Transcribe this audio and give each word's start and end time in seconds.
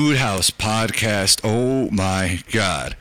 Mood 0.00 0.16
House 0.16 0.48
podcast. 0.48 1.42
Oh 1.44 1.90
my 1.90 2.42
God. 2.52 2.96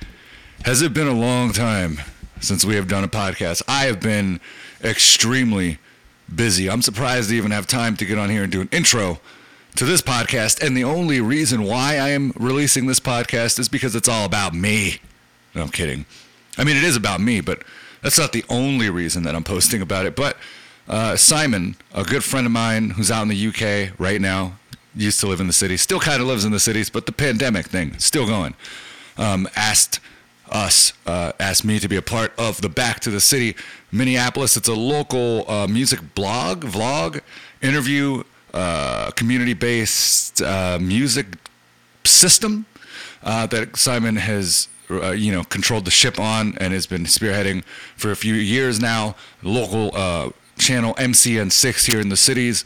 Has 0.65 0.81
it 0.81 0.93
been 0.93 1.07
a 1.07 1.13
long 1.13 1.53
time 1.53 2.01
since 2.41 2.65
we 2.65 2.75
have 2.75 2.89
done 2.89 3.05
a 3.05 3.07
podcast? 3.07 3.63
I 3.69 3.85
have 3.85 4.01
been 4.01 4.41
extremely 4.83 5.77
busy. 6.35 6.69
I'm 6.69 6.81
surprised 6.81 7.29
to 7.29 7.37
even 7.37 7.51
have 7.51 7.67
time 7.67 7.95
to 7.95 8.05
get 8.05 8.17
on 8.17 8.29
here 8.29 8.43
and 8.43 8.51
do 8.51 8.59
an 8.59 8.67
intro 8.73 9.21
to 9.77 9.85
this 9.85 10.01
podcast. 10.01 10.61
And 10.61 10.75
the 10.75 10.83
only 10.83 11.21
reason 11.21 11.63
why 11.63 11.93
I 11.93 12.09
am 12.09 12.33
releasing 12.35 12.87
this 12.87 12.99
podcast 12.99 13.59
is 13.59 13.69
because 13.69 13.95
it's 13.95 14.09
all 14.09 14.25
about 14.25 14.53
me. 14.53 14.99
No, 15.55 15.61
I'm 15.61 15.69
kidding. 15.69 16.05
I 16.57 16.65
mean, 16.65 16.75
it 16.75 16.83
is 16.83 16.97
about 16.97 17.21
me, 17.21 17.39
but 17.39 17.63
that's 18.03 18.19
not 18.19 18.33
the 18.33 18.43
only 18.49 18.89
reason 18.89 19.23
that 19.23 19.35
I'm 19.35 19.45
posting 19.45 19.81
about 19.81 20.05
it. 20.05 20.17
But 20.17 20.35
uh, 20.89 21.15
Simon, 21.15 21.77
a 21.93 22.03
good 22.03 22.25
friend 22.25 22.45
of 22.45 22.51
mine 22.51 22.89
who's 22.89 23.09
out 23.09 23.21
in 23.21 23.29
the 23.29 23.47
UK 23.47 23.97
right 23.97 24.19
now, 24.19 24.58
used 24.95 25.19
to 25.19 25.27
live 25.27 25.39
in 25.39 25.47
the 25.47 25.53
city, 25.53 25.77
still 25.77 25.99
kind 25.99 26.21
of 26.21 26.27
lives 26.27 26.45
in 26.45 26.51
the 26.51 26.59
cities, 26.59 26.89
but 26.89 27.05
the 27.05 27.11
pandemic 27.11 27.67
thing 27.67 27.97
still 27.99 28.25
going. 28.27 28.55
Um, 29.17 29.49
asked 29.55 29.99
us, 30.51 30.93
uh, 31.05 31.33
asked 31.39 31.65
me 31.65 31.79
to 31.79 31.87
be 31.87 31.95
a 31.95 32.01
part 32.01 32.33
of 32.37 32.61
the 32.61 32.69
Back 32.69 32.99
to 33.01 33.09
the 33.09 33.19
City 33.19 33.55
Minneapolis. 33.91 34.57
It's 34.57 34.67
a 34.67 34.73
local 34.73 35.49
uh, 35.49 35.67
music 35.67 36.15
blog, 36.15 36.63
vlog, 36.63 37.21
interview, 37.61 38.23
uh, 38.53 39.11
community 39.11 39.53
based 39.53 40.41
uh, 40.41 40.79
music 40.81 41.27
system 42.03 42.65
uh, 43.23 43.45
that 43.47 43.77
Simon 43.77 44.15
has. 44.17 44.67
Uh, 44.91 45.11
you 45.11 45.31
know, 45.31 45.43
controlled 45.43 45.85
the 45.85 45.91
ship 45.91 46.19
on 46.19 46.57
and 46.57 46.73
has 46.73 46.87
been 46.87 47.03
spearheading 47.03 47.63
for 47.95 48.09
a 48.09 48.15
few 48.15 48.33
years 48.33 48.79
now. 48.79 49.15
Local 49.43 49.91
channel 50.57 50.95
MCN6 50.95 51.85
here 51.91 52.01
in 52.01 52.09
the 52.09 52.17
cities 52.17 52.65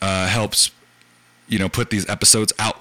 helps 0.00 0.70
you 1.52 1.58
know 1.58 1.68
put 1.68 1.90
these 1.90 2.08
episodes 2.08 2.52
out. 2.58 2.80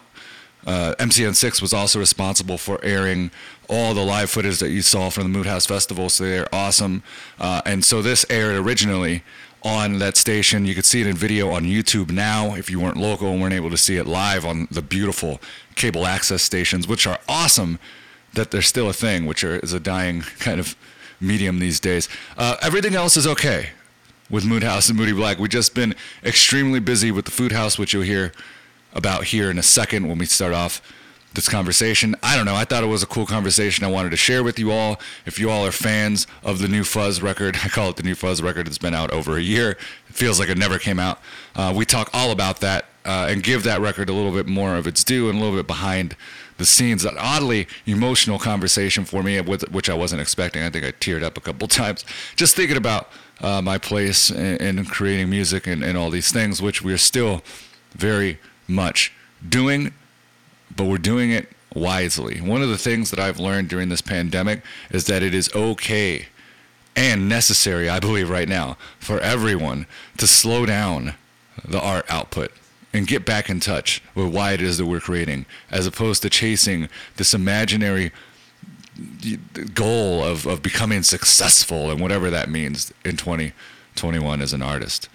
Uh, 0.65 0.93
MCN6 0.99 1.61
was 1.61 1.73
also 1.73 1.99
responsible 1.99 2.57
for 2.57 2.79
airing 2.83 3.31
all 3.67 3.93
the 3.95 4.03
live 4.03 4.29
footage 4.29 4.59
that 4.59 4.69
you 4.69 4.81
saw 4.81 5.09
from 5.09 5.23
the 5.23 5.29
Mood 5.29 5.47
House 5.47 5.65
Festival, 5.65 6.07
so 6.07 6.23
they're 6.23 6.53
awesome. 6.53 7.01
Uh, 7.39 7.61
and 7.65 7.83
so 7.83 8.01
this 8.01 8.25
aired 8.29 8.55
originally 8.55 9.23
on 9.63 9.99
that 9.99 10.17
station. 10.17 10.65
You 10.65 10.75
could 10.75 10.85
see 10.85 11.01
it 11.01 11.07
in 11.07 11.15
video 11.15 11.49
on 11.49 11.63
YouTube 11.63 12.11
now 12.11 12.55
if 12.55 12.69
you 12.69 12.79
weren't 12.79 12.97
local 12.97 13.29
and 13.29 13.41
weren't 13.41 13.53
able 13.53 13.69
to 13.71 13.77
see 13.77 13.97
it 13.97 14.05
live 14.05 14.45
on 14.45 14.67
the 14.69 14.81
beautiful 14.81 15.41
cable 15.75 16.05
access 16.05 16.43
stations, 16.43 16.87
which 16.87 17.07
are 17.07 17.19
awesome 17.27 17.79
that 18.33 18.51
they're 18.51 18.61
still 18.61 18.89
a 18.89 18.93
thing, 18.93 19.25
which 19.25 19.43
are, 19.43 19.57
is 19.57 19.73
a 19.73 19.79
dying 19.79 20.21
kind 20.39 20.59
of 20.59 20.75
medium 21.19 21.59
these 21.59 21.79
days. 21.79 22.07
Uh, 22.37 22.57
everything 22.61 22.95
else 22.95 23.17
is 23.17 23.27
okay 23.27 23.69
with 24.29 24.45
Mood 24.45 24.63
House 24.63 24.89
and 24.89 24.97
Moody 24.97 25.11
Black. 25.11 25.37
We've 25.37 25.49
just 25.49 25.75
been 25.75 25.93
extremely 26.23 26.79
busy 26.79 27.11
with 27.11 27.25
the 27.25 27.31
Food 27.31 27.51
House, 27.51 27.77
which 27.77 27.93
you'll 27.93 28.03
hear 28.03 28.31
about 28.93 29.25
here 29.25 29.49
in 29.49 29.57
a 29.57 29.63
second 29.63 30.07
when 30.07 30.17
we 30.17 30.25
start 30.25 30.53
off 30.53 30.81
this 31.33 31.47
conversation. 31.47 32.15
I 32.21 32.35
don't 32.35 32.45
know. 32.45 32.55
I 32.55 32.65
thought 32.65 32.83
it 32.83 32.87
was 32.87 33.03
a 33.03 33.07
cool 33.07 33.25
conversation 33.25 33.85
I 33.85 33.87
wanted 33.87 34.09
to 34.09 34.17
share 34.17 34.43
with 34.43 34.59
you 34.59 34.71
all. 34.71 34.99
If 35.25 35.39
you 35.39 35.49
all 35.49 35.65
are 35.65 35.71
fans 35.71 36.27
of 36.43 36.59
the 36.59 36.67
new 36.67 36.83
Fuzz 36.83 37.21
record, 37.21 37.57
I 37.63 37.69
call 37.69 37.89
it 37.89 37.95
the 37.95 38.03
new 38.03 38.15
Fuzz 38.15 38.41
record. 38.41 38.67
It's 38.67 38.77
been 38.77 38.93
out 38.93 39.11
over 39.11 39.37
a 39.37 39.41
year. 39.41 39.71
It 39.71 40.15
feels 40.15 40.39
like 40.39 40.49
it 40.49 40.57
never 40.57 40.77
came 40.77 40.99
out. 40.99 41.19
Uh, 41.55 41.73
we 41.75 41.85
talk 41.85 42.09
all 42.13 42.31
about 42.31 42.59
that 42.59 42.85
uh, 43.05 43.27
and 43.29 43.41
give 43.41 43.63
that 43.63 43.79
record 43.79 44.09
a 44.09 44.13
little 44.13 44.31
bit 44.31 44.47
more 44.47 44.75
of 44.75 44.87
its 44.87 45.03
due 45.03 45.29
and 45.29 45.37
a 45.37 45.41
little 45.41 45.57
bit 45.57 45.67
behind 45.67 46.15
the 46.57 46.65
scenes. 46.65 47.05
An 47.05 47.15
oddly 47.17 47.67
emotional 47.85 48.37
conversation 48.37 49.05
for 49.05 49.23
me, 49.23 49.39
which 49.39 49.89
I 49.89 49.93
wasn't 49.93 50.21
expecting. 50.21 50.63
I 50.63 50.69
think 50.69 50.85
I 50.85 50.91
teared 50.91 51.23
up 51.23 51.37
a 51.37 51.41
couple 51.41 51.67
times 51.69 52.05
just 52.35 52.55
thinking 52.55 52.77
about 52.77 53.09
uh, 53.39 53.61
my 53.61 53.77
place 53.77 54.29
in, 54.29 54.77
in 54.77 54.85
creating 54.85 55.29
music 55.29 55.65
and, 55.65 55.81
and 55.83 55.97
all 55.97 56.09
these 56.09 56.31
things, 56.31 56.61
which 56.61 56.81
we 56.81 56.93
are 56.93 56.97
still 56.97 57.41
very 57.93 58.37
much 58.71 59.13
doing, 59.47 59.93
but 60.75 60.85
we're 60.85 60.97
doing 60.97 61.31
it 61.31 61.49
wisely. 61.73 62.41
One 62.41 62.61
of 62.61 62.69
the 62.69 62.77
things 62.77 63.11
that 63.11 63.19
I've 63.19 63.39
learned 63.39 63.69
during 63.69 63.89
this 63.89 64.01
pandemic 64.01 64.61
is 64.89 65.05
that 65.05 65.23
it 65.23 65.33
is 65.33 65.53
okay 65.55 66.27
and 66.95 67.29
necessary, 67.29 67.89
I 67.89 67.99
believe, 67.99 68.29
right 68.29 68.49
now, 68.49 68.77
for 68.99 69.19
everyone 69.19 69.85
to 70.17 70.27
slow 70.27 70.65
down 70.65 71.15
the 71.63 71.79
art 71.79 72.05
output 72.09 72.51
and 72.93 73.07
get 73.07 73.25
back 73.25 73.49
in 73.49 73.59
touch 73.59 74.03
with 74.15 74.33
why 74.33 74.51
it 74.53 74.61
is 74.61 74.77
that 74.77 74.85
we're 74.85 74.99
creating, 74.99 75.45
as 75.69 75.87
opposed 75.87 76.21
to 76.23 76.29
chasing 76.29 76.89
this 77.15 77.33
imaginary 77.33 78.11
goal 79.73 80.23
of, 80.23 80.45
of 80.45 80.61
becoming 80.61 81.01
successful 81.01 81.89
and 81.89 82.01
whatever 82.01 82.29
that 82.29 82.49
means 82.49 82.93
in 83.05 83.15
2021 83.15 84.41
as 84.41 84.53
an 84.53 84.61
artist. 84.61 85.07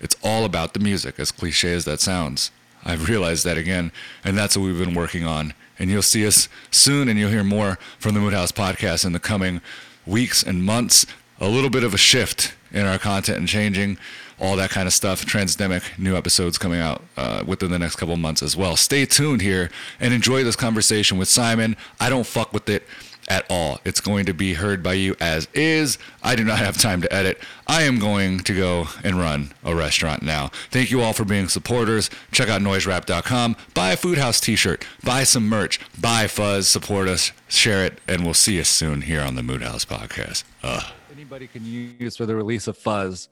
It's 0.00 0.16
all 0.22 0.44
about 0.44 0.74
the 0.74 0.80
music, 0.80 1.18
as 1.18 1.32
cliche 1.32 1.72
as 1.72 1.86
that 1.86 2.00
sounds. 2.00 2.50
I've 2.84 3.08
realized 3.08 3.44
that 3.44 3.56
again, 3.56 3.92
and 4.24 4.36
that's 4.36 4.56
what 4.56 4.64
we've 4.64 4.78
been 4.78 4.94
working 4.94 5.24
on. 5.24 5.54
And 5.78 5.90
you'll 5.90 6.02
see 6.02 6.26
us 6.26 6.48
soon, 6.70 7.08
and 7.08 7.18
you'll 7.18 7.30
hear 7.30 7.44
more 7.44 7.78
from 7.98 8.14
the 8.14 8.20
Mood 8.20 8.32
House 8.32 8.52
podcast 8.52 9.04
in 9.04 9.12
the 9.12 9.20
coming 9.20 9.60
weeks 10.06 10.42
and 10.42 10.62
months. 10.62 11.06
A 11.40 11.48
little 11.48 11.70
bit 11.70 11.82
of 11.82 11.94
a 11.94 11.98
shift 11.98 12.54
in 12.72 12.86
our 12.86 12.98
content 12.98 13.38
and 13.38 13.48
changing 13.48 13.98
all 14.40 14.56
that 14.56 14.70
kind 14.70 14.86
of 14.86 14.92
stuff. 14.92 15.24
Transdemic 15.24 15.98
new 15.98 16.16
episodes 16.16 16.58
coming 16.58 16.80
out 16.80 17.02
uh, 17.16 17.42
within 17.46 17.70
the 17.70 17.78
next 17.78 17.96
couple 17.96 18.16
months 18.16 18.42
as 18.42 18.56
well. 18.56 18.76
Stay 18.76 19.06
tuned 19.06 19.40
here 19.40 19.70
and 20.00 20.12
enjoy 20.12 20.44
this 20.44 20.56
conversation 20.56 21.18
with 21.18 21.28
Simon. 21.28 21.76
I 22.00 22.10
don't 22.10 22.26
fuck 22.26 22.52
with 22.52 22.68
it 22.68 22.84
at 23.28 23.44
all. 23.50 23.80
It's 23.84 24.00
going 24.00 24.26
to 24.26 24.34
be 24.34 24.54
heard 24.54 24.82
by 24.82 24.94
you 24.94 25.14
as 25.20 25.48
is. 25.54 25.98
I 26.22 26.36
do 26.36 26.44
not 26.44 26.58
have 26.58 26.78
time 26.78 27.02
to 27.02 27.12
edit. 27.12 27.38
I 27.66 27.82
am 27.82 27.98
going 27.98 28.40
to 28.40 28.54
go 28.54 28.86
and 29.02 29.16
run 29.16 29.52
a 29.64 29.74
restaurant 29.74 30.22
now. 30.22 30.50
Thank 30.70 30.90
you 30.90 31.00
all 31.00 31.12
for 31.12 31.24
being 31.24 31.48
supporters. 31.48 32.10
Check 32.32 32.48
out 32.48 32.60
noiserap.com. 32.60 33.56
Buy 33.74 33.92
a 33.92 33.96
Food 33.96 34.18
House 34.18 34.40
t 34.40 34.56
shirt. 34.56 34.86
Buy 35.02 35.24
some 35.24 35.48
merch. 35.48 35.80
Buy 36.00 36.26
Fuzz. 36.26 36.68
Support 36.68 37.08
us. 37.08 37.32
Share 37.48 37.84
it. 37.84 37.98
And 38.06 38.24
we'll 38.24 38.34
see 38.34 38.56
you 38.56 38.64
soon 38.64 39.02
here 39.02 39.20
on 39.20 39.34
the 39.34 39.42
Mood 39.42 39.62
House 39.62 39.84
podcast. 39.84 40.44
Ugh. 40.62 40.84
Anybody 41.12 41.46
can 41.46 41.64
use 41.64 42.16
for 42.16 42.26
the 42.26 42.36
release 42.36 42.66
of 42.66 42.76
Fuzz 42.76 43.28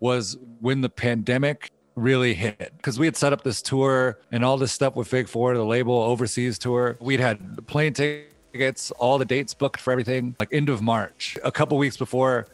was 0.00 0.36
when 0.60 0.80
the 0.80 0.88
pandemic 0.88 1.70
really 1.94 2.34
hit 2.34 2.72
because 2.76 2.98
we 2.98 3.06
had 3.06 3.16
set 3.16 3.32
up 3.32 3.42
this 3.42 3.60
tour 3.60 4.18
and 4.30 4.44
all 4.44 4.56
this 4.56 4.72
stuff 4.72 4.94
with 4.94 5.08
Fake 5.08 5.28
Four, 5.28 5.54
the 5.54 5.64
label 5.64 5.94
overseas 5.94 6.58
tour. 6.58 6.96
We'd 7.00 7.20
had 7.20 7.56
the 7.56 7.62
plane 7.62 7.92
tickets 7.92 8.34
tickets, 8.58 8.90
all 8.92 9.18
the 9.18 9.24
dates 9.24 9.54
booked 9.54 9.80
for 9.80 9.92
everything, 9.92 10.34
like 10.40 10.52
end 10.52 10.68
of 10.68 10.82
March. 10.82 11.38
A 11.44 11.52
couple 11.52 11.78
weeks 11.78 11.96
before, 11.96 12.46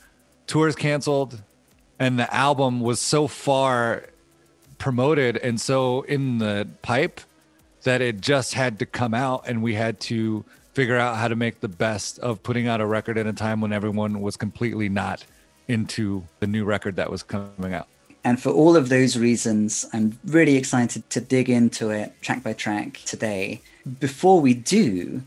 tours 0.47 0.77
canceled, 0.77 1.41
and 1.99 2.19
the 2.19 2.33
album 2.35 2.81
was 2.81 3.01
so 3.01 3.27
far 3.27 4.05
promoted 4.79 5.37
and 5.39 5.61
so 5.61 6.03
in 6.03 6.39
the 6.39 6.69
pipe 6.83 7.21
that 7.85 8.03
it 8.03 8.21
just 8.21 8.55
had 8.55 8.79
to 8.79 8.87
come 8.87 9.15
out, 9.15 9.45
and 9.47 9.63
we 9.63 9.75
had 9.75 9.99
to 10.01 10.45
figure 10.75 10.97
out 10.97 11.17
how 11.17 11.29
to 11.29 11.37
make 11.37 11.61
the 11.61 11.69
best 11.69 12.19
of 12.19 12.43
putting 12.43 12.67
out 12.67 12.81
a 12.81 12.87
record 12.87 13.17
at 13.17 13.27
a 13.27 13.33
time 13.33 13.61
when 13.61 13.73
everyone 13.73 14.21
was 14.21 14.37
completely 14.37 14.89
not 14.89 15.25
into 15.69 16.25
the 16.41 16.47
new 16.47 16.65
record 16.65 16.97
that 16.97 17.11
was 17.11 17.23
coming 17.23 17.73
out. 17.73 17.89
And 18.25 18.41
for 18.41 18.51
all 18.51 18.75
of 18.75 18.89
those 18.89 19.19
reasons, 19.19 19.87
I'm 19.93 20.19
really 20.25 20.57
excited 20.57 21.09
to 21.11 21.21
dig 21.21 21.49
into 21.49 21.91
it 21.91 22.13
track 22.23 22.43
by 22.43 22.55
track 22.55 23.01
today. 23.05 23.61
Before 24.01 24.41
we 24.41 24.55
do, 24.55 25.23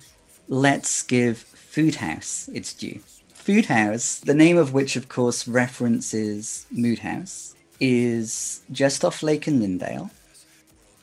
let's 0.47 1.03
give 1.03 1.39
Food 1.39 1.95
House 1.95 2.49
its 2.53 2.73
due. 2.73 2.99
Food 3.33 3.65
House, 3.65 4.19
the 4.19 4.33
name 4.33 4.57
of 4.57 4.73
which, 4.73 4.95
of 4.95 5.07
course, 5.09 5.47
references 5.47 6.65
Mood 6.71 6.99
House, 6.99 7.55
is 7.79 8.61
just 8.71 9.05
off 9.05 9.23
Lake 9.23 9.47
and 9.47 9.61
Lyndale. 9.61 10.11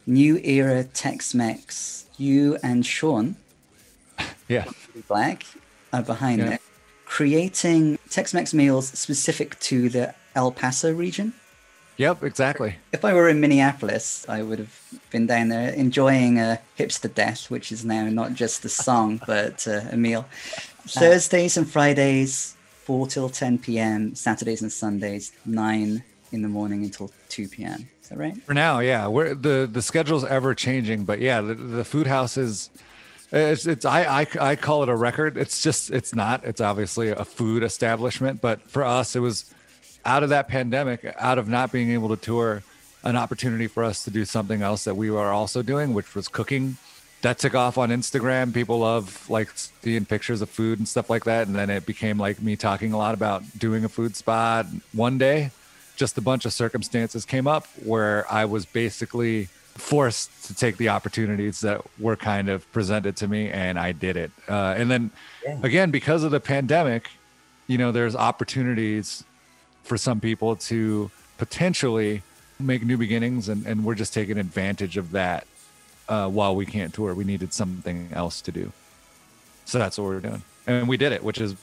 New 0.06 0.38
era 0.44 0.84
Tex 0.84 1.34
Mex. 1.34 2.06
You 2.16 2.58
and 2.62 2.84
Sean, 2.86 3.36
yeah, 4.48 4.66
Black, 5.08 5.44
are 5.92 6.02
behind 6.02 6.42
yeah. 6.42 6.54
it, 6.54 6.60
creating 7.06 7.98
Tex 8.08 8.32
Mex 8.32 8.54
meals 8.54 8.88
specific 8.88 9.58
to 9.60 9.88
the 9.88 10.14
El 10.36 10.52
Paso 10.52 10.92
region. 10.92 11.32
Yep, 11.96 12.24
exactly. 12.24 12.76
If 12.92 13.04
I 13.04 13.14
were 13.14 13.28
in 13.28 13.40
Minneapolis, 13.40 14.26
I 14.28 14.42
would 14.42 14.58
have 14.58 15.00
been 15.10 15.26
down 15.26 15.48
there 15.48 15.72
enjoying 15.72 16.38
a 16.38 16.60
hipster 16.78 17.12
death, 17.12 17.50
which 17.50 17.70
is 17.70 17.84
now 17.84 18.08
not 18.08 18.34
just 18.34 18.64
a 18.64 18.68
song 18.68 19.20
but 19.26 19.66
uh, 19.68 19.82
a 19.90 19.96
meal. 19.96 20.26
Thursdays 20.86 21.56
and 21.56 21.68
Fridays, 21.70 22.56
four 22.84 23.06
till 23.06 23.28
ten 23.28 23.58
p.m. 23.58 24.14
Saturdays 24.14 24.60
and 24.62 24.72
Sundays, 24.72 25.32
nine 25.46 26.02
in 26.32 26.42
the 26.42 26.48
morning 26.48 26.82
until 26.82 27.10
two 27.28 27.48
p.m. 27.48 27.88
Is 28.02 28.08
that 28.08 28.18
right? 28.18 28.36
For 28.42 28.54
now, 28.54 28.80
yeah. 28.80 29.06
We're 29.06 29.34
the 29.34 29.68
the 29.70 29.80
schedule's 29.80 30.24
ever 30.24 30.54
changing, 30.54 31.04
but 31.04 31.20
yeah, 31.20 31.40
the, 31.40 31.54
the 31.54 31.84
food 31.84 32.06
house 32.06 32.36
is. 32.36 32.70
It's, 33.32 33.66
it's 33.66 33.84
I, 33.84 34.20
I 34.20 34.26
I 34.40 34.56
call 34.56 34.84
it 34.84 34.88
a 34.88 34.94
record. 34.94 35.36
It's 35.36 35.62
just 35.62 35.90
it's 35.90 36.14
not. 36.14 36.44
It's 36.44 36.60
obviously 36.60 37.08
a 37.08 37.24
food 37.24 37.62
establishment, 37.64 38.40
but 38.40 38.60
for 38.70 38.84
us, 38.84 39.16
it 39.16 39.20
was 39.20 39.52
out 40.04 40.22
of 40.22 40.28
that 40.30 40.48
pandemic, 40.48 41.14
out 41.18 41.38
of 41.38 41.48
not 41.48 41.72
being 41.72 41.90
able 41.90 42.08
to 42.08 42.16
tour, 42.16 42.62
an 43.02 43.16
opportunity 43.16 43.66
for 43.66 43.84
us 43.84 44.04
to 44.04 44.10
do 44.10 44.24
something 44.24 44.62
else 44.62 44.84
that 44.84 44.96
we 44.96 45.10
were 45.10 45.30
also 45.30 45.62
doing, 45.62 45.94
which 45.94 46.14
was 46.14 46.28
cooking. 46.28 46.76
That 47.22 47.38
took 47.38 47.54
off 47.54 47.78
on 47.78 47.90
Instagram. 47.90 48.52
People 48.52 48.80
love 48.80 49.28
like 49.30 49.50
seeing 49.54 50.04
pictures 50.04 50.42
of 50.42 50.50
food 50.50 50.78
and 50.78 50.86
stuff 50.86 51.08
like 51.08 51.24
that. 51.24 51.46
And 51.46 51.56
then 51.56 51.70
it 51.70 51.86
became 51.86 52.18
like 52.18 52.42
me 52.42 52.56
talking 52.56 52.92
a 52.92 52.98
lot 52.98 53.14
about 53.14 53.42
doing 53.58 53.84
a 53.84 53.88
food 53.88 54.16
spot. 54.16 54.66
One 54.92 55.16
day, 55.16 55.50
just 55.96 56.18
a 56.18 56.20
bunch 56.20 56.44
of 56.44 56.52
circumstances 56.52 57.24
came 57.24 57.46
up 57.46 57.66
where 57.82 58.30
I 58.30 58.44
was 58.44 58.66
basically 58.66 59.48
forced 59.74 60.46
to 60.46 60.54
take 60.54 60.76
the 60.76 60.88
opportunities 60.88 61.60
that 61.60 61.82
were 61.98 62.16
kind 62.16 62.48
of 62.48 62.70
presented 62.72 63.16
to 63.16 63.28
me 63.28 63.50
and 63.50 63.78
I 63.78 63.92
did 63.92 64.16
it. 64.16 64.30
Uh, 64.48 64.74
and 64.76 64.90
then 64.90 65.10
yeah. 65.44 65.58
again, 65.62 65.90
because 65.90 66.24
of 66.24 66.30
the 66.30 66.40
pandemic, 66.40 67.10
you 67.66 67.78
know, 67.78 67.90
there's 67.90 68.14
opportunities 68.14 69.24
for 69.84 69.96
some 69.96 70.20
people 70.20 70.56
to 70.56 71.10
potentially 71.38 72.22
make 72.58 72.84
new 72.84 72.96
beginnings 72.96 73.48
and, 73.48 73.66
and 73.66 73.84
we're 73.84 73.94
just 73.94 74.14
taking 74.14 74.38
advantage 74.38 74.96
of 74.96 75.12
that 75.12 75.46
uh, 76.08 76.28
while 76.28 76.54
we 76.54 76.66
can't 76.66 76.92
tour. 76.92 77.14
We 77.14 77.24
needed 77.24 77.52
something 77.52 78.08
else 78.12 78.40
to 78.42 78.52
do. 78.52 78.72
So 79.64 79.78
that's 79.78 79.98
what 79.98 80.04
we're 80.04 80.20
doing. 80.20 80.42
And 80.66 80.88
we 80.88 80.96
did 80.96 81.12
it, 81.12 81.22
which 81.22 81.40
is 81.40 81.54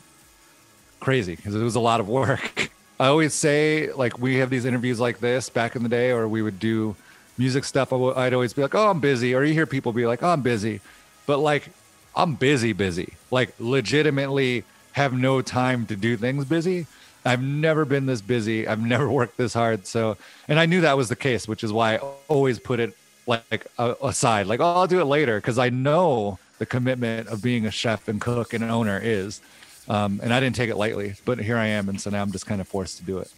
crazy 1.00 1.35
because 1.35 1.56
it 1.56 1.63
was 1.63 1.75
a 1.75 1.79
lot 1.79 2.00
of 2.00 2.07
work. 2.07 2.71
I 3.00 3.07
always 3.07 3.33
say, 3.33 3.91
like, 3.94 4.19
we 4.19 4.35
have 4.38 4.51
these 4.51 4.65
interviews 4.65 5.00
like 5.00 5.19
this 5.19 5.50
back 5.50 5.75
in 5.75 5.81
the 5.81 5.89
day, 5.89 6.12
or 6.12 6.27
we 6.27 6.44
would 6.44 6.59
do 6.59 6.95
music 7.35 7.63
stuff. 7.63 7.91
I'd 7.91 8.33
always 8.33 8.53
be 8.53 8.62
like, 8.62 8.75
oh, 8.75 8.91
I'm 8.91 9.00
busy. 9.00 9.33
Or 9.33 9.44
you 9.44 9.56
hear 9.56 9.65
people 9.65 9.91
be 9.91 10.06
like, 10.06 10.21
oh, 10.21 10.29
I'm 10.29 10.44
busy. 10.44 10.81
But 11.25 11.39
like, 11.39 11.69
I'm 12.15 12.35
busy, 12.35 12.73
busy. 12.73 13.13
Like, 13.31 13.56
legitimately 13.57 14.65
have 14.91 15.13
no 15.13 15.41
time 15.41 15.88
to 15.88 15.95
do 15.95 16.15
things 16.15 16.45
busy. 16.45 16.85
I've 17.25 17.41
never 17.41 17.85
been 17.85 18.06
this 18.06 18.21
busy. 18.21 18.68
I've 18.68 18.81
never 18.81 19.09
worked 19.19 19.38
this 19.38 19.53
hard. 19.53 19.85
So, 19.88 20.18
and 20.47 20.59
I 20.59 20.65
knew 20.65 20.81
that 20.81 20.97
was 20.97 21.09
the 21.09 21.15
case, 21.15 21.47
which 21.47 21.63
is 21.63 21.71
why 21.71 21.95
I 21.95 22.00
always 22.27 22.59
put 22.59 22.79
it 22.79 22.95
like 23.27 23.68
aside, 23.77 24.47
like, 24.47 24.59
oh, 24.59 24.65
I'll 24.65 24.88
do 24.88 25.00
it 25.00 25.06
later 25.06 25.38
because 25.38 25.57
I 25.57 25.69
know 25.69 26.39
the 26.57 26.65
commitment 26.65 27.27
of 27.27 27.41
being 27.41 27.65
a 27.65 27.71
chef 27.71 28.07
and 28.07 28.19
cook 28.19 28.53
and 28.53 28.63
owner 28.63 29.00
is. 29.01 29.41
Um, 29.88 30.19
and 30.23 30.33
I 30.33 30.39
didn't 30.39 30.56
take 30.56 30.69
it 30.69 30.75
lightly, 30.75 31.15
but 31.25 31.39
here 31.39 31.57
I 31.57 31.68
am. 31.68 31.89
And 31.89 32.00
so 32.00 32.09
now 32.09 32.21
I'm 32.21 32.31
just 32.31 32.45
kind 32.45 32.62
of 32.62 32.68
forced 32.68 32.97
to 32.97 33.03
do 33.03 33.18
it. 33.18 33.31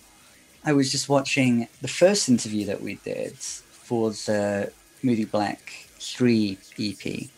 I 0.66 0.74
was 0.74 0.92
just 0.92 1.10
watching 1.10 1.68
the 1.82 1.88
first 1.88 2.30
interview 2.30 2.66
that 2.66 2.82
we 2.82 2.96
did 2.96 3.34
for 3.38 4.12
the 4.12 4.72
Moody 5.02 5.26
Black 5.26 5.88
3 6.00 6.58
EP. 6.80 7.30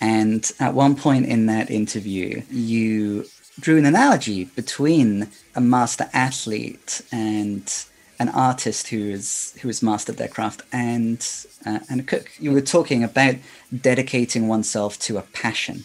And 0.00 0.50
at 0.58 0.74
one 0.74 0.96
point 0.96 1.26
in 1.26 1.46
that 1.46 1.70
interview, 1.70 2.42
you 2.50 3.26
drew 3.60 3.78
an 3.78 3.84
analogy 3.84 4.44
between 4.44 5.28
a 5.54 5.60
master 5.60 6.08
athlete 6.12 7.02
and 7.12 7.84
an 8.18 8.28
artist 8.30 8.88
who 8.88 8.98
is 8.98 9.56
who 9.60 9.68
has 9.68 9.82
mastered 9.82 10.16
their 10.16 10.28
craft 10.28 10.62
and 10.72 11.26
uh, 11.66 11.80
and 11.88 12.00
a 12.00 12.02
cook. 12.04 12.30
You 12.38 12.52
were 12.52 12.60
talking 12.60 13.04
about 13.04 13.36
dedicating 13.80 14.48
oneself 14.48 14.98
to 15.00 15.18
a 15.18 15.22
passion 15.22 15.84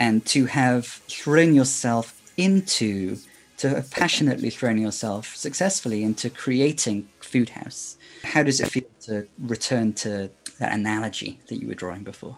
and 0.00 0.24
to 0.26 0.46
have 0.46 0.86
thrown 0.86 1.54
yourself 1.54 2.20
into 2.36 3.18
to 3.58 3.68
have 3.68 3.90
passionately 3.90 4.50
thrown 4.50 4.78
yourself 4.78 5.36
successfully 5.36 6.02
into 6.02 6.28
creating 6.30 7.08
Food 7.20 7.50
House. 7.50 7.96
How 8.24 8.42
does 8.42 8.60
it 8.60 8.68
feel 8.68 8.84
to 9.02 9.28
return 9.38 9.92
to 9.94 10.30
that 10.58 10.72
analogy 10.72 11.38
that 11.48 11.56
you 11.60 11.68
were 11.68 11.74
drawing 11.74 12.02
before? 12.02 12.36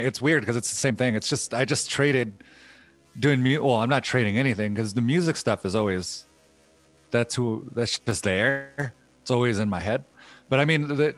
It's 0.00 0.20
weird 0.20 0.42
because 0.42 0.56
it's 0.56 0.70
the 0.70 0.76
same 0.76 0.96
thing. 0.96 1.14
It's 1.14 1.28
just 1.28 1.54
I 1.54 1.64
just 1.64 1.90
traded 1.90 2.42
doing 3.18 3.42
mu- 3.42 3.62
well. 3.62 3.76
I'm 3.76 3.88
not 3.88 4.04
trading 4.04 4.38
anything 4.38 4.74
because 4.74 4.94
the 4.94 5.00
music 5.00 5.36
stuff 5.36 5.64
is 5.64 5.74
always 5.74 6.24
that's 7.10 7.34
who 7.34 7.68
that's 7.74 7.98
just 7.98 8.24
there. 8.24 8.94
It's 9.22 9.30
always 9.30 9.58
in 9.58 9.68
my 9.68 9.80
head. 9.80 10.04
But 10.48 10.60
I 10.60 10.64
mean 10.64 10.96
that 10.96 11.16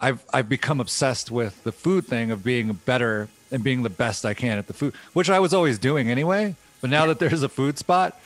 I've 0.00 0.24
I've 0.32 0.48
become 0.48 0.80
obsessed 0.80 1.30
with 1.30 1.62
the 1.64 1.72
food 1.72 2.06
thing 2.06 2.30
of 2.30 2.42
being 2.42 2.72
better 2.72 3.28
and 3.50 3.62
being 3.62 3.82
the 3.82 3.90
best 3.90 4.24
I 4.24 4.34
can 4.34 4.58
at 4.58 4.66
the 4.66 4.72
food, 4.72 4.94
which 5.12 5.28
I 5.30 5.38
was 5.38 5.52
always 5.52 5.78
doing 5.78 6.10
anyway. 6.10 6.56
But 6.80 6.90
now 6.90 7.06
that 7.06 7.18
there's 7.18 7.42
a 7.42 7.48
food 7.48 7.78
spot, 7.78 8.18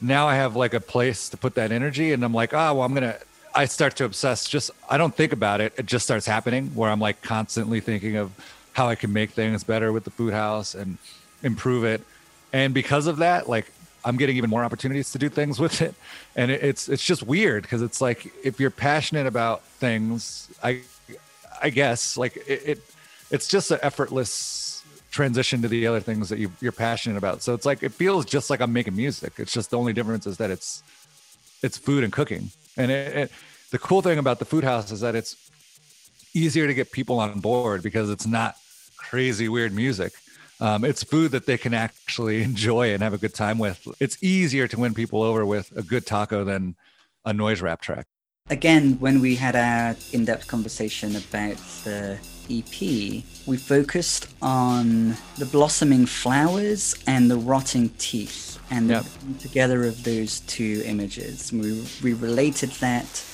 now 0.00 0.26
I 0.28 0.36
have 0.36 0.54
like 0.54 0.74
a 0.74 0.80
place 0.80 1.28
to 1.30 1.36
put 1.36 1.54
that 1.54 1.72
energy, 1.72 2.12
and 2.12 2.24
I'm 2.24 2.34
like, 2.34 2.52
oh 2.52 2.74
well, 2.74 2.82
I'm 2.82 2.94
gonna. 2.94 3.16
I 3.56 3.66
start 3.66 3.96
to 3.96 4.04
obsess. 4.04 4.48
Just 4.48 4.70
I 4.88 4.98
don't 4.98 5.14
think 5.14 5.32
about 5.32 5.60
it. 5.60 5.72
It 5.76 5.86
just 5.86 6.04
starts 6.04 6.26
happening 6.26 6.68
where 6.74 6.90
I'm 6.90 7.00
like 7.00 7.22
constantly 7.22 7.80
thinking 7.80 8.16
of 8.16 8.32
how 8.72 8.88
I 8.88 8.96
can 8.96 9.12
make 9.12 9.30
things 9.30 9.64
better 9.64 9.92
with 9.92 10.04
the 10.04 10.10
food 10.10 10.32
house 10.32 10.74
and 10.74 10.98
improve 11.42 11.84
it. 11.84 12.02
And 12.54 12.72
because 12.72 13.08
of 13.08 13.16
that, 13.16 13.48
like 13.48 13.66
I'm 14.04 14.16
getting 14.16 14.36
even 14.36 14.48
more 14.48 14.64
opportunities 14.64 15.10
to 15.10 15.18
do 15.18 15.28
things 15.28 15.58
with 15.64 15.82
it, 15.82 15.94
and 16.36 16.52
it, 16.52 16.62
it's 16.62 16.88
it's 16.88 17.04
just 17.04 17.24
weird 17.24 17.64
because 17.64 17.82
it's 17.82 18.00
like 18.00 18.32
if 18.44 18.60
you're 18.60 18.70
passionate 18.70 19.26
about 19.26 19.64
things, 19.64 20.48
I 20.62 20.82
I 21.60 21.70
guess 21.70 22.16
like 22.16 22.36
it, 22.46 22.62
it 22.64 22.80
it's 23.32 23.48
just 23.48 23.72
an 23.72 23.80
effortless 23.82 24.84
transition 25.10 25.62
to 25.62 25.68
the 25.68 25.86
other 25.86 26.00
things 26.00 26.28
that 26.28 26.38
you, 26.38 26.52
you're 26.60 26.72
passionate 26.72 27.16
about. 27.16 27.42
So 27.42 27.54
it's 27.54 27.66
like 27.66 27.82
it 27.82 27.90
feels 27.90 28.24
just 28.24 28.50
like 28.50 28.60
I'm 28.60 28.72
making 28.72 28.94
music. 28.94 29.32
It's 29.38 29.52
just 29.52 29.70
the 29.70 29.78
only 29.78 29.92
difference 29.92 30.24
is 30.24 30.36
that 30.36 30.52
it's 30.52 30.84
it's 31.60 31.76
food 31.76 32.04
and 32.04 32.12
cooking. 32.12 32.50
And 32.76 32.92
it, 32.92 33.16
it, 33.16 33.32
the 33.72 33.78
cool 33.78 34.00
thing 34.00 34.18
about 34.18 34.38
the 34.38 34.44
food 34.44 34.62
house 34.62 34.92
is 34.92 35.00
that 35.00 35.16
it's 35.16 35.50
easier 36.34 36.68
to 36.68 36.74
get 36.74 36.92
people 36.92 37.18
on 37.18 37.40
board 37.40 37.82
because 37.82 38.10
it's 38.10 38.28
not 38.28 38.54
crazy 38.96 39.48
weird 39.48 39.72
music 39.72 40.12
um, 40.60 40.84
it's 40.84 41.02
food 41.02 41.32
that 41.32 41.46
they 41.46 41.58
can 41.58 41.74
actually 41.74 42.42
enjoy 42.50 42.92
and 42.92 43.02
have 43.02 43.14
a 43.14 43.18
good 43.18 43.34
time 43.34 43.58
with. 43.58 43.86
It's 44.00 44.22
easier 44.22 44.68
to 44.68 44.78
win 44.78 44.94
people 44.94 45.22
over 45.22 45.44
with 45.44 45.72
a 45.76 45.82
good 45.82 46.06
taco 46.06 46.44
than 46.44 46.76
a 47.24 47.32
noise 47.32 47.60
rap 47.60 47.80
track. 47.80 48.06
Again, 48.50 48.98
when 49.00 49.20
we 49.20 49.36
had 49.36 49.56
our 49.56 49.96
in 50.12 50.26
depth 50.26 50.46
conversation 50.48 51.16
about 51.16 51.56
the 51.84 52.18
EP, 52.50 53.24
we 53.46 53.56
focused 53.56 54.28
on 54.42 55.16
the 55.38 55.46
blossoming 55.46 56.04
flowers 56.04 56.94
and 57.06 57.30
the 57.30 57.38
rotting 57.38 57.88
teeth 57.96 58.58
and 58.70 58.90
yep. 58.90 59.04
the 59.04 59.38
together 59.38 59.84
of 59.84 60.04
those 60.04 60.40
two 60.40 60.82
images. 60.84 61.52
We, 61.52 61.86
we 62.02 62.12
related 62.12 62.70
that 62.72 63.24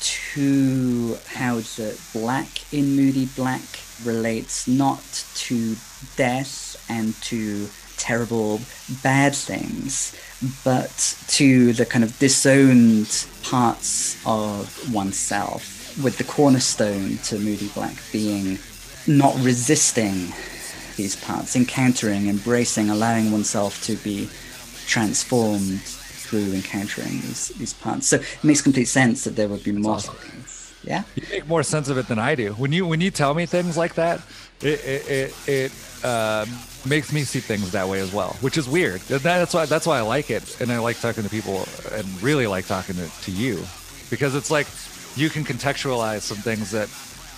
to 0.00 1.18
how 1.26 1.56
the 1.56 2.00
black 2.14 2.72
in 2.72 2.96
Moody 2.96 3.26
Black 3.36 3.60
relates 4.04 4.66
not 4.68 5.02
to 5.34 5.76
death 6.16 6.84
and 6.88 7.14
to 7.22 7.68
terrible 7.96 8.60
bad 9.02 9.34
things, 9.34 10.14
but 10.64 11.16
to 11.26 11.72
the 11.72 11.84
kind 11.84 12.04
of 12.04 12.18
disowned 12.18 13.26
parts 13.42 14.16
of 14.24 14.94
oneself, 14.94 15.98
with 16.02 16.16
the 16.18 16.24
cornerstone 16.24 17.18
to 17.18 17.38
Moody 17.38 17.68
Black 17.68 17.96
being 18.12 18.58
not 19.06 19.34
resisting 19.40 20.32
these 20.96 21.16
parts, 21.16 21.56
encountering, 21.56 22.28
embracing, 22.28 22.90
allowing 22.90 23.32
oneself 23.32 23.82
to 23.84 23.96
be 23.96 24.28
transformed 24.86 25.80
through 25.80 26.52
encountering 26.52 27.20
these, 27.22 27.48
these 27.58 27.72
parts. 27.72 28.06
So 28.08 28.16
it 28.16 28.44
makes 28.44 28.60
complete 28.60 28.86
sense 28.86 29.24
that 29.24 29.34
there 29.36 29.48
would 29.48 29.64
be 29.64 29.72
more 29.72 29.94
awesome. 29.94 30.16
Yeah. 30.84 31.02
You 31.14 31.22
make 31.30 31.46
more 31.46 31.62
sense 31.62 31.88
of 31.88 31.98
it 31.98 32.06
than 32.08 32.18
I 32.18 32.34
do. 32.34 32.52
When 32.52 32.72
you 32.72 32.86
when 32.86 33.00
you 33.00 33.10
tell 33.10 33.34
me 33.34 33.46
things 33.46 33.76
like 33.76 33.94
that, 33.94 34.20
it 34.60 34.84
it, 34.84 35.10
it, 35.10 35.48
it 35.48 35.72
uh, 36.04 36.46
makes 36.86 37.12
me 37.12 37.24
see 37.24 37.40
things 37.40 37.72
that 37.72 37.88
way 37.88 38.00
as 38.00 38.12
well, 38.12 38.36
which 38.40 38.56
is 38.56 38.68
weird. 38.68 39.00
That's 39.02 39.54
why 39.54 39.66
that's 39.66 39.86
why 39.86 39.98
I 39.98 40.02
like 40.02 40.30
it, 40.30 40.60
and 40.60 40.70
I 40.70 40.78
like 40.78 41.00
talking 41.00 41.24
to 41.24 41.28
people, 41.30 41.66
and 41.92 42.22
really 42.22 42.46
like 42.46 42.66
talking 42.66 42.96
to, 42.96 43.08
to 43.22 43.30
you, 43.30 43.62
because 44.10 44.34
it's 44.34 44.50
like 44.50 44.66
you 45.16 45.30
can 45.30 45.44
contextualize 45.44 46.20
some 46.20 46.38
things 46.38 46.70
that, 46.70 46.88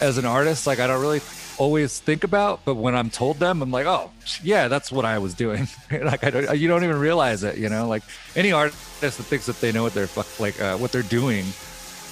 as 0.00 0.18
an 0.18 0.24
artist, 0.26 0.66
like 0.66 0.78
I 0.78 0.86
don't 0.86 1.00
really 1.00 1.20
always 1.58 2.00
think 2.00 2.24
about, 2.24 2.64
but 2.64 2.74
when 2.76 2.94
I'm 2.94 3.10
told 3.10 3.38
them, 3.38 3.62
I'm 3.62 3.70
like, 3.70 3.86
oh 3.86 4.10
yeah, 4.42 4.68
that's 4.68 4.90
what 4.90 5.04
I 5.04 5.18
was 5.18 5.34
doing. 5.34 5.68
like 5.90 6.24
I 6.24 6.30
don't, 6.30 6.58
you 6.58 6.68
don't 6.68 6.84
even 6.84 6.98
realize 6.98 7.44
it, 7.44 7.58
you 7.58 7.68
know. 7.68 7.86
Like 7.86 8.02
any 8.34 8.52
artist 8.52 8.78
that 9.00 9.12
thinks 9.12 9.46
that 9.46 9.60
they 9.60 9.72
know 9.72 9.82
what 9.82 9.94
they're 9.94 10.08
like 10.38 10.60
uh, 10.60 10.76
what 10.76 10.92
they're 10.92 11.02
doing, 11.02 11.44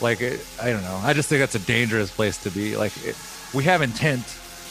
like 0.00 0.20
it, 0.20 0.44
I 0.60 0.70
don't 0.70 0.82
know. 0.82 1.00
I 1.02 1.12
just 1.12 1.28
think 1.28 1.40
that's 1.40 1.54
a 1.54 1.60
dangerous 1.60 2.10
place 2.10 2.42
to 2.44 2.50
be. 2.50 2.76
Like 2.76 2.92
it, 3.04 3.16
we 3.54 3.64
have 3.64 3.82
intent 3.82 4.24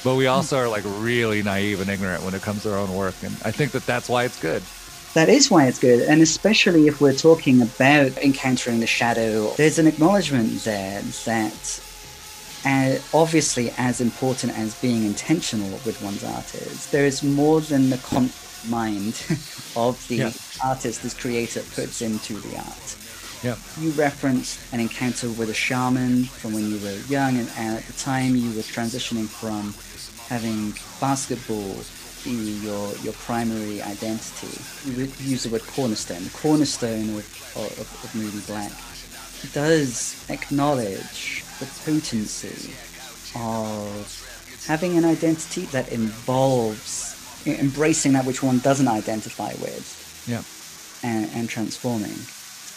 but 0.03 0.15
we 0.15 0.27
also 0.27 0.57
are 0.57 0.67
like 0.67 0.84
really 0.86 1.43
naive 1.43 1.81
and 1.81 1.89
ignorant 1.89 2.24
when 2.24 2.34
it 2.34 2.41
comes 2.41 2.63
to 2.63 2.72
our 2.72 2.79
own 2.79 2.93
work 2.96 3.15
and 3.24 3.36
i 3.43 3.51
think 3.51 3.72
that 3.72 3.86
that's 3.86 4.07
why 4.10 4.24
it's 4.24 4.39
good 4.41 4.62
that 5.13 5.29
is 5.29 5.50
why 5.50 5.65
it's 5.65 5.79
good 5.79 6.07
and 6.07 6.22
especially 6.22 6.88
if 6.88 7.01
we're 7.01 7.13
talking 7.13 7.62
about 7.62 8.15
encountering 8.19 8.79
the 8.79 8.88
shadow 8.88 9.51
there's 9.55 9.79
an 9.79 9.88
acknowledgement 9.88 10.50
there 10.63 11.01
that 11.25 11.84
uh, 12.65 12.98
obviously 13.13 13.72
as 13.77 14.01
important 14.01 14.57
as 14.57 14.79
being 14.81 15.03
intentional 15.05 15.69
with 15.86 16.01
one's 16.03 16.24
art 16.24 16.53
is 16.55 16.89
there 16.91 17.05
is 17.05 17.24
more 17.24 17.62
than 17.62 17.89
the 17.89 17.98
con- 17.98 18.29
mind 18.69 19.24
of 19.75 20.03
the 20.07 20.15
yeah. 20.15 20.31
artist 20.63 21.03
this 21.03 21.13
creator 21.13 21.62
puts 21.74 22.01
into 22.01 22.34
the 22.34 22.57
art 22.57 22.98
yeah. 23.44 23.56
You 23.79 23.91
referenced 23.91 24.60
an 24.74 24.79
encounter 24.79 25.29
with 25.29 25.50
a 25.50 25.53
shaman 25.53 26.25
from 26.25 26.53
when 26.53 26.70
you 26.70 26.79
were 26.79 26.98
young, 27.08 27.38
and, 27.38 27.50
and 27.58 27.77
at 27.77 27.84
the 27.84 27.94
time 27.94 28.36
you 28.36 28.50
were 28.50 28.63
transitioning 28.63 29.27
from 29.27 29.74
having 30.27 30.74
basketball 31.00 31.75
be 32.24 32.60
your 32.63 32.94
your 32.98 33.13
primary 33.13 33.82
identity. 33.82 34.60
You 34.86 35.10
use 35.20 35.44
the 35.44 35.50
word 35.50 35.65
cornerstone. 35.67 36.24
The 36.24 36.29
cornerstone 36.32 37.10
of, 37.10 37.53
of, 37.56 38.03
of 38.03 38.15
Moody 38.15 38.39
Black 38.48 38.72
does 39.53 40.25
acknowledge 40.29 41.44
the 41.60 41.65
potency 41.86 42.74
of 43.36 44.63
having 44.67 44.98
an 44.98 45.06
identity 45.06 45.65
that 45.67 45.91
involves 45.91 47.15
embracing 47.46 48.13
that 48.13 48.25
which 48.25 48.44
one 48.44 48.60
doesn't 48.60 48.88
identify 48.88 49.53
with. 49.62 50.25
Yeah. 50.27 50.44
And, 51.03 51.29
and 51.36 51.48
transforming. 51.48 52.17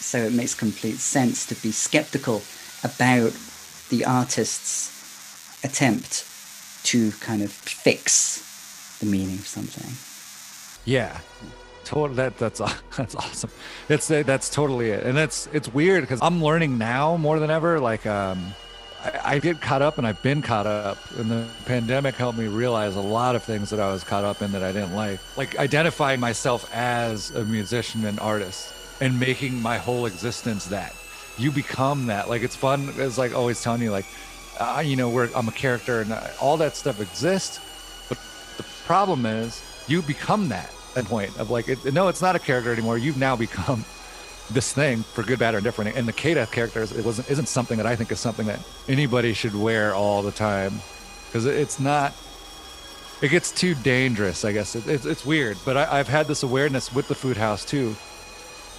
So 0.01 0.19
it 0.19 0.33
makes 0.33 0.55
complete 0.55 0.97
sense 0.97 1.47
to 1.47 1.55
be 1.55 1.71
skeptical 1.71 2.43
about 2.83 3.33
the 3.91 4.05
artist's 4.05 4.91
attempt 5.63 6.27
to 6.85 7.13
kind 7.21 7.43
of 7.43 7.53
fix 7.53 8.99
the 9.01 9.07
meaning 9.07 9.39
of 9.39 9.47
something. 9.47 9.93
Yeah, 10.85 11.21
total. 11.85 12.17
That 12.17 12.39
that's 12.39 12.61
that's 12.97 13.15
awesome. 13.15 13.51
It's 13.89 14.09
that's 14.09 14.51
totally 14.51 14.91
it, 14.91 15.05
and 15.05 15.19
it's 15.19 15.49
it's 15.53 15.73
weird 15.73 16.03
because 16.03 16.21
I'm 16.23 16.43
learning 16.43 16.79
now 16.79 17.17
more 17.17 17.39
than 17.39 17.51
ever. 17.51 17.81
Like, 17.81 18.07
um, 18.07 18.55
I, 19.05 19.21
I 19.25 19.39
get 19.39 19.61
caught 19.61 19.83
up, 19.83 19.99
and 19.99 20.07
I've 20.07 20.23
been 20.23 20.43
caught 20.43 20.67
up, 20.67 20.99
and 21.19 21.31
the 21.31 21.47
pandemic 21.67 22.15
helped 22.15 22.39
me 22.39 22.47
realize 22.47 22.97
a 22.97 23.01
lot 23.01 23.37
of 23.37 23.43
things 23.43 23.71
that 23.71 23.81
I 23.81 23.93
was 23.93 24.05
caught 24.05 24.25
up 24.25 24.41
in 24.43 24.53
that 24.53 24.63
I 24.63 24.73
didn't 24.73 24.95
like, 24.95 25.21
like 25.37 25.59
identifying 25.59 26.21
myself 26.21 26.71
as 26.75 27.31
a 27.31 27.45
musician 27.45 28.05
and 28.07 28.19
artist, 28.21 28.73
and 29.01 29.19
making 29.19 29.61
my 29.61 29.79
whole 29.79 30.07
existence 30.07 30.67
that. 30.67 30.95
You 31.39 31.51
become 31.51 32.07
that. 32.07 32.29
Like 32.29 32.43
it's 32.43 32.57
fun. 32.57 32.93
It's 32.97 33.19
like 33.19 33.35
always 33.35 33.63
telling 33.63 33.83
you, 33.83 33.91
like, 33.91 34.07
uh, 34.59 34.83
you 34.85 34.97
know, 34.97 35.09
where 35.09 35.29
I'm 35.35 35.49
a 35.49 35.53
character, 35.53 36.01
and 36.01 36.13
all 36.41 36.57
that 36.59 36.77
stuff 36.77 37.01
exists. 37.01 37.61
But 38.09 38.19
the 38.57 38.65
problem 38.87 39.25
is, 39.25 39.63
you 39.89 40.03
become 40.03 40.49
that 40.49 40.71
that 40.95 41.05
point 41.05 41.39
of 41.39 41.51
like, 41.51 41.69
it, 41.69 41.93
no, 41.93 42.09
it's 42.09 42.23
not 42.23 42.37
a 42.37 42.39
character 42.39 42.73
anymore. 42.73 42.99
You've 42.99 43.19
now 43.19 43.37
become 43.37 43.85
this 44.51 44.73
thing 44.73 45.03
for 45.03 45.23
good, 45.23 45.39
bad, 45.39 45.55
or 45.55 45.61
different. 45.61 45.97
And 45.97 46.07
the 46.07 46.13
K-Death 46.13 46.51
character 46.51 46.83
is, 46.83 46.93
it 46.93 47.05
wasn't 47.05 47.31
isn't 47.31 47.49
something 47.49 47.77
that 47.77 47.87
I 47.87 47.97
think 47.97 48.13
is 48.13 48.21
something 48.21 48.47
that 48.47 48.61
anybody 48.89 49.33
should 49.33 49.55
wear 49.55 49.95
all 49.95 50.23
the 50.23 50.33
time 50.33 50.73
because 51.27 51.47
it's 51.47 51.81
not. 51.81 52.13
It 53.23 53.31
gets 53.31 53.53
too 53.53 53.75
dangerous, 53.75 54.47
I 54.47 54.53
guess. 54.53 54.75
It, 54.75 54.87
it's, 54.87 55.05
it's 55.05 55.27
weird, 55.27 55.59
but 55.65 55.77
I, 55.77 55.99
I've 55.99 56.09
had 56.09 56.27
this 56.27 56.43
awareness 56.43 56.93
with 56.95 57.07
the 57.07 57.15
Food 57.15 57.37
House 57.37 57.65
too. 57.65 57.95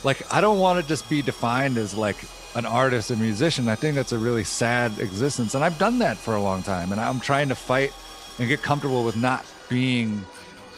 Like, 0.03 0.33
I 0.33 0.41
don't 0.41 0.59
want 0.59 0.81
to 0.81 0.87
just 0.87 1.09
be 1.09 1.21
defined 1.21 1.77
as 1.77 1.93
like 1.93 2.17
an 2.55 2.65
artist 2.65 3.11
and 3.11 3.21
musician. 3.21 3.67
I 3.67 3.75
think 3.75 3.95
that's 3.95 4.11
a 4.11 4.17
really 4.17 4.43
sad 4.43 4.99
existence, 4.99 5.55
and 5.55 5.63
I've 5.63 5.77
done 5.77 5.99
that 5.99 6.17
for 6.17 6.35
a 6.35 6.41
long 6.41 6.63
time. 6.63 6.91
And 6.91 6.99
I'm 6.99 7.19
trying 7.19 7.49
to 7.49 7.55
fight 7.55 7.93
and 8.39 8.47
get 8.47 8.61
comfortable 8.61 9.03
with 9.03 9.15
not 9.15 9.45
being 9.69 10.25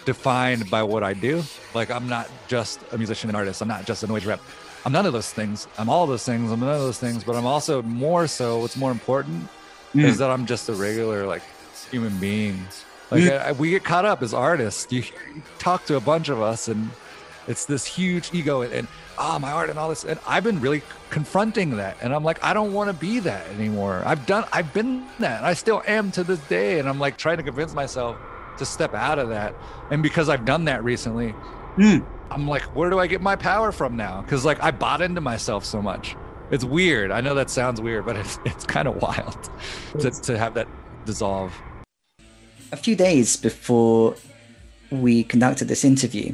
defined 0.05 0.69
by 0.69 0.83
what 0.83 1.03
I 1.03 1.13
do. 1.13 1.43
Like 1.73 1.89
I'm 1.89 2.07
not 2.07 2.29
just 2.47 2.79
a 2.91 2.97
musician 2.97 3.29
and 3.29 3.37
artist. 3.37 3.61
I'm 3.61 3.67
not 3.67 3.85
just 3.85 4.03
a 4.03 4.07
noise 4.07 4.25
rap. 4.25 4.41
I'm 4.85 4.91
none 4.91 5.05
of 5.05 5.13
those 5.13 5.31
things. 5.31 5.67
I'm 5.77 5.89
all 5.89 6.05
those 6.05 6.25
things. 6.25 6.51
I'm 6.51 6.59
none 6.59 6.69
of 6.69 6.81
those 6.81 6.99
things. 6.99 7.23
But 7.23 7.35
I'm 7.35 7.45
also 7.45 7.81
more 7.83 8.27
so. 8.27 8.59
What's 8.59 8.75
more 8.75 8.91
important 8.91 9.47
mm. 9.95 10.03
is 10.03 10.17
that 10.17 10.29
I'm 10.29 10.45
just 10.45 10.67
a 10.69 10.73
regular 10.73 11.25
like 11.25 11.43
human 11.89 12.17
being. 12.19 12.59
Like 13.09 13.23
mm. 13.23 13.41
I, 13.41 13.51
we 13.53 13.69
get 13.69 13.83
caught 13.83 14.05
up 14.05 14.21
as 14.21 14.33
artists. 14.33 14.91
You, 14.91 15.03
you, 15.35 15.41
talk 15.57 15.85
to 15.85 15.95
a 15.95 16.01
bunch 16.01 16.29
of 16.29 16.41
us, 16.41 16.67
and 16.67 16.89
it's 17.47 17.65
this 17.65 17.85
huge 17.85 18.33
ego 18.33 18.61
and, 18.61 18.73
and 18.73 18.87
oh 19.17 19.39
my 19.39 19.51
art 19.51 19.69
and 19.69 19.77
all 19.77 19.89
this. 19.89 20.03
And 20.03 20.19
I've 20.27 20.43
been 20.43 20.59
really 20.59 20.81
confronting 21.09 21.77
that, 21.77 21.97
and 22.01 22.13
I'm 22.13 22.23
like, 22.23 22.43
I 22.43 22.53
don't 22.53 22.73
want 22.73 22.89
to 22.89 22.93
be 22.93 23.19
that 23.19 23.47
anymore. 23.49 24.01
I've 24.05 24.25
done. 24.25 24.45
I've 24.51 24.73
been 24.73 25.05
that. 25.19 25.43
I 25.43 25.53
still 25.53 25.81
am 25.87 26.11
to 26.11 26.23
this 26.23 26.39
day, 26.47 26.79
and 26.79 26.87
I'm 26.87 26.99
like 26.99 27.17
trying 27.17 27.37
to 27.37 27.43
convince 27.43 27.73
myself 27.73 28.17
to 28.57 28.65
step 28.65 28.93
out 28.93 29.19
of 29.19 29.29
that. 29.29 29.55
And 29.91 30.03
because 30.03 30.29
I've 30.29 30.45
done 30.45 30.65
that 30.65 30.83
recently, 30.83 31.33
mm. 31.75 32.05
I'm 32.31 32.47
like, 32.47 32.63
where 32.75 32.89
do 32.89 32.99
I 32.99 33.07
get 33.07 33.21
my 33.21 33.35
power 33.35 33.71
from 33.71 33.95
now? 33.95 34.21
Because 34.21 34.45
like 34.45 34.61
I 34.63 34.71
bought 34.71 35.01
into 35.01 35.21
myself 35.21 35.65
so 35.65 35.81
much. 35.81 36.15
It's 36.51 36.63
weird. 36.63 37.11
I 37.11 37.21
know 37.21 37.35
that 37.35 37.49
sounds 37.49 37.81
weird, 37.81 38.05
but 38.05 38.15
it's 38.21 38.39
it's 38.45 38.65
kind 38.65 38.87
of 38.87 39.01
wild 39.01 39.49
to, 39.99 40.11
to 40.11 40.37
have 40.37 40.53
that 40.55 40.67
dissolve. 41.05 41.53
A 42.71 42.77
few 42.77 42.95
days 42.95 43.37
before 43.37 44.15
we 44.89 45.23
conducted 45.23 45.67
this 45.67 45.83
interview, 45.83 46.33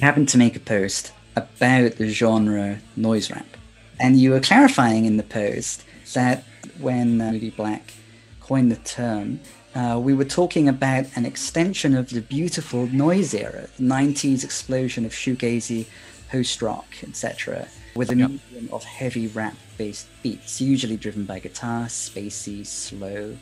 happened 0.00 0.28
to 0.30 0.38
make 0.38 0.56
a 0.56 0.60
post 0.60 1.12
about 1.36 1.96
the 1.96 2.08
genre 2.08 2.78
noise 2.96 3.30
rap. 3.30 3.56
And 4.00 4.20
you 4.20 4.30
were 4.30 4.40
clarifying 4.40 5.04
in 5.04 5.16
the 5.16 5.22
post 5.22 5.84
that 6.14 6.44
when 6.78 7.20
uh, 7.20 7.32
Moody 7.32 7.50
Black 7.50 7.92
coined 8.40 8.70
the 8.70 8.76
term, 8.76 9.40
uh, 9.74 10.00
we 10.02 10.14
were 10.14 10.24
talking 10.24 10.68
about 10.68 11.06
an 11.16 11.26
extension 11.26 11.94
of 11.94 12.10
the 12.10 12.20
beautiful 12.20 12.86
noise 12.86 13.34
era, 13.34 13.68
the 13.76 13.82
90s 13.82 14.44
explosion 14.44 15.04
of 15.04 15.12
shoegazy, 15.12 15.86
post 16.30 16.62
rock, 16.62 16.86
etc., 17.02 17.68
with 17.94 18.10
a 18.10 18.16
yep. 18.16 18.30
medium 18.30 18.68
of 18.72 18.84
heavy 18.84 19.26
rap 19.26 19.56
based 19.76 20.06
beats, 20.22 20.60
usually 20.60 20.96
driven 20.96 21.24
by 21.24 21.38
guitar, 21.38 21.86
spacey, 21.86 22.64
slow, 22.64 23.36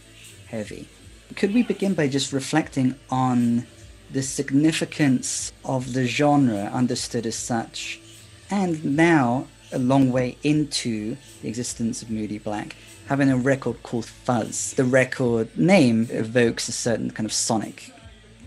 heavy. 0.49 0.89
Could 1.35 1.53
we 1.53 1.63
begin 1.63 1.95
by 1.95 2.09
just 2.09 2.33
reflecting 2.33 2.95
on 3.11 3.67
the 4.11 4.23
significance 4.23 5.53
of 5.65 5.93
the 5.93 6.07
genre 6.07 6.71
understood 6.73 7.27
as 7.27 7.37
such, 7.37 8.01
and 8.51 8.85
now 8.85 9.47
a 9.73 9.79
long 9.79 10.13
way 10.13 10.37
into 10.43 11.17
the 11.43 11.49
existence 11.49 12.03
of 12.03 12.11
Moody 12.11 12.39
Black, 12.39 12.77
having 13.09 13.31
a 13.31 13.37
record 13.37 13.83
called 13.83 14.07
Fuzz. 14.07 14.75
The 14.75 14.85
record 14.85 15.57
name 15.59 16.09
evokes 16.11 16.69
a 16.69 16.73
certain 16.73 17.11
kind 17.11 17.27
of 17.27 17.33
sonic 17.33 17.93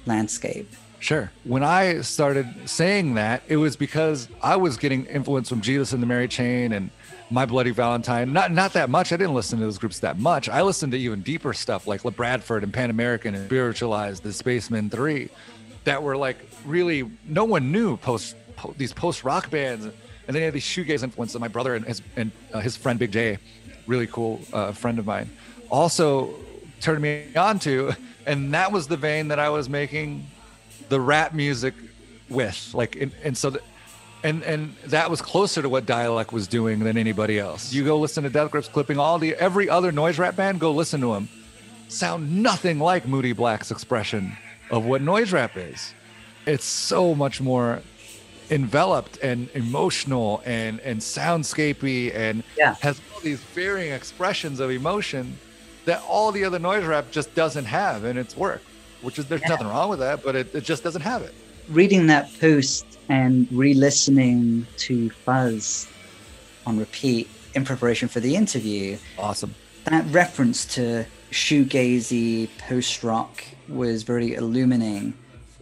landscape. 0.05 0.71
Sure. 0.99 1.31
When 1.45 1.63
I 1.63 2.01
started 2.01 2.47
saying 2.65 3.13
that, 3.13 3.41
it 3.47 3.57
was 3.57 3.75
because 3.77 4.27
I 4.41 4.57
was 4.57 4.77
getting 4.77 5.05
influence 5.05 5.47
from 5.47 5.61
Jesus 5.61 5.93
and 5.93 6.03
the 6.03 6.07
Mary 6.07 6.27
Chain 6.27 6.73
and 6.73 6.89
My 7.29 7.45
Bloody 7.45 7.71
Valentine. 7.71 8.33
Not 8.33 8.51
not 8.51 8.73
that 8.73 8.89
much. 8.89 9.11
I 9.11 9.17
didn't 9.17 9.35
listen 9.35 9.59
to 9.59 9.65
those 9.65 9.77
groups 9.77 9.99
that 9.99 10.17
much. 10.17 10.49
I 10.49 10.61
listened 10.61 10.91
to 10.93 10.97
even 10.97 11.21
deeper 11.21 11.53
stuff 11.53 11.87
like 11.87 12.03
Labradford 12.03 12.63
and 12.63 12.73
Pan 12.73 12.89
American 12.89 13.35
and 13.35 13.45
Spiritualized, 13.45 14.23
the 14.23 14.33
Spacemen 14.33 14.89
3, 14.89 15.29
that 15.83 16.01
were 16.01 16.17
like 16.17 16.37
really 16.65 17.09
no 17.25 17.45
one 17.45 17.71
knew 17.71 17.97
post, 17.97 18.35
these 18.77 18.93
post 18.93 19.23
rock 19.23 19.49
bands. 19.49 19.85
And 19.85 20.35
then 20.35 20.41
they 20.41 20.45
had 20.45 20.53
these 20.53 20.63
shoegaze 20.63 21.03
influences. 21.03 21.39
My 21.39 21.47
brother 21.47 21.75
and 21.75 21.85
his 21.85 22.01
and 22.15 22.31
uh, 22.53 22.59
his 22.59 22.77
friend 22.77 22.99
Big 22.99 23.11
J 23.11 23.37
really 23.89 24.07
cool 24.07 24.39
uh, 24.53 24.71
friend 24.71 24.99
of 24.99 25.05
mine, 25.05 25.29
also 25.69 26.33
turned 26.79 27.01
me 27.01 27.25
on 27.35 27.59
to. 27.59 27.91
And 28.25 28.53
that 28.53 28.71
was 28.71 28.87
the 28.87 28.95
vein 28.95 29.29
that 29.29 29.39
I 29.39 29.49
was 29.49 29.67
making 29.67 30.27
the 30.87 31.01
rap 31.01 31.33
music 31.33 31.73
with. 32.29 32.73
Like, 32.75 32.95
and, 32.95 33.11
and 33.23 33.35
so, 33.35 33.49
the, 33.49 33.61
and 34.23 34.43
and 34.43 34.75
that 34.85 35.09
was 35.09 35.21
closer 35.21 35.61
to 35.61 35.69
what 35.69 35.85
Dälek 35.85 36.31
was 36.31 36.47
doing 36.47 36.79
than 36.79 36.97
anybody 36.97 37.39
else. 37.39 37.73
You 37.73 37.83
go 37.83 37.97
listen 37.99 38.23
to 38.23 38.29
Death 38.29 38.51
Grips 38.51 38.67
clipping 38.67 38.97
all 38.97 39.19
the 39.19 39.35
every 39.35 39.69
other 39.69 39.91
noise 39.91 40.19
rap 40.19 40.35
band, 40.35 40.59
go 40.59 40.71
listen 40.71 41.01
to 41.01 41.13
them. 41.13 41.29
Sound 41.87 42.43
nothing 42.43 42.79
like 42.79 43.07
Moody 43.07 43.33
Black's 43.33 43.71
expression 43.71 44.37
of 44.69 44.85
what 44.85 45.01
noise 45.01 45.31
rap 45.31 45.57
is. 45.57 45.93
It's 46.45 46.65
so 46.65 47.15
much 47.15 47.41
more 47.41 47.81
enveloped 48.51 49.17
and 49.21 49.49
emotional 49.53 50.41
and 50.45 50.79
and 50.81 50.99
soundscapey 50.99 52.13
and 52.15 52.43
yeah. 52.57 52.75
has 52.81 52.99
all 53.13 53.19
these 53.21 53.39
varying 53.39 53.93
expressions 53.93 54.59
of 54.59 54.71
emotion 54.71 55.37
that 55.85 56.01
all 56.07 56.31
the 56.31 56.43
other 56.43 56.59
noise 56.59 56.83
rap 56.83 57.09
just 57.11 57.33
doesn't 57.35 57.65
have 57.65 58.05
in 58.05 58.17
its 58.17 58.35
work 58.35 58.61
which 59.01 59.19
is 59.19 59.25
there's 59.27 59.41
yeah. 59.41 59.49
nothing 59.49 59.67
wrong 59.67 59.87
with 59.87 59.99
that 59.99 60.23
but 60.23 60.35
it, 60.35 60.53
it 60.55 60.63
just 60.63 60.83
doesn't 60.83 61.01
have 61.01 61.21
it 61.21 61.33
reading 61.69 62.07
that 62.07 62.27
post 62.39 62.88
and 63.09 63.51
re-listening 63.51 64.65
to 64.77 65.09
fuzz 65.09 65.87
on 66.65 66.77
repeat 66.77 67.29
in 67.55 67.65
preparation 67.65 68.07
for 68.07 68.19
the 68.19 68.35
interview. 68.35 68.97
Awesome. 69.17 69.55
That 69.85 70.05
reference 70.11 70.65
to 70.75 71.05
shoegazy 71.31 72.49
post 72.59 73.03
rock 73.03 73.43
was 73.67 74.03
very 74.03 74.35
illuminating 74.35 75.13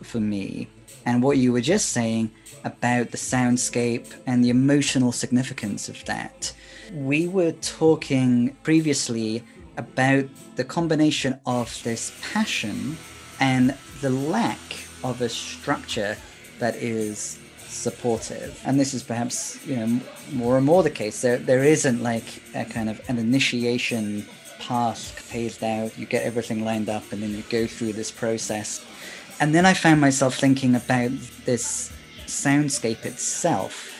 for 0.03 0.19
me. 0.19 0.67
And 1.05 1.23
what 1.23 1.37
you 1.37 1.53
were 1.53 1.61
just 1.61 1.89
saying 1.89 2.31
about 2.65 3.11
the 3.11 3.17
soundscape 3.17 4.13
and 4.25 4.43
the 4.43 4.49
emotional 4.49 5.11
significance 5.11 5.87
of 5.87 6.03
that. 6.05 6.53
We 6.93 7.27
were 7.27 7.53
talking 7.53 8.55
previously 8.63 9.43
about 9.77 10.25
the 10.55 10.63
combination 10.65 11.39
of 11.45 11.81
this 11.83 12.11
passion 12.21 12.97
and 13.39 13.77
the 14.01 14.09
lack 14.09 14.59
of 15.03 15.21
a 15.21 15.29
structure 15.29 16.17
that 16.59 16.75
is 16.75 17.39
supportive. 17.57 18.59
And 18.65 18.79
this 18.79 18.93
is 18.93 19.03
perhaps, 19.03 19.59
you 19.65 19.75
know, 19.75 19.99
more 20.31 20.57
and 20.57 20.65
more 20.65 20.83
the 20.83 20.89
case. 20.89 21.21
There 21.21 21.37
there 21.37 21.63
isn't 21.63 22.01
like 22.01 22.41
a 22.55 22.65
kind 22.65 22.89
of 22.89 23.01
an 23.09 23.17
initiation 23.17 24.25
path 24.59 25.27
paved 25.29 25.63
out. 25.63 25.97
You 25.97 26.05
get 26.05 26.23
everything 26.23 26.65
lined 26.65 26.89
up 26.89 27.11
and 27.11 27.21
then 27.21 27.31
you 27.31 27.43
go 27.49 27.67
through 27.67 27.93
this 27.93 28.11
process. 28.11 28.85
And 29.39 29.53
then 29.53 29.65
I 29.65 29.73
found 29.73 30.01
myself 30.01 30.35
thinking 30.35 30.75
about 30.75 31.11
this 31.45 31.91
soundscape 32.25 33.05
itself 33.05 33.93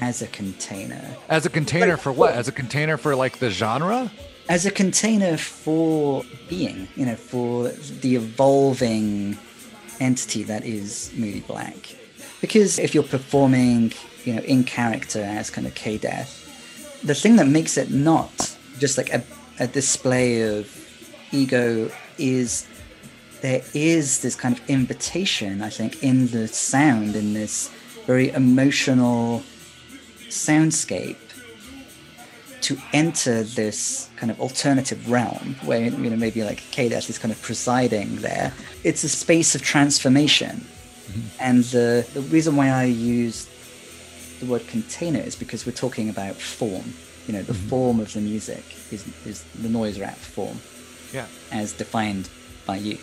as 0.00 0.22
a 0.22 0.26
container. 0.28 1.04
As 1.28 1.46
a 1.46 1.50
container 1.50 1.92
like, 1.92 2.00
for 2.00 2.12
what? 2.12 2.34
As 2.34 2.48
a 2.48 2.52
container 2.52 2.96
for 2.96 3.14
like 3.14 3.38
the 3.38 3.50
genre? 3.50 4.10
As 4.48 4.66
a 4.66 4.70
container 4.70 5.36
for 5.36 6.24
being, 6.48 6.88
you 6.96 7.06
know, 7.06 7.14
for 7.14 7.68
the 7.68 8.16
evolving 8.16 9.38
entity 10.02 10.42
that 10.44 10.64
is 10.64 11.10
Moody 11.16 11.40
Black. 11.40 11.96
Because 12.40 12.78
if 12.78 12.94
you're 12.94 13.04
performing, 13.04 13.92
you 14.24 14.34
know, 14.34 14.42
in 14.42 14.64
character 14.64 15.22
as 15.22 15.50
kind 15.50 15.66
of 15.66 15.74
K 15.74 15.96
Death, 15.98 16.30
the 17.02 17.14
thing 17.14 17.36
that 17.36 17.46
makes 17.46 17.76
it 17.76 17.90
not 17.90 18.56
just 18.78 18.98
like 18.98 19.12
a, 19.12 19.22
a 19.58 19.66
display 19.66 20.42
of 20.42 20.68
ego 21.32 21.90
is 22.18 22.66
there 23.40 23.62
is 23.74 24.22
this 24.22 24.36
kind 24.36 24.56
of 24.58 24.70
invitation, 24.70 25.62
I 25.62 25.68
think, 25.68 26.02
in 26.02 26.28
the 26.28 26.46
sound, 26.48 27.16
in 27.16 27.34
this 27.34 27.70
very 28.06 28.30
emotional 28.30 29.42
soundscape 30.28 31.21
to 32.62 32.78
enter 32.92 33.42
this 33.42 34.08
kind 34.16 34.30
of 34.30 34.40
alternative 34.40 35.10
realm 35.10 35.56
where 35.64 35.80
you 35.80 36.10
know 36.10 36.16
maybe 36.16 36.42
like 36.44 36.60
Kdeath 36.70 37.10
is 37.10 37.18
kind 37.18 37.32
of 37.32 37.40
presiding 37.42 38.16
there. 38.16 38.52
It's 38.84 39.04
a 39.04 39.08
space 39.08 39.54
of 39.54 39.62
transformation, 39.62 40.64
mm-hmm. 41.06 41.20
and 41.40 41.64
the 41.64 42.06
the 42.14 42.22
reason 42.22 42.56
why 42.56 42.68
I 42.68 42.84
use 42.84 43.48
the 44.40 44.46
word 44.46 44.66
container 44.68 45.20
is 45.20 45.36
because 45.36 45.66
we're 45.66 45.72
talking 45.72 46.08
about 46.08 46.36
form. 46.36 46.94
You 47.26 47.34
know, 47.34 47.42
the 47.42 47.52
mm-hmm. 47.52 47.68
form 47.68 48.00
of 48.00 48.12
the 48.12 48.20
music 48.20 48.64
is 48.90 49.06
is 49.26 49.44
the 49.60 49.68
noise 49.68 49.98
rap 49.98 50.16
form, 50.16 50.58
yeah, 51.12 51.26
as 51.50 51.72
defined 51.72 52.28
by 52.66 52.76
you. 52.76 52.98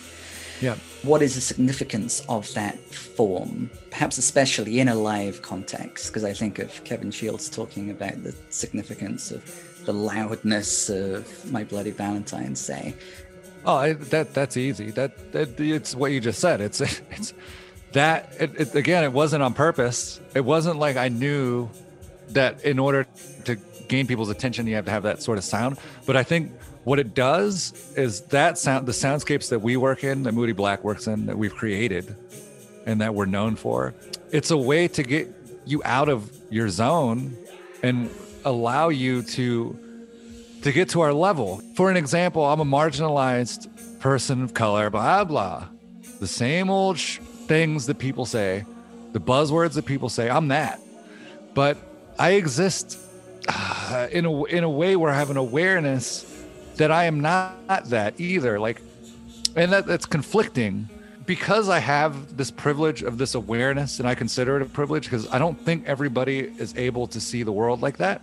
Yeah. 0.60 0.76
What 1.02 1.22
is 1.22 1.34
the 1.34 1.40
significance 1.40 2.20
of 2.28 2.52
that 2.54 2.78
form, 2.78 3.70
perhaps 3.90 4.18
especially 4.18 4.80
in 4.80 4.88
a 4.88 4.94
live 4.94 5.42
context? 5.42 6.08
Because 6.08 6.24
I 6.24 6.32
think 6.32 6.58
of 6.58 6.84
Kevin 6.84 7.10
Shields 7.10 7.48
talking 7.48 7.90
about 7.90 8.22
the 8.22 8.34
significance 8.50 9.30
of 9.30 9.42
the 9.86 9.92
loudness 9.92 10.90
of 10.90 11.50
My 11.50 11.64
Bloody 11.64 11.90
Valentine, 11.90 12.54
say. 12.54 12.94
Oh, 13.64 13.76
I, 13.76 13.92
that 13.94 14.34
that's 14.34 14.56
easy. 14.56 14.90
That, 14.90 15.32
that 15.32 15.58
it's 15.60 15.94
what 15.94 16.12
you 16.12 16.20
just 16.20 16.40
said. 16.40 16.60
It's 16.60 16.80
it's 17.10 17.34
that 17.92 18.32
it, 18.38 18.52
it, 18.58 18.74
again. 18.74 19.04
It 19.04 19.12
wasn't 19.12 19.42
on 19.42 19.54
purpose. 19.54 20.20
It 20.34 20.44
wasn't 20.44 20.78
like 20.78 20.96
I 20.96 21.08
knew 21.08 21.68
that 22.28 22.64
in 22.64 22.78
order 22.78 23.06
to 23.44 23.56
gain 23.88 24.06
people's 24.06 24.30
attention, 24.30 24.66
you 24.66 24.76
have 24.76 24.84
to 24.84 24.90
have 24.90 25.02
that 25.02 25.22
sort 25.22 25.36
of 25.36 25.44
sound. 25.44 25.78
But 26.06 26.16
I 26.16 26.22
think 26.22 26.52
what 26.90 26.98
it 26.98 27.14
does 27.14 27.72
is 27.96 28.22
that 28.22 28.58
sound, 28.58 28.84
the 28.84 28.90
soundscapes 28.90 29.50
that 29.50 29.60
we 29.60 29.76
work 29.76 30.02
in, 30.02 30.24
that 30.24 30.32
Moody 30.32 30.52
Black 30.52 30.82
works 30.82 31.06
in, 31.06 31.26
that 31.26 31.38
we've 31.38 31.54
created 31.54 32.16
and 32.84 33.00
that 33.00 33.14
we're 33.14 33.26
known 33.26 33.54
for, 33.54 33.94
it's 34.32 34.50
a 34.50 34.56
way 34.56 34.88
to 34.88 35.04
get 35.04 35.28
you 35.64 35.80
out 35.84 36.08
of 36.08 36.28
your 36.50 36.68
zone 36.68 37.36
and 37.84 38.10
allow 38.44 38.88
you 38.88 39.22
to 39.22 39.78
to 40.62 40.72
get 40.72 40.88
to 40.88 41.00
our 41.02 41.12
level. 41.12 41.62
For 41.76 41.92
an 41.92 41.96
example, 41.96 42.44
I'm 42.44 42.58
a 42.58 42.64
marginalized 42.64 44.00
person 44.00 44.42
of 44.42 44.52
color, 44.52 44.90
blah 44.90 45.22
blah. 45.22 45.68
The 46.18 46.26
same 46.26 46.70
old 46.70 46.98
sh- 46.98 47.18
things 47.46 47.86
that 47.86 48.00
people 48.00 48.26
say, 48.26 48.64
the 49.12 49.20
buzzwords 49.20 49.74
that 49.74 49.86
people 49.86 50.08
say, 50.08 50.28
I'm 50.28 50.48
that. 50.48 50.80
But 51.54 51.76
I 52.18 52.32
exist 52.32 52.98
uh, 53.46 54.08
in 54.10 54.24
a 54.24 54.44
in 54.46 54.64
a 54.64 54.70
way 54.70 54.96
where 54.96 55.12
I 55.12 55.14
have 55.14 55.30
an 55.30 55.36
awareness 55.36 56.26
that 56.80 56.90
I 56.90 57.04
am 57.04 57.20
not 57.20 57.90
that 57.90 58.18
either. 58.18 58.58
Like, 58.58 58.80
and 59.54 59.70
that, 59.70 59.86
that's 59.86 60.06
conflicting 60.06 60.88
because 61.26 61.68
I 61.68 61.78
have 61.78 62.38
this 62.38 62.50
privilege 62.50 63.02
of 63.02 63.18
this 63.18 63.34
awareness, 63.34 64.00
and 64.00 64.08
I 64.08 64.14
consider 64.14 64.56
it 64.56 64.62
a 64.62 64.64
privilege 64.64 65.04
because 65.04 65.28
I 65.30 65.38
don't 65.38 65.60
think 65.60 65.86
everybody 65.86 66.38
is 66.38 66.74
able 66.78 67.06
to 67.08 67.20
see 67.20 67.42
the 67.42 67.52
world 67.52 67.82
like 67.82 67.98
that. 67.98 68.22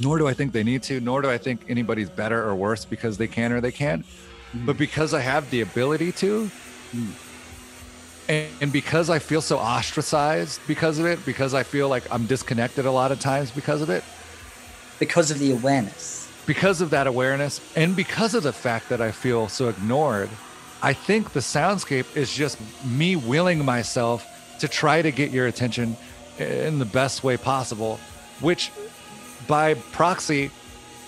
Nor 0.00 0.18
do 0.18 0.26
I 0.26 0.32
think 0.32 0.52
they 0.52 0.64
need 0.64 0.82
to, 0.84 1.00
nor 1.00 1.20
do 1.20 1.28
I 1.28 1.36
think 1.36 1.66
anybody's 1.68 2.08
better 2.08 2.42
or 2.42 2.54
worse 2.54 2.86
because 2.86 3.18
they 3.18 3.28
can 3.28 3.52
or 3.52 3.60
they 3.60 3.70
can't. 3.70 4.06
Mm. 4.54 4.64
But 4.64 4.78
because 4.78 5.12
I 5.12 5.20
have 5.20 5.48
the 5.50 5.60
ability 5.60 6.12
to, 6.12 6.50
mm. 6.96 7.10
and, 8.26 8.48
and 8.62 8.72
because 8.72 9.10
I 9.10 9.18
feel 9.18 9.42
so 9.42 9.58
ostracized 9.58 10.60
because 10.66 10.98
of 10.98 11.04
it, 11.04 11.24
because 11.26 11.52
I 11.52 11.62
feel 11.62 11.90
like 11.90 12.10
I'm 12.10 12.24
disconnected 12.24 12.86
a 12.86 12.90
lot 12.90 13.12
of 13.12 13.20
times 13.20 13.50
because 13.50 13.82
of 13.82 13.90
it. 13.90 14.02
Because 14.98 15.30
of 15.30 15.38
the 15.38 15.52
awareness 15.52 16.13
because 16.46 16.80
of 16.80 16.90
that 16.90 17.06
awareness 17.06 17.60
and 17.76 17.96
because 17.96 18.34
of 18.34 18.42
the 18.42 18.52
fact 18.52 18.88
that 18.88 19.00
I 19.00 19.10
feel 19.10 19.48
so 19.48 19.68
ignored, 19.68 20.28
I 20.82 20.92
think 20.92 21.32
the 21.32 21.40
soundscape 21.40 22.16
is 22.16 22.32
just 22.32 22.58
me 22.84 23.16
willing 23.16 23.64
myself 23.64 24.26
to 24.60 24.68
try 24.68 25.02
to 25.02 25.10
get 25.10 25.30
your 25.30 25.46
attention 25.46 25.96
in 26.38 26.78
the 26.78 26.84
best 26.84 27.24
way 27.24 27.36
possible, 27.36 27.98
which 28.40 28.70
by 29.46 29.74
proxy 29.74 30.50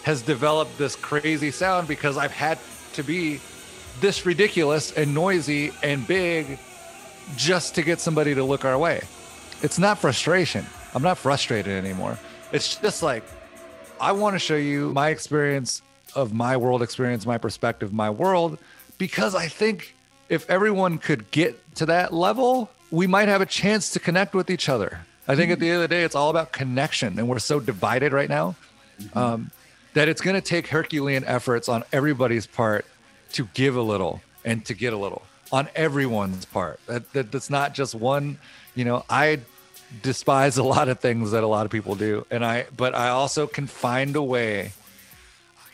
has 0.03 0.23
developed 0.23 0.79
this 0.79 0.97
crazy 0.97 1.51
sound 1.51 1.89
because 1.89 2.17
I've 2.17 2.33
had 2.33 2.59
to 2.95 3.03
be 3.03 3.41
this 4.01 4.25
ridiculous 4.25 4.93
and 4.93 5.15
noisy 5.15 5.73
and 5.83 6.07
big 6.07 6.59
just 7.37 7.75
to 7.75 7.83
get 7.83 8.01
somebody 8.01 8.35
to 8.35 8.45
look 8.45 8.65
our 8.65 8.79
way. 8.79 9.03
It's 9.63 9.79
not 9.79 9.99
frustration. 9.99 10.65
I'm 10.95 11.03
not 11.03 11.19
frustrated 11.19 11.73
anymore. 11.73 12.19
It's 12.53 12.77
just 12.77 13.03
like 13.03 13.25
I 14.01 14.13
want 14.13 14.35
to 14.35 14.39
show 14.39 14.57
you 14.57 14.93
my 14.93 15.09
experience 15.09 15.83
of 16.15 16.33
my 16.33 16.57
world 16.57 16.83
experience, 16.83 17.27
my 17.27 17.39
perspective, 17.39 17.93
my 17.93 18.11
world, 18.11 18.59
because 18.99 19.35
I 19.35 19.49
think 19.49 19.95
if 20.29 20.49
everyone 20.51 20.99
could 20.99 21.31
get 21.31 21.59
to 21.77 21.87
that 21.87 22.13
level, 22.13 22.71
we 22.91 23.07
might 23.07 23.29
have 23.29 23.41
a 23.41 23.47
chance 23.47 23.91
to 23.93 24.01
connect 24.01 24.35
with 24.35 24.51
each 24.51 24.69
other. 24.69 25.01
I 25.29 25.35
think 25.35 25.51
at 25.51 25.61
the 25.61 25.69
end 25.69 25.77
of 25.77 25.83
the 25.83 25.89
day, 25.89 26.05
it's 26.05 26.15
all 26.15 26.31
about 26.31 26.53
connection, 26.53 27.19
and 27.19 27.29
we're 27.29 27.39
so 27.39 27.59
divided 27.59 28.13
right 28.13 28.29
now 28.29 28.55
mm-hmm. 29.01 29.19
um, 29.19 29.51
that 29.95 30.09
it's 30.09 30.21
going 30.21 30.35
to 30.35 30.41
take 30.41 30.69
Herculean 30.69 31.25
efforts 31.25 31.69
on 31.69 31.83
everybody's 31.93 32.47
part 32.47 32.87
to 33.33 33.49
give 33.55 33.77
a 33.77 33.83
little 33.83 34.21
and 34.45 34.65
to 34.67 34.75
get 34.75 34.93
a 34.93 34.97
little 34.97 35.23
on 35.53 35.69
everyone's 35.75 36.45
part. 36.45 36.81
That, 36.87 37.13
that 37.13 37.33
that's 37.33 37.51
not 37.51 37.75
just 37.75 37.95
one. 37.95 38.39
You 38.75 38.85
know, 38.85 39.05
I 39.11 39.41
despise 40.03 40.57
a 40.59 40.63
lot 40.63 40.89
of 40.89 41.01
things 41.01 41.31
that 41.31 41.43
a 41.43 41.47
lot 41.47 41.67
of 41.67 41.73
people 41.73 41.95
do. 41.95 42.27
And 42.31 42.45
i 42.45 42.67
but 42.77 42.95
i 42.95 43.09
also 43.09 43.47
can 43.47 43.67
find 43.67 44.17
a 44.17 44.23
way 44.23 44.73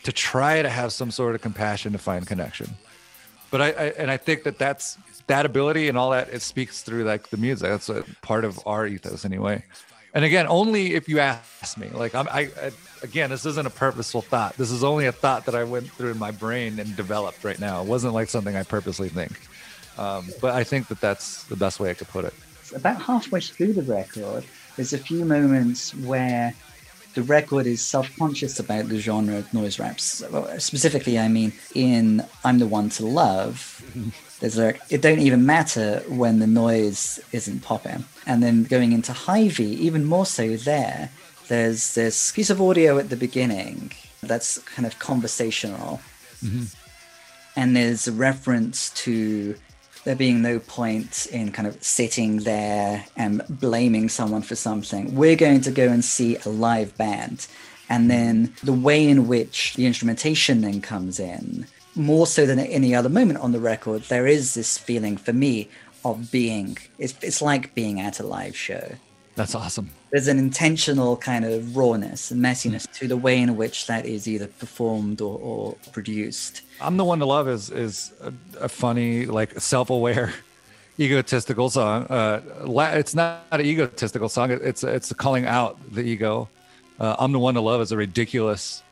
to 0.03 0.11
try 0.11 0.61
to 0.61 0.69
have 0.69 0.91
some 0.91 1.11
sort 1.11 1.35
of 1.35 1.41
compassion 1.41 1.93
to 1.93 1.97
find 1.97 2.25
connection. 2.27 2.69
But 3.51 3.61
i, 3.61 3.67
I 3.67 3.85
and 3.97 4.11
i 4.11 4.17
think 4.17 4.43
that 4.43 4.57
that's 4.57 4.97
that 5.27 5.45
ability 5.45 5.87
and 5.87 5.97
all 5.97 6.11
that 6.11 6.29
it 6.33 6.41
speaks 6.41 6.81
through 6.81 7.05
like 7.05 7.29
the 7.29 7.37
music. 7.37 7.69
That's 7.69 7.89
a 7.89 8.03
part 8.21 8.45
of 8.45 8.59
our 8.65 8.85
ethos 8.85 9.25
anyway. 9.25 9.63
And 10.13 10.23
again 10.23 10.45
only 10.47 10.93
if 10.93 11.09
you 11.09 11.19
ask 11.19 11.77
me. 11.77 11.89
Like 11.89 12.13
i'm 12.13 12.27
I, 12.27 12.49
I 12.61 12.71
again 13.01 13.29
this 13.29 13.45
isn't 13.45 13.65
a 13.65 13.71
purposeful 13.71 14.21
thought. 14.21 14.57
This 14.57 14.71
is 14.71 14.83
only 14.83 15.07
a 15.07 15.11
thought 15.11 15.45
that 15.45 15.55
i 15.55 15.63
went 15.63 15.89
through 15.89 16.11
in 16.11 16.19
my 16.19 16.31
brain 16.31 16.79
and 16.79 16.95
developed 16.95 17.43
right 17.43 17.59
now. 17.59 17.81
It 17.81 17.87
wasn't 17.87 18.13
like 18.13 18.29
something 18.29 18.55
i 18.55 18.63
purposely 18.63 19.09
think. 19.09 19.39
Um, 19.97 20.27
but 20.41 20.53
i 20.53 20.63
think 20.63 20.87
that 20.87 20.99
that's 21.01 21.43
the 21.45 21.55
best 21.55 21.79
way 21.79 21.89
i 21.89 21.93
could 21.93 22.09
put 22.09 22.25
it 22.25 22.33
about 22.75 23.01
halfway 23.01 23.41
through 23.41 23.73
the 23.73 23.83
record, 23.83 24.43
there's 24.75 24.93
a 24.93 24.97
few 24.97 25.25
moments 25.25 25.93
where 25.95 26.53
the 27.13 27.23
record 27.23 27.67
is 27.67 27.81
self-conscious 27.81 28.59
about 28.59 28.89
the 28.89 28.99
genre 28.99 29.37
of 29.37 29.53
noise 29.53 29.79
raps. 29.79 30.23
Specifically, 30.57 31.19
I 31.19 31.27
mean, 31.27 31.53
in 31.75 32.25
"I'm 32.43 32.59
the 32.59 32.67
One 32.67 32.89
to 32.91 33.05
Love," 33.05 33.83
there's 34.39 34.57
like 34.57 34.81
it 34.89 35.01
don't 35.01 35.19
even 35.19 35.45
matter 35.45 36.03
when 36.07 36.39
the 36.39 36.47
noise 36.47 37.19
isn't 37.31 37.61
popping. 37.61 38.05
And 38.25 38.41
then 38.41 38.63
going 38.63 38.93
into 38.93 39.13
Hy-Vee, 39.13 39.75
even 39.75 40.05
more 40.05 40.25
so 40.25 40.55
there, 40.55 41.09
there's 41.49 41.93
this 41.93 42.31
piece 42.31 42.49
of 42.49 42.61
audio 42.61 42.97
at 42.97 43.09
the 43.09 43.17
beginning 43.17 43.91
that's 44.21 44.57
kind 44.59 44.85
of 44.85 44.97
conversational, 44.99 46.01
mm-hmm. 46.43 46.63
and 47.55 47.75
there's 47.75 48.07
a 48.07 48.11
reference 48.11 48.89
to 48.91 49.55
there 50.03 50.15
being 50.15 50.41
no 50.41 50.59
point 50.59 51.27
in 51.31 51.51
kind 51.51 51.67
of 51.67 51.81
sitting 51.83 52.37
there 52.39 53.05
and 53.15 53.41
blaming 53.49 54.09
someone 54.09 54.41
for 54.41 54.55
something. 54.55 55.15
We're 55.15 55.35
going 55.35 55.61
to 55.61 55.71
go 55.71 55.87
and 55.87 56.03
see 56.03 56.37
a 56.37 56.49
live 56.49 56.97
band. 56.97 57.47
And 57.89 58.09
then 58.09 58.53
the 58.63 58.73
way 58.73 59.07
in 59.07 59.27
which 59.27 59.75
the 59.75 59.85
instrumentation 59.85 60.61
then 60.61 60.81
comes 60.81 61.19
in, 61.19 61.67
more 61.95 62.25
so 62.25 62.45
than 62.45 62.59
at 62.59 62.69
any 62.69 62.95
other 62.95 63.09
moment 63.09 63.39
on 63.39 63.51
the 63.51 63.59
record, 63.59 64.03
there 64.03 64.27
is 64.27 64.53
this 64.53 64.77
feeling 64.77 65.15
for 65.15 65.33
me 65.33 65.69
of 66.03 66.31
being, 66.31 66.77
it's, 66.97 67.15
it's 67.21 67.41
like 67.41 67.75
being 67.75 67.99
at 67.99 68.19
a 68.19 68.23
live 68.23 68.57
show. 68.57 68.95
That's 69.35 69.55
awesome. 69.55 69.89
There's 70.11 70.27
an 70.27 70.37
intentional 70.37 71.17
kind 71.17 71.43
of 71.43 71.75
rawness 71.75 72.29
and 72.29 72.43
messiness 72.43 72.91
to 72.99 73.07
the 73.07 73.17
way 73.17 73.39
in 73.39 73.55
which 73.57 73.87
that 73.87 74.05
is 74.05 74.27
either 74.27 74.47
performed 74.47 75.21
or, 75.21 75.39
or 75.39 75.75
produced. 75.91 76.61
I'm 76.79 76.97
the 76.97 77.05
one 77.05 77.19
to 77.19 77.25
love 77.25 77.47
is 77.47 77.71
is 77.71 78.13
a, 78.21 78.33
a 78.59 78.69
funny, 78.69 79.25
like 79.25 79.59
self-aware, 79.59 80.33
egotistical 80.99 81.69
song. 81.69 82.03
Uh, 82.05 82.41
it's 82.93 83.15
not 83.15 83.43
an 83.51 83.61
egotistical 83.61 84.29
song. 84.29 84.51
It's 84.51 84.83
it's 84.83 85.11
calling 85.13 85.47
out 85.47 85.79
the 85.91 86.01
ego. 86.01 86.47
Uh, 86.99 87.15
I'm 87.17 87.31
the 87.31 87.39
one 87.39 87.55
to 87.55 87.61
love 87.61 87.81
is 87.81 87.91
a 87.91 87.97
ridiculous 87.97 88.83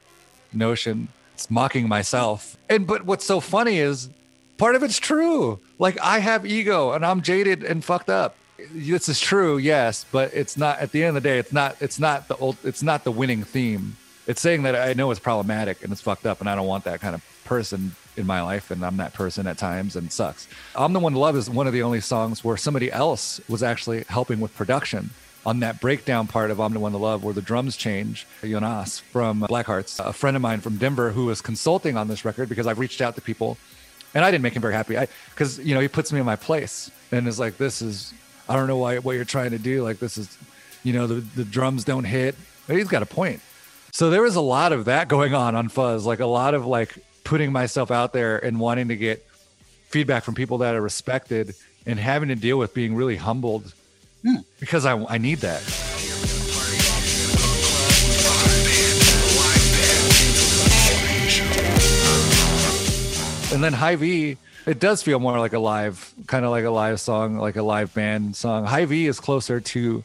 notion. 0.54 1.08
It's 1.36 1.52
mocking 1.52 1.88
myself. 1.88 2.58
And 2.68 2.88
but 2.88 3.06
what's 3.06 3.26
so 3.26 3.40
funny 3.40 3.78
is 3.78 4.10
part 4.58 4.74
of 4.76 4.82
it's 4.82 4.98
true. 4.98 5.60
Like 5.78 6.00
I 6.02 6.18
have 6.18 6.48
ego 6.48 6.94
and 6.94 7.06
I'm 7.06 7.22
jaded 7.22 7.64
and 7.64 7.86
fucked 7.86 8.10
up 8.10 8.36
this 8.72 9.10
is 9.10 9.20
true, 9.20 9.58
yes, 9.58 10.06
but 10.12 10.34
it's 10.34 10.58
not. 10.58 10.80
At 10.80 10.92
the 10.92 11.04
end 11.04 11.16
of 11.16 11.24
the 11.24 11.30
day, 11.30 11.40
it's 11.40 11.54
not. 11.54 11.78
It's 11.82 12.00
not 12.00 12.28
the 12.28 12.36
old. 12.38 12.58
It's 12.64 12.84
not 12.84 13.04
the 13.04 13.12
winning 13.12 13.44
theme. 13.44 13.98
It's 14.28 14.42
saying 14.42 14.64
that 14.64 14.76
I 14.76 14.94
know 14.94 15.12
it's 15.12 15.20
problematic 15.20 15.84
and 15.84 15.92
it's 15.92 16.02
fucked 16.02 16.26
up, 16.26 16.40
and 16.40 16.50
I 16.50 16.56
don't 16.56 16.68
want 16.68 16.84
that 16.86 17.02
kind 17.02 17.16
of 17.16 17.24
person 17.44 17.96
in 18.18 18.28
my 18.28 18.42
life, 18.42 18.72
and 18.72 18.86
I'm 18.86 18.98
that 18.98 19.14
person 19.14 19.48
at 19.48 19.58
times, 19.58 19.96
and 19.96 20.12
sucks. 20.12 20.48
I'm 20.76 20.94
the 20.94 21.00
one 21.00 21.14
to 21.14 21.20
love 21.20 21.36
is 21.36 21.50
one 21.50 21.68
of 21.68 21.74
the 21.74 21.84
only 21.84 22.02
songs 22.02 22.44
where 22.44 22.58
somebody 22.58 22.92
else 22.92 23.42
was 23.48 23.64
actually 23.64 24.04
helping 24.08 24.40
with 24.40 24.56
production 24.56 25.12
on 25.46 25.60
that 25.62 25.82
breakdown 25.82 26.28
part 26.28 26.52
of 26.52 26.60
I'm 26.60 26.74
the 26.74 26.80
One 26.80 26.92
to 26.92 26.98
Love, 26.98 27.24
where 27.24 27.34
the 27.34 27.42
drums 27.42 27.76
change, 27.76 28.28
Jonas 28.44 29.00
from 29.00 29.42
Blackhearts, 29.42 30.00
a 30.00 30.14
friend 30.14 30.36
of 30.36 30.42
mine 30.42 30.62
from 30.62 30.78
Denver 30.78 31.12
who 31.12 31.26
was 31.26 31.42
consulting 31.42 31.98
on 31.98 32.08
this 32.08 32.24
record 32.26 32.48
because 32.48 32.68
I've 32.68 32.80
reached 32.80 33.02
out 33.02 33.16
to 33.16 33.22
people 33.22 33.58
and 34.14 34.24
I 34.24 34.32
didn't 34.32 34.44
make 34.44 34.56
him 34.56 34.62
very 34.62 34.74
happy. 34.74 34.98
I 34.98 35.08
because 35.30 35.60
you 35.60 35.74
know 35.74 35.82
he 35.82 35.88
puts 35.88 36.12
me 36.12 36.20
in 36.20 36.26
my 36.26 36.36
place 36.36 36.92
and 37.12 37.28
is 37.28 37.40
like, 37.40 37.58
this 37.58 37.82
is 37.82 38.14
I 38.48 38.56
don't 38.56 38.68
know 38.68 38.78
why 38.78 39.00
what 39.00 39.14
you're 39.16 39.26
trying 39.26 39.52
to 39.52 39.60
do. 39.60 39.84
Like 39.84 40.00
this 40.00 40.18
is, 40.18 40.38
you 40.84 40.94
know, 40.94 41.08
the 41.08 41.16
the 41.16 41.46
drums 41.46 41.84
don't 41.84 42.04
hit. 42.04 42.36
But 42.68 42.78
he's 42.78 42.88
got 42.88 43.04
a 43.04 43.08
point. 43.08 43.42
So 43.92 44.10
there 44.10 44.22
was 44.22 44.36
a 44.36 44.42
lot 44.42 44.72
of 44.72 44.86
that 44.86 45.08
going 45.08 45.34
on 45.34 45.56
on 45.56 45.68
Fuzz, 45.68 46.06
like 46.06 46.20
a 46.20 46.26
lot 46.26 46.54
of 46.54 46.66
like 46.66 46.98
putting 47.24 47.52
myself 47.52 47.92
out 47.92 48.14
there 48.14 48.38
and 48.38 48.60
wanting 48.60 48.88
to 48.88 48.96
get 48.96 49.26
feedback 49.90 50.24
from 50.24 50.36
people 50.36 50.60
that 50.60 50.76
are 50.76 50.82
respected 50.82 51.54
and 51.86 52.00
having 52.00 52.30
to 52.30 52.36
deal 52.36 52.58
with 52.58 52.74
being 52.74 52.96
really 52.96 53.18
humbled 53.18 53.74
hmm. 54.24 54.38
because 54.60 54.86
I, 54.86 55.04
I 55.06 55.18
need 55.18 55.40
that. 55.40 55.62
And 63.54 63.62
then 63.62 63.74
Hy-Vee, 63.74 64.38
it 64.66 64.80
does 64.80 65.02
feel 65.02 65.20
more 65.20 65.40
like 65.40 65.54
a 65.54 65.60
live, 65.60 66.14
kind 66.28 66.46
of 66.46 66.52
like 66.52 66.66
a 66.66 66.70
live 66.70 67.00
song, 67.00 67.38
like 67.38 67.56
a 67.56 67.64
live 67.64 67.94
band 67.94 68.36
song. 68.36 68.66
High 68.66 68.86
V 68.86 69.08
is 69.08 69.20
closer 69.20 69.60
to 69.60 70.04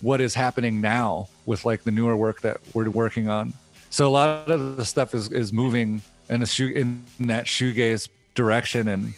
what 0.00 0.20
is 0.20 0.34
happening 0.34 0.80
now 0.80 1.28
with 1.46 1.64
like 1.64 1.84
the 1.84 1.90
newer 1.90 2.16
work 2.16 2.42
that 2.42 2.58
we're 2.74 2.88
working 2.90 3.28
on. 3.28 3.54
So 3.90 4.06
a 4.06 4.10
lot 4.10 4.50
of 4.50 4.76
the 4.76 4.84
stuff 4.84 5.14
is 5.14 5.30
is 5.32 5.52
moving 5.52 6.02
in 6.28 6.42
a 6.42 6.46
shoe 6.46 6.68
in 6.68 7.04
that 7.20 7.46
shoegaze 7.46 8.08
direction, 8.34 8.88
and 8.88 9.14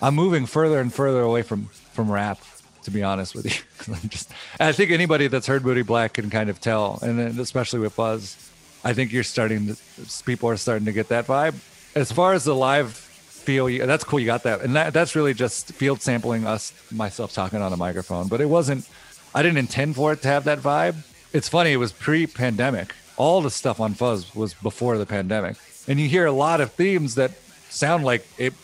I'm 0.00 0.14
moving 0.14 0.46
further 0.46 0.80
and 0.80 0.92
further 0.92 1.20
away 1.22 1.42
from 1.42 1.66
from 1.92 2.10
rap. 2.10 2.40
To 2.84 2.90
be 2.90 3.02
honest 3.02 3.34
with 3.34 3.46
you, 3.46 3.94
I'm 3.94 4.08
just 4.10 4.30
I 4.60 4.72
think 4.72 4.90
anybody 4.90 5.26
that's 5.26 5.46
heard 5.46 5.64
Moody 5.64 5.82
Black 5.82 6.14
can 6.14 6.30
kind 6.30 6.50
of 6.50 6.60
tell, 6.60 6.98
and 7.02 7.18
then 7.18 7.40
especially 7.40 7.80
with 7.80 7.94
Fuzz, 7.94 8.50
I 8.84 8.92
think 8.92 9.10
you're 9.10 9.22
starting 9.24 9.74
to 9.74 9.76
people 10.24 10.50
are 10.50 10.56
starting 10.56 10.84
to 10.84 10.92
get 10.92 11.08
that 11.08 11.26
vibe. 11.26 11.54
As 11.94 12.12
far 12.12 12.34
as 12.34 12.44
the 12.44 12.54
live 12.54 13.03
feel, 13.44 13.68
you- 13.70 13.86
that's 13.86 14.04
cool. 14.04 14.18
You 14.20 14.26
got 14.26 14.42
that, 14.44 14.62
and 14.62 14.74
that 14.76 14.92
that's 14.92 15.14
really 15.14 15.34
just 15.34 15.72
field 15.72 16.00
sampling 16.02 16.46
us 16.46 16.72
myself 16.90 17.32
talking 17.32 17.60
on 17.60 17.72
a 17.72 17.76
microphone, 17.76 18.28
but 18.28 18.40
it 18.40 18.48
wasn't. 18.48 18.88
I 19.34 19.42
didn't 19.42 19.58
intend 19.58 19.96
for 19.96 20.12
it 20.12 20.22
to 20.22 20.28
have 20.28 20.44
that 20.44 20.58
vibe. 20.60 20.96
It's 21.32 21.48
funny. 21.48 21.72
It 21.72 21.76
was 21.78 21.92
pre-pandemic. 21.92 22.94
All 23.16 23.42
the 23.42 23.50
stuff 23.50 23.80
on 23.80 23.94
Fuzz 23.94 24.34
was 24.34 24.54
before 24.54 24.98
the 24.98 25.06
pandemic, 25.06 25.56
and 25.86 26.00
you 26.00 26.08
hear 26.08 26.26
a 26.26 26.32
lot 26.32 26.60
of 26.60 26.72
themes 26.72 27.14
that 27.16 27.32
sound 27.68 28.04
like 28.04 28.26
it 28.38 28.54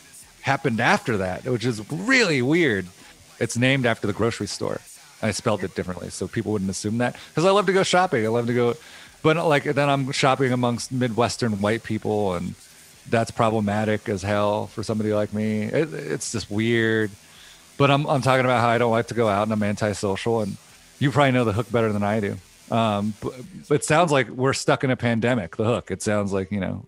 happened 0.43 0.81
after 0.81 1.17
that, 1.19 1.45
which 1.45 1.65
is 1.65 1.81
really 1.91 2.43
weird. 2.43 2.87
It's 3.39 3.57
named 3.57 3.87
after 3.87 4.07
the 4.07 4.13
grocery 4.13 4.47
store. 4.47 4.81
I 5.23 5.31
spelled 5.33 5.63
it 5.65 5.75
differently, 5.75 6.11
so 6.11 6.27
people 6.29 6.53
wouldn't 6.53 6.71
assume 6.71 6.99
that. 6.99 7.15
Because 7.29 7.45
I 7.45 7.51
love 7.51 7.67
to 7.67 7.73
go 7.73 7.83
shopping. 7.83 8.25
I 8.25 8.29
love 8.29 8.47
to 8.47 8.55
go, 8.55 8.75
but 9.23 9.37
like 9.37 9.65
then 9.65 9.89
I'm 9.89 10.13
shopping 10.13 10.53
amongst 10.53 10.91
Midwestern 10.93 11.61
white 11.61 11.83
people, 11.83 12.35
and 12.35 12.55
that's 13.11 13.31
problematic 13.31 14.09
as 14.09 14.23
hell 14.23 14.67
for 14.69 14.83
somebody 14.83 15.13
like 15.13 15.33
me. 15.33 15.63
It, 15.63 15.93
it's 15.93 16.33
just 16.33 16.51
weird. 16.51 17.11
But 17.77 17.91
I'm 17.91 18.07
I'm 18.07 18.23
talking 18.23 18.45
about 18.45 18.61
how 18.61 18.69
I 18.69 18.79
don't 18.79 18.91
like 18.93 19.09
to 19.09 19.15
go 19.15 19.29
out 19.29 19.45
and 19.45 19.53
I'm 19.53 19.63
antisocial, 19.63 20.41
and 20.43 20.57
you 20.99 21.11
probably 21.11 21.33
know 21.33 21.45
the 21.45 21.53
hook 21.53 21.71
better 21.73 21.93
than 21.93 22.03
I 22.03 22.21
do. 22.21 22.37
Um, 22.71 23.15
it 23.71 23.85
sounds 23.85 24.13
like 24.13 24.29
we're 24.29 24.53
stuck 24.53 24.85
in 24.85 24.91
a 24.91 24.97
pandemic. 24.97 25.57
The 25.57 25.65
hook. 25.65 25.91
It 25.91 26.03
sounds 26.03 26.33
like 26.33 26.53
you 26.53 26.61
know. 26.61 26.87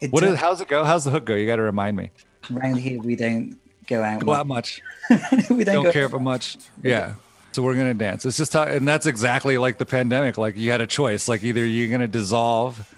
It 0.00 0.12
What 0.12 0.22
is? 0.24 0.30
does- 0.30 0.38
How's 0.40 0.60
it 0.60 0.68
go? 0.68 0.84
How's 0.84 1.04
the 1.04 1.10
hook 1.10 1.24
go? 1.24 1.34
You 1.34 1.46
got 1.46 1.56
to 1.56 1.62
remind 1.62 1.96
me. 1.96 2.10
around 2.54 2.76
here 2.76 3.00
we 3.00 3.14
don't 3.16 3.56
go 3.86 4.02
out. 4.02 4.24
Go 4.24 4.32
out 4.32 4.46
much. 4.48 4.82
we 5.50 5.62
don't, 5.64 5.84
don't 5.84 5.92
care 5.92 6.08
for 6.08 6.18
much. 6.18 6.56
Yeah. 6.82 7.14
So 7.52 7.62
we're 7.62 7.74
gonna 7.76 7.94
dance. 7.94 8.24
It's 8.26 8.36
just 8.38 8.52
how, 8.54 8.62
and 8.64 8.88
that's 8.88 9.06
exactly 9.06 9.58
like 9.58 9.78
the 9.78 9.86
pandemic. 9.86 10.38
Like 10.38 10.56
you 10.56 10.70
had 10.70 10.80
a 10.80 10.86
choice. 10.86 11.28
Like 11.28 11.44
either 11.44 11.64
you're 11.64 11.90
gonna 11.90 12.08
dissolve 12.08 12.91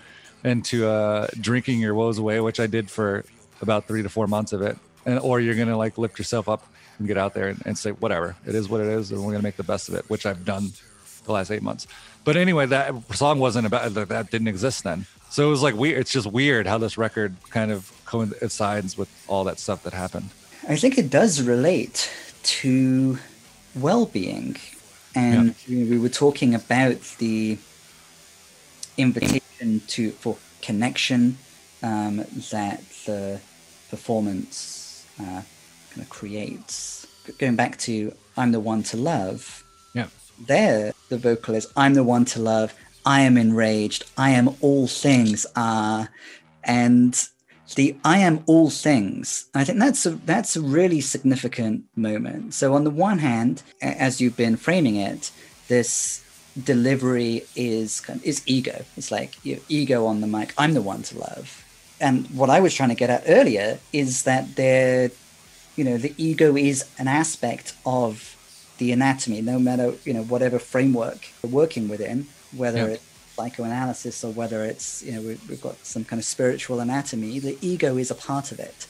into 0.45 0.87
uh, 0.87 1.27
drinking 1.41 1.81
your 1.81 1.95
woes 1.95 2.19
away, 2.19 2.41
which 2.41 2.61
I 2.61 2.67
did 2.67 2.91
for 2.91 3.25
about 3.61 3.87
three 3.87 4.03
to 4.03 4.09
four 4.09 4.27
months 4.27 4.53
of 4.53 4.63
it, 4.63 4.77
and 5.07 5.19
or 5.19 5.41
you're 5.41 5.55
gonna 5.55 5.77
like 5.77 5.99
lift 5.99 6.19
yourself 6.19 6.49
up 6.49 6.67
and 6.99 7.09
get 7.09 7.17
out 7.17 7.35
there 7.35 7.49
and, 7.49 7.63
and 7.67 7.77
say 7.77 7.91
whatever 7.91 8.37
it 8.47 8.55
is, 8.55 8.69
what 8.69 8.81
it 8.81 8.89
is, 8.89 9.11
and 9.11 9.25
we're 9.25 9.33
gonna 9.33 9.43
make 9.43 9.57
the 9.57 9.65
best 9.65 9.89
of 9.89 9.95
it, 9.95 10.09
which 10.09 10.27
I've 10.27 10.45
done 10.45 10.73
the 11.25 11.33
last 11.33 11.51
eight 11.51 11.63
months. 11.63 11.87
But 12.25 12.37
anyway, 12.37 12.67
that 12.67 12.95
song 13.15 13.39
wasn't 13.39 13.67
about 13.67 13.95
that. 13.95 14.31
Didn't 14.31 14.49
exist 14.49 14.85
then. 14.85 15.07
So 15.31 15.47
it 15.47 15.51
was 15.51 15.63
like 15.63 15.75
weird. 15.75 15.99
It's 15.99 16.13
just 16.13 16.27
weird 16.27 16.67
how 16.67 16.79
this 16.79 16.97
record 16.97 17.35
kind 17.51 17.73
of 17.73 17.91
coincides 18.05 18.97
with 18.97 19.09
all 19.27 19.45
that 19.45 19.59
stuff 19.59 19.83
that 19.83 19.93
happened. 19.93 20.31
I 20.69 20.77
think 20.77 20.97
it 20.97 21.11
does 21.11 21.43
relate 21.43 22.11
to 22.45 23.19
well-being, 23.75 24.57
and 25.15 25.55
know, 25.69 25.87
we 25.91 25.99
were 25.99 26.09
talking 26.09 26.55
about 26.55 27.01
the 27.19 27.59
invitation 28.97 29.81
to 29.89 30.11
for 30.13 30.37
connection 30.63 31.39
um, 31.83 32.17
that 32.51 32.81
the 33.07 33.41
performance 33.91 35.07
uh, 35.21 35.43
kind 35.91 36.03
of 36.03 36.09
creates. 36.09 37.07
Going 37.39 37.57
back 37.57 37.79
to 37.79 38.13
"I'm 38.37 38.53
the 38.53 38.61
one 38.61 38.83
to 38.85 38.97
love," 38.97 39.65
Yeah. 39.95 40.09
there 40.47 40.93
the 41.09 41.19
vocal 41.19 41.55
is 41.55 41.67
"I'm 41.77 41.95
the 41.95 42.05
one 42.05 42.25
to 42.27 42.41
love." 42.41 42.75
I 43.07 43.21
am 43.21 43.37
enraged. 43.37 44.05
I 44.17 44.31
am 44.31 44.57
all 44.63 44.87
things 44.87 45.45
are, 45.55 46.09
and 46.65 47.13
the 47.75 47.97
I 48.05 48.19
am 48.19 48.43
all 48.47 48.71
things. 48.71 49.47
I 49.55 49.65
think 49.65 49.79
that's 49.79 50.07
a 50.07 50.11
that's 50.11 50.57
a 50.57 50.61
really 50.63 51.01
significant 51.01 51.85
moment. 51.97 52.55
So 52.55 52.75
on 52.75 52.85
the 52.85 52.91
one 52.91 53.19
hand, 53.19 53.63
as 53.83 54.21
you've 54.21 54.37
been 54.37 54.57
framing 54.57 54.97
it, 54.97 55.31
this 55.69 56.24
delivery 56.63 57.45
is 57.57 58.03
is 58.23 58.43
ego. 58.47 58.85
It's 58.97 59.11
like 59.11 59.33
you 59.45 59.57
know, 59.57 59.63
ego 59.69 60.07
on 60.07 60.21
the 60.21 60.27
mic. 60.27 60.53
I'm 60.59 60.75
the 60.75 60.83
one 60.83 61.03
to 61.05 61.19
love. 61.19 61.65
And 62.01 62.27
what 62.29 62.51
I 62.51 62.61
was 62.61 62.75
trying 62.75 62.91
to 62.91 62.95
get 62.95 63.11
at 63.11 63.23
earlier 63.27 63.79
is 63.93 64.25
that 64.25 64.57
there, 64.57 65.11
you 65.77 65.85
know, 65.85 65.97
the 65.97 66.13
ego 66.17 66.57
is 66.57 66.85
an 66.99 67.09
aspect 67.09 67.75
of 67.87 68.37
the 68.79 68.91
anatomy, 68.93 69.41
no 69.41 69.59
matter 69.59 69.95
you 70.05 70.13
know 70.13 70.23
whatever 70.23 70.59
framework 70.59 71.29
we're 71.43 71.51
working 71.51 71.89
within, 71.89 72.27
whether 72.57 72.79
Yeah. 72.79 72.95
it's 72.95 73.05
psychoanalysis 73.37 74.23
or 74.25 74.31
whether 74.33 74.65
it's 74.65 75.03
you 75.03 75.13
know 75.13 75.21
we, 75.21 75.39
we've 75.49 75.61
got 75.61 75.77
some 75.85 76.05
kind 76.05 76.19
of 76.21 76.25
spiritual 76.25 76.81
anatomy. 76.81 77.39
The 77.39 77.57
ego 77.61 77.97
is 77.97 78.11
a 78.11 78.15
part 78.15 78.53
of 78.53 78.59
it, 78.61 78.87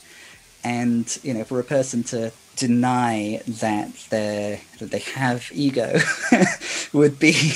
and 0.63 1.07
you 1.23 1.35
know 1.35 1.45
for 1.45 1.61
a 1.61 1.65
person 1.65 2.03
to 2.05 2.33
deny 2.57 3.41
that 3.47 3.93
they 4.11 4.61
that 4.79 4.91
they 4.91 4.99
have 5.01 5.51
ego 5.53 5.99
would 6.93 7.19
be 7.19 7.33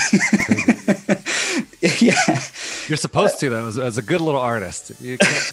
yeah 1.80 2.42
You're 2.88 2.96
supposed 2.96 3.38
to 3.40 3.50
though, 3.50 3.68
as, 3.68 3.78
as 3.78 3.98
a 3.98 4.02
good 4.02 4.20
little 4.20 4.40
artist. 4.40 4.92
You 5.00 5.18
can't, 5.18 5.52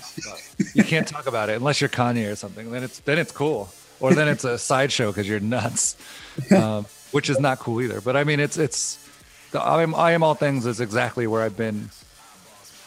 you 0.74 0.84
can't 0.84 1.08
talk 1.08 1.28
about 1.28 1.50
it 1.50 1.58
unless 1.58 1.82
you're 1.82 1.90
Kanye 1.90 2.32
or 2.32 2.36
something. 2.36 2.72
Then 2.72 2.84
it's 2.84 3.00
then 3.00 3.20
it's 3.20 3.32
cool, 3.34 3.70
or 4.00 4.14
then 4.14 4.28
it's 4.30 4.46
a 4.46 4.58
sideshow 4.58 5.12
because 5.12 5.28
you're 5.28 5.42
nuts, 5.42 5.98
um, 6.56 6.86
which 7.12 7.30
is 7.30 7.40
not 7.40 7.60
cool 7.60 7.82
either. 7.82 8.00
But 8.00 8.16
I 8.16 8.24
mean, 8.24 8.40
it's 8.40 8.58
it's 8.58 8.98
the 9.52 9.60
I 9.62 9.84
am 9.84 9.94
I 9.94 10.14
am 10.14 10.24
all 10.24 10.34
things 10.34 10.66
is 10.66 10.80
exactly 10.80 11.28
where 11.28 11.44
I've 11.44 11.58
been 11.58 11.90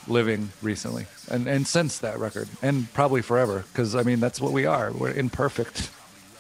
living 0.07 0.51
recently, 0.63 1.07
and 1.31 1.47
and 1.47 1.67
since 1.67 1.99
that 1.99 2.19
record, 2.19 2.49
and 2.63 2.91
probably 2.95 3.21
forever. 3.21 3.65
Because 3.71 3.95
I 3.95 4.03
mean, 4.03 4.19
that's 4.19 4.41
what 4.41 4.53
we 4.53 4.65
are. 4.65 4.93
We're 4.93 5.13
imperfect, 5.13 5.91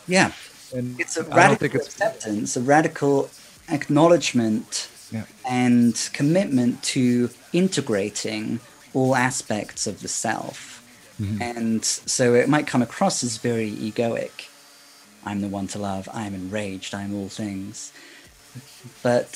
yeah 0.09 0.33
and 0.75 0.99
it's 1.01 1.17
a 1.17 1.23
radical 1.25 1.81
it's 1.81 1.87
acceptance 1.87 2.57
a 2.57 2.61
radical 2.61 3.31
acknowledgement 3.71 4.89
yeah. 5.11 5.25
and 5.49 6.11
commitment 6.13 6.83
to 6.83 7.31
integrating 7.53 8.61
all 8.95 9.15
aspects 9.15 9.87
of 9.87 10.01
the 10.01 10.09
self. 10.09 10.83
Mm-hmm. 11.21 11.43
And 11.43 11.85
so 11.85 12.35
it 12.35 12.49
might 12.49 12.67
come 12.67 12.83
across 12.83 13.23
as 13.23 13.39
very 13.39 13.71
egoic. 13.71 14.49
I'm 15.25 15.41
the 15.41 15.49
one 15.49 15.67
to 15.69 15.79
love, 15.79 16.09
I'm 16.13 16.35
enraged, 16.35 16.95
I'm 16.95 17.15
all 17.15 17.29
things. 17.29 17.93
But 19.03 19.31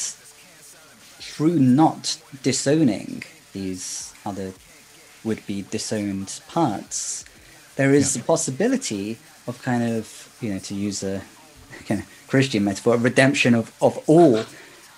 through 1.20 1.58
not 1.58 2.20
disowning 2.42 3.24
these 3.52 4.12
other 4.24 4.52
would 5.24 5.44
be 5.46 5.62
disowned 5.62 6.40
parts, 6.48 7.24
there 7.76 7.92
is 7.92 8.14
the 8.14 8.22
possibility 8.22 9.18
of 9.46 9.60
kind 9.62 9.82
of, 9.82 10.31
you 10.42 10.52
know, 10.52 10.58
to 10.58 10.74
use 10.74 11.02
a 11.02 11.22
kind 11.86 12.00
of 12.00 12.06
Christian 12.28 12.64
metaphor, 12.64 12.96
redemption 12.96 13.54
of, 13.54 13.72
of 13.80 13.98
all, 14.06 14.44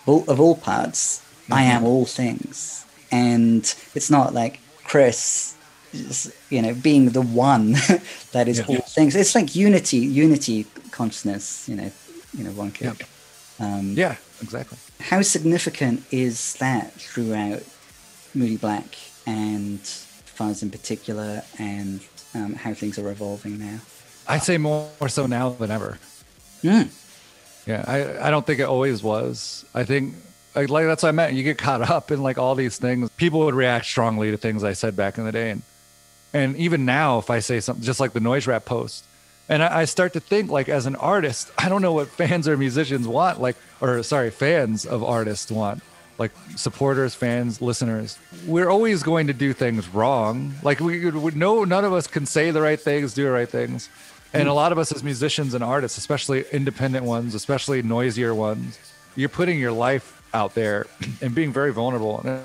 all 0.07 0.25
of 0.29 0.41
all 0.41 0.57
parts. 0.57 1.23
I 1.51 1.65
am 1.65 1.85
all 1.85 2.07
things. 2.07 2.85
And 3.13 3.63
it's 3.95 4.11
not 4.11 4.33
like 4.35 4.61
Chris 4.85 5.55
you 6.51 6.61
know, 6.61 6.75
being 6.75 7.11
the 7.11 7.21
one 7.23 7.73
that 8.33 8.49
is 8.49 8.59
Yeah. 8.59 8.65
all 8.69 8.81
things. 8.81 9.15
It's 9.15 9.35
like 9.35 9.55
unity, 9.55 9.99
unity 9.99 10.67
consciousness, 10.91 11.69
you 11.69 11.77
know, 11.77 11.93
you 12.37 12.45
know, 12.45 12.51
one 12.51 12.73
could. 12.73 12.97
Um, 13.61 13.95
Yeah, 13.97 14.17
exactly. 14.43 14.79
how 15.01 15.23
significant 15.23 16.03
is 16.11 16.55
that 16.55 16.93
throughout 16.95 17.63
Moody 18.35 18.57
Black 18.57 18.97
and 19.27 19.79
Fuzz 20.37 20.63
in 20.65 20.71
particular, 20.71 21.43
and 21.61 22.01
um, 22.35 22.55
how 22.55 22.75
things 22.75 22.99
are 22.99 23.09
evolving 23.11 23.59
now? 23.61 23.79
I'd 24.27 24.43
say 24.43 24.59
more, 24.59 24.91
so 25.09 25.27
now 25.27 25.51
than 25.51 25.71
ever. 25.71 25.99
Mm. 26.63 26.89
Yeah, 27.67 27.85
I, 27.87 28.29
I 28.29 28.31
don't 28.31 28.47
think 28.47 28.61
it 28.61 28.65
always 28.65 29.03
was. 29.03 29.65
I 29.75 29.85
think 29.85 30.15
like, 30.55 30.69
like 30.69 30.87
that's 30.87 31.03
what 31.03 31.09
I 31.09 31.13
meant. 31.13 31.35
You 31.35 31.43
get 31.43 31.59
caught 31.59 31.83
up 31.83 32.11
in 32.11 32.23
like 32.23 32.39
all 32.39 32.55
these 32.55 32.79
things. 32.79 33.11
People 33.11 33.41
would 33.41 33.55
react 33.55 33.87
strongly 33.87 34.31
to 34.31 34.37
things 34.37 34.63
I 34.65 34.73
said 34.75 34.97
back 34.97 35.19
in 35.19 35.25
the 35.25 35.33
day, 35.33 35.51
and 35.51 35.63
and 36.33 36.57
even 36.57 36.85
now, 36.85 37.19
if 37.19 37.31
I 37.31 37.41
say 37.41 37.61
something 37.61 37.85
just 37.85 38.01
like 38.01 38.13
the 38.13 38.21
noise 38.21 38.47
rap 38.47 38.65
post, 38.65 39.05
and 39.49 39.63
I, 39.63 39.81
I 39.81 39.85
start 39.85 40.13
to 40.15 40.21
think 40.21 40.51
like 40.51 40.69
as 40.69 40.87
an 40.87 40.97
artist, 40.97 41.51
I 41.59 41.69
don't 41.69 41.83
know 41.83 41.93
what 41.93 42.09
fans 42.09 42.49
or 42.49 42.57
musicians 42.57 43.09
want, 43.09 43.41
like 43.41 43.57
or 43.81 44.03
sorry, 44.03 44.31
fans 44.31 44.85
of 44.87 45.03
artists 45.03 45.51
want. 45.51 45.83
like 46.19 46.31
supporters, 46.57 47.15
fans, 47.15 47.61
listeners, 47.61 48.19
we're 48.47 48.69
always 48.69 49.03
going 49.03 49.27
to 49.27 49.33
do 49.33 49.53
things 49.53 49.89
wrong. 49.89 50.55
Like 50.63 50.81
we, 50.81 51.11
we 51.11 51.33
no, 51.33 51.65
none 51.65 51.85
of 51.85 51.93
us 51.93 52.07
can 52.07 52.27
say 52.27 52.51
the 52.51 52.61
right 52.63 52.81
things, 52.81 53.15
do 53.15 53.25
the 53.25 53.31
right 53.31 53.49
things, 53.49 53.89
and 54.35 54.49
a 54.49 54.53
lot 54.53 54.73
of 54.73 54.79
us 54.79 54.93
as 54.93 55.03
musicians 55.03 55.55
and 55.55 55.63
artists, 55.63 55.97
especially 55.99 56.45
independent 56.53 57.05
ones, 57.05 57.35
especially 57.35 57.83
noisier 57.83 58.35
ones, 58.35 58.79
you're 59.17 59.29
putting 59.29 59.59
your 59.59 59.73
life 59.73 60.23
out 60.35 60.55
there 60.55 60.87
and 61.23 61.35
being 61.35 61.53
very 61.53 61.73
vulnerable. 61.73 62.21
And 62.21 62.43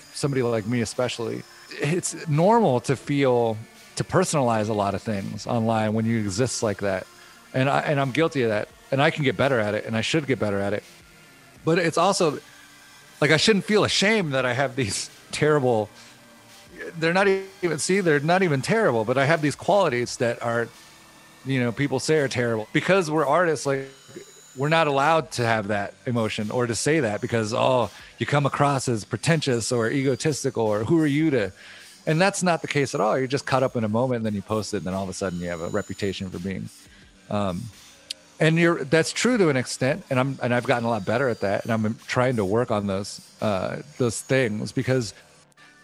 somebody 0.00 0.42
like 0.42 0.66
me, 0.66 0.80
especially, 0.80 1.42
it's 1.80 2.26
normal 2.28 2.80
to 2.80 2.96
feel 2.96 3.56
to 3.96 4.04
personalize 4.04 4.68
a 4.68 4.72
lot 4.72 4.94
of 4.94 5.02
things 5.02 5.46
online 5.46 5.92
when 5.94 6.04
you 6.06 6.18
exist 6.18 6.62
like 6.62 6.78
that. 6.78 7.06
And 7.54 7.68
I 7.68 7.80
and 7.80 8.00
I'm 8.00 8.12
guilty 8.12 8.42
of 8.42 8.50
that. 8.50 8.68
And 8.90 9.02
I 9.02 9.10
can 9.10 9.24
get 9.24 9.36
better 9.36 9.58
at 9.58 9.74
it 9.74 9.84
and 9.84 9.96
I 9.96 10.00
should 10.00 10.26
get 10.26 10.38
better 10.38 10.60
at 10.60 10.72
it. 10.72 10.84
But 11.64 11.78
it's 11.78 11.98
also 11.98 12.38
like 13.20 13.30
I 13.30 13.36
shouldn't 13.36 13.64
feel 13.64 13.84
ashamed 13.84 14.32
that 14.32 14.46
I 14.46 14.52
have 14.52 14.76
these 14.76 15.10
terrible 15.32 15.90
they're 16.98 17.12
not 17.12 17.26
even 17.62 17.78
see 17.78 18.00
they're 18.00 18.20
not 18.20 18.42
even 18.42 18.62
terrible, 18.62 19.04
but 19.04 19.18
I 19.18 19.24
have 19.24 19.42
these 19.42 19.56
qualities 19.56 20.16
that 20.18 20.42
are 20.42 20.68
you 21.46 21.60
know 21.60 21.72
people 21.72 22.00
say 22.00 22.18
are 22.18 22.28
terrible. 22.28 22.68
Because 22.72 23.10
we're 23.10 23.26
artists 23.26 23.66
like 23.66 23.88
we're 24.56 24.68
not 24.68 24.86
allowed 24.86 25.30
to 25.32 25.44
have 25.44 25.68
that 25.68 25.94
emotion 26.06 26.50
or 26.50 26.66
to 26.66 26.74
say 26.74 27.00
that 27.00 27.20
because 27.20 27.52
oh 27.52 27.90
you 28.18 28.26
come 28.26 28.46
across 28.46 28.88
as 28.88 29.04
pretentious 29.04 29.70
or 29.70 29.90
egotistical 29.90 30.66
or 30.66 30.84
who 30.84 30.98
are 30.98 31.06
you 31.06 31.30
to 31.30 31.52
and 32.06 32.20
that's 32.20 32.42
not 32.42 32.62
the 32.62 32.68
case 32.68 32.94
at 32.94 33.00
all. 33.00 33.18
You're 33.18 33.26
just 33.26 33.46
caught 33.46 33.64
up 33.64 33.74
in 33.74 33.82
a 33.82 33.88
moment 33.88 34.18
and 34.18 34.26
then 34.26 34.34
you 34.34 34.40
post 34.40 34.74
it 34.74 34.78
and 34.78 34.86
then 34.86 34.94
all 34.94 35.02
of 35.02 35.08
a 35.08 35.12
sudden 35.12 35.40
you 35.40 35.48
have 35.48 35.60
a 35.60 35.68
reputation 35.68 36.30
for 36.30 36.38
being 36.38 36.68
um, 37.30 37.62
and 38.38 38.58
you're 38.58 38.84
that's 38.84 39.12
true 39.12 39.38
to 39.38 39.48
an 39.48 39.56
extent 39.56 40.04
and 40.10 40.20
i'm 40.20 40.38
and 40.42 40.54
i've 40.54 40.66
gotten 40.66 40.84
a 40.84 40.88
lot 40.88 41.04
better 41.04 41.28
at 41.28 41.40
that 41.40 41.64
and 41.64 41.72
i'm 41.72 41.98
trying 42.06 42.36
to 42.36 42.44
work 42.44 42.70
on 42.70 42.86
those 42.86 43.20
uh, 43.40 43.76
those 43.98 44.20
things 44.20 44.72
because 44.72 45.14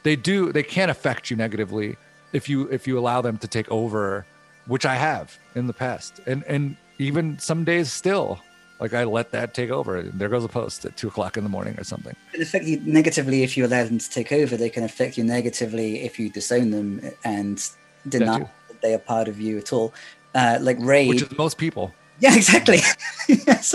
they 0.03 0.17
do 0.17 0.53
they 0.53 0.63
can 0.63 0.91
affect 0.91 1.31
you 1.31 1.37
negatively 1.37 1.97
if 2.33 2.49
you 2.49 2.69
if 2.69 2.87
you 2.87 2.99
allow 2.99 3.21
them 3.21 3.39
to 3.39 3.49
take 3.49 3.71
over 3.71 4.27
which 4.67 4.85
i 4.85 4.95
have 4.95 5.39
in 5.55 5.67
the 5.67 5.73
past 5.73 6.21
and 6.27 6.45
and 6.45 6.77
even 6.99 7.39
some 7.39 7.65
days 7.65 7.93
still 7.93 8.41
like 8.83 8.95
I 8.95 9.05
let 9.05 9.31
that 9.31 9.55
take 9.55 9.71
over. 9.71 10.03
There 10.03 10.29
goes 10.29 10.45
a 10.45 10.49
post 10.49 10.85
at 10.85 10.97
two 10.97 11.07
o'clock 11.07 11.37
in 11.37 11.45
the 11.45 11.49
morning 11.49 11.79
or 11.79 11.85
something. 11.85 12.17
It 12.35 12.41
affect 12.41 12.65
you 12.65 12.81
negatively 12.85 13.45
if 13.45 13.57
you 13.57 13.65
allow 13.65 13.85
them 13.85 13.99
to 13.99 14.11
take 14.11 14.33
over. 14.33 14.57
They 14.57 14.71
can 14.71 14.83
affect 14.83 15.17
you 15.17 15.23
negatively 15.23 16.01
if 16.01 16.19
you 16.19 16.29
disown 16.29 16.73
them 16.73 17.01
and 17.23 17.65
deny 18.09 18.41
that, 18.41 18.51
that 18.67 18.83
they 18.83 18.93
are 18.93 18.99
part 18.99 19.29
of 19.29 19.41
you 19.41 19.57
at 19.59 19.73
all. 19.73 19.95
Uh, 20.35 20.59
like 20.61 20.79
Ray, 20.81 21.07
which 21.07 21.23
is 21.23 21.39
most 21.39 21.59
people. 21.59 21.95
Yeah, 22.21 22.37
exactly. 22.37 22.79
yes. 23.29 23.75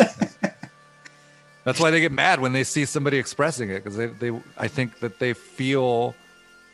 That's 1.65 1.81
why 1.81 1.91
they 1.91 1.99
get 1.99 2.13
mad 2.13 2.39
when 2.39 2.53
they 2.53 2.63
see 2.63 2.85
somebody 2.85 3.17
expressing 3.17 3.69
it 3.69 3.83
because 3.83 3.97
they, 3.97 4.05
they, 4.05 4.31
I 4.57 4.69
think 4.69 4.99
that 4.99 5.19
they 5.19 5.33
feel 5.33 6.15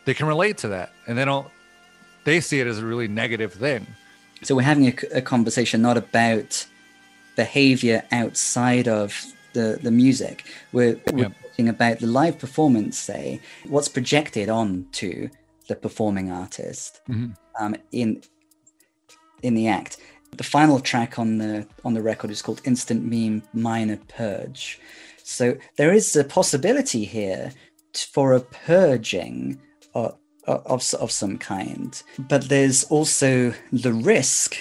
they 0.06 0.14
can 0.14 0.28
relate 0.28 0.60
to 0.60 0.68
that 0.68 0.94
and 1.08 1.18
they 1.18 1.26
don't, 1.26 1.48
they 2.26 2.42
see 2.42 2.60
it 2.60 2.68
as 2.68 2.78
a 2.78 2.86
really 2.86 3.08
negative 3.08 3.54
thing. 3.54 3.88
So 4.44 4.56
we're 4.56 4.64
having 4.64 4.88
a, 4.88 5.18
a 5.18 5.22
conversation 5.22 5.82
not 5.82 5.98
about 5.98 6.66
behavior 7.36 8.04
outside 8.12 8.88
of 8.88 9.26
the, 9.54 9.80
the 9.82 9.92
music. 9.92 10.46
We're, 10.72 11.00
we're 11.12 11.30
talking 11.30 11.70
about 11.70 12.00
the 12.00 12.08
live 12.08 12.40
performance, 12.40 12.98
say, 12.98 13.40
what's 13.68 13.88
projected 13.88 14.50
onto 14.50 15.30
the 15.68 15.76
performing 15.76 16.32
artist 16.32 17.02
mm-hmm. 17.10 17.32
um, 17.64 17.76
in 17.92 18.22
in 19.42 19.56
the 19.56 19.68
act. 19.68 19.98
The 20.36 20.44
final 20.44 20.80
track 20.80 21.20
on 21.20 21.38
the 21.38 21.68
on 21.86 21.94
the 21.94 22.02
record 22.02 22.32
is 22.32 22.42
called 22.42 22.62
Instant 22.66 23.04
Meme 23.04 23.44
Minor 23.54 24.00
Purge. 24.08 24.80
So 25.24 25.58
there 25.78 25.94
is 25.94 26.16
a 26.16 26.24
possibility 26.24 27.06
here 27.06 27.52
for 27.94 28.34
a 28.34 28.42
purging 28.42 29.62
of, 29.94 30.18
of, 30.46 30.94
of 30.96 31.12
some 31.12 31.38
kind, 31.38 32.02
but 32.18 32.50
there's 32.50 32.84
also 32.86 33.54
the 33.72 33.94
risk 33.94 34.58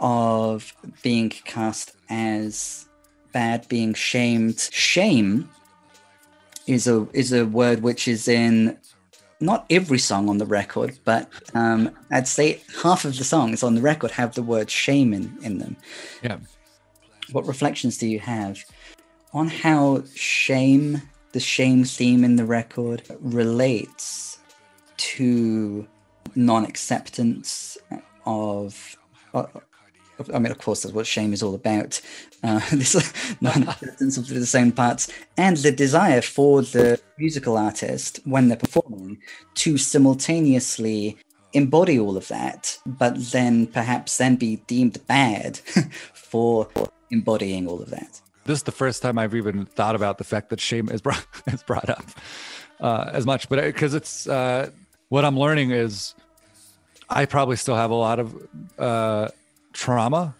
of 0.00 0.72
being 1.02 1.30
cast 1.30 1.92
as 2.10 2.86
bad, 3.32 3.68
being 3.68 3.94
shamed. 3.94 4.68
Shame 4.72 5.48
is 6.66 6.86
a 6.86 7.06
is 7.12 7.32
a 7.32 7.46
word 7.46 7.82
which 7.82 8.08
is 8.08 8.28
in 8.28 8.76
not 9.40 9.66
every 9.68 9.98
song 9.98 10.28
on 10.28 10.38
the 10.38 10.46
record, 10.46 10.98
but 11.04 11.28
um, 11.54 11.90
I'd 12.10 12.28
say 12.28 12.62
half 12.82 13.04
of 13.04 13.18
the 13.18 13.24
songs 13.24 13.62
on 13.62 13.74
the 13.74 13.82
record 13.82 14.10
have 14.12 14.34
the 14.34 14.42
word 14.42 14.70
shame 14.70 15.12
in, 15.12 15.36
in 15.42 15.58
them. 15.58 15.76
Yeah. 16.22 16.38
What 17.32 17.46
reflections 17.46 17.98
do 17.98 18.06
you 18.06 18.20
have 18.20 18.64
on 19.34 19.48
how 19.48 20.04
shame, 20.14 21.02
the 21.32 21.40
shame 21.40 21.84
theme 21.84 22.24
in 22.24 22.36
the 22.36 22.46
record, 22.46 23.02
relates 23.20 24.35
to 24.96 25.86
non 26.34 26.64
acceptance 26.64 27.78
of, 28.24 28.96
I 29.34 30.38
mean, 30.38 30.52
of 30.52 30.58
course, 30.58 30.82
that's 30.82 30.94
what 30.94 31.06
shame 31.06 31.32
is 31.32 31.42
all 31.42 31.54
about. 31.54 32.00
Uh, 32.42 32.60
this 32.70 33.12
non-acceptance 33.40 34.16
of 34.16 34.28
the 34.28 34.46
same 34.46 34.70
parts 34.70 35.10
and 35.36 35.56
the 35.58 35.72
desire 35.72 36.20
for 36.20 36.62
the 36.62 37.00
musical 37.18 37.56
artist 37.56 38.20
when 38.24 38.48
they're 38.48 38.56
performing 38.56 39.18
to 39.54 39.76
simultaneously 39.78 41.18
embody 41.52 41.98
all 41.98 42.16
of 42.16 42.28
that, 42.28 42.78
but 42.86 43.16
then 43.32 43.66
perhaps 43.66 44.18
then 44.18 44.36
be 44.36 44.56
deemed 44.66 45.04
bad 45.06 45.56
for 46.14 46.68
embodying 47.10 47.66
all 47.66 47.80
of 47.80 47.90
that. 47.90 48.20
This 48.44 48.58
is 48.58 48.62
the 48.62 48.72
first 48.72 49.02
time 49.02 49.18
I've 49.18 49.34
even 49.34 49.66
thought 49.66 49.96
about 49.96 50.18
the 50.18 50.24
fact 50.24 50.50
that 50.50 50.60
shame 50.60 50.88
is 50.88 51.00
brought 51.00 51.26
is 51.46 51.62
brought 51.62 51.88
up 51.88 52.04
uh, 52.80 53.10
as 53.12 53.26
much, 53.26 53.48
but 53.48 53.62
because 53.64 53.94
it's 53.94 54.28
uh, 54.28 54.70
what 55.08 55.24
I'm 55.24 55.38
learning 55.38 55.70
is 55.70 56.14
I 57.08 57.26
probably 57.26 57.56
still 57.56 57.76
have 57.76 57.90
a 57.90 57.94
lot 57.94 58.18
of 58.18 58.48
uh, 58.78 59.28
trauma 59.72 60.34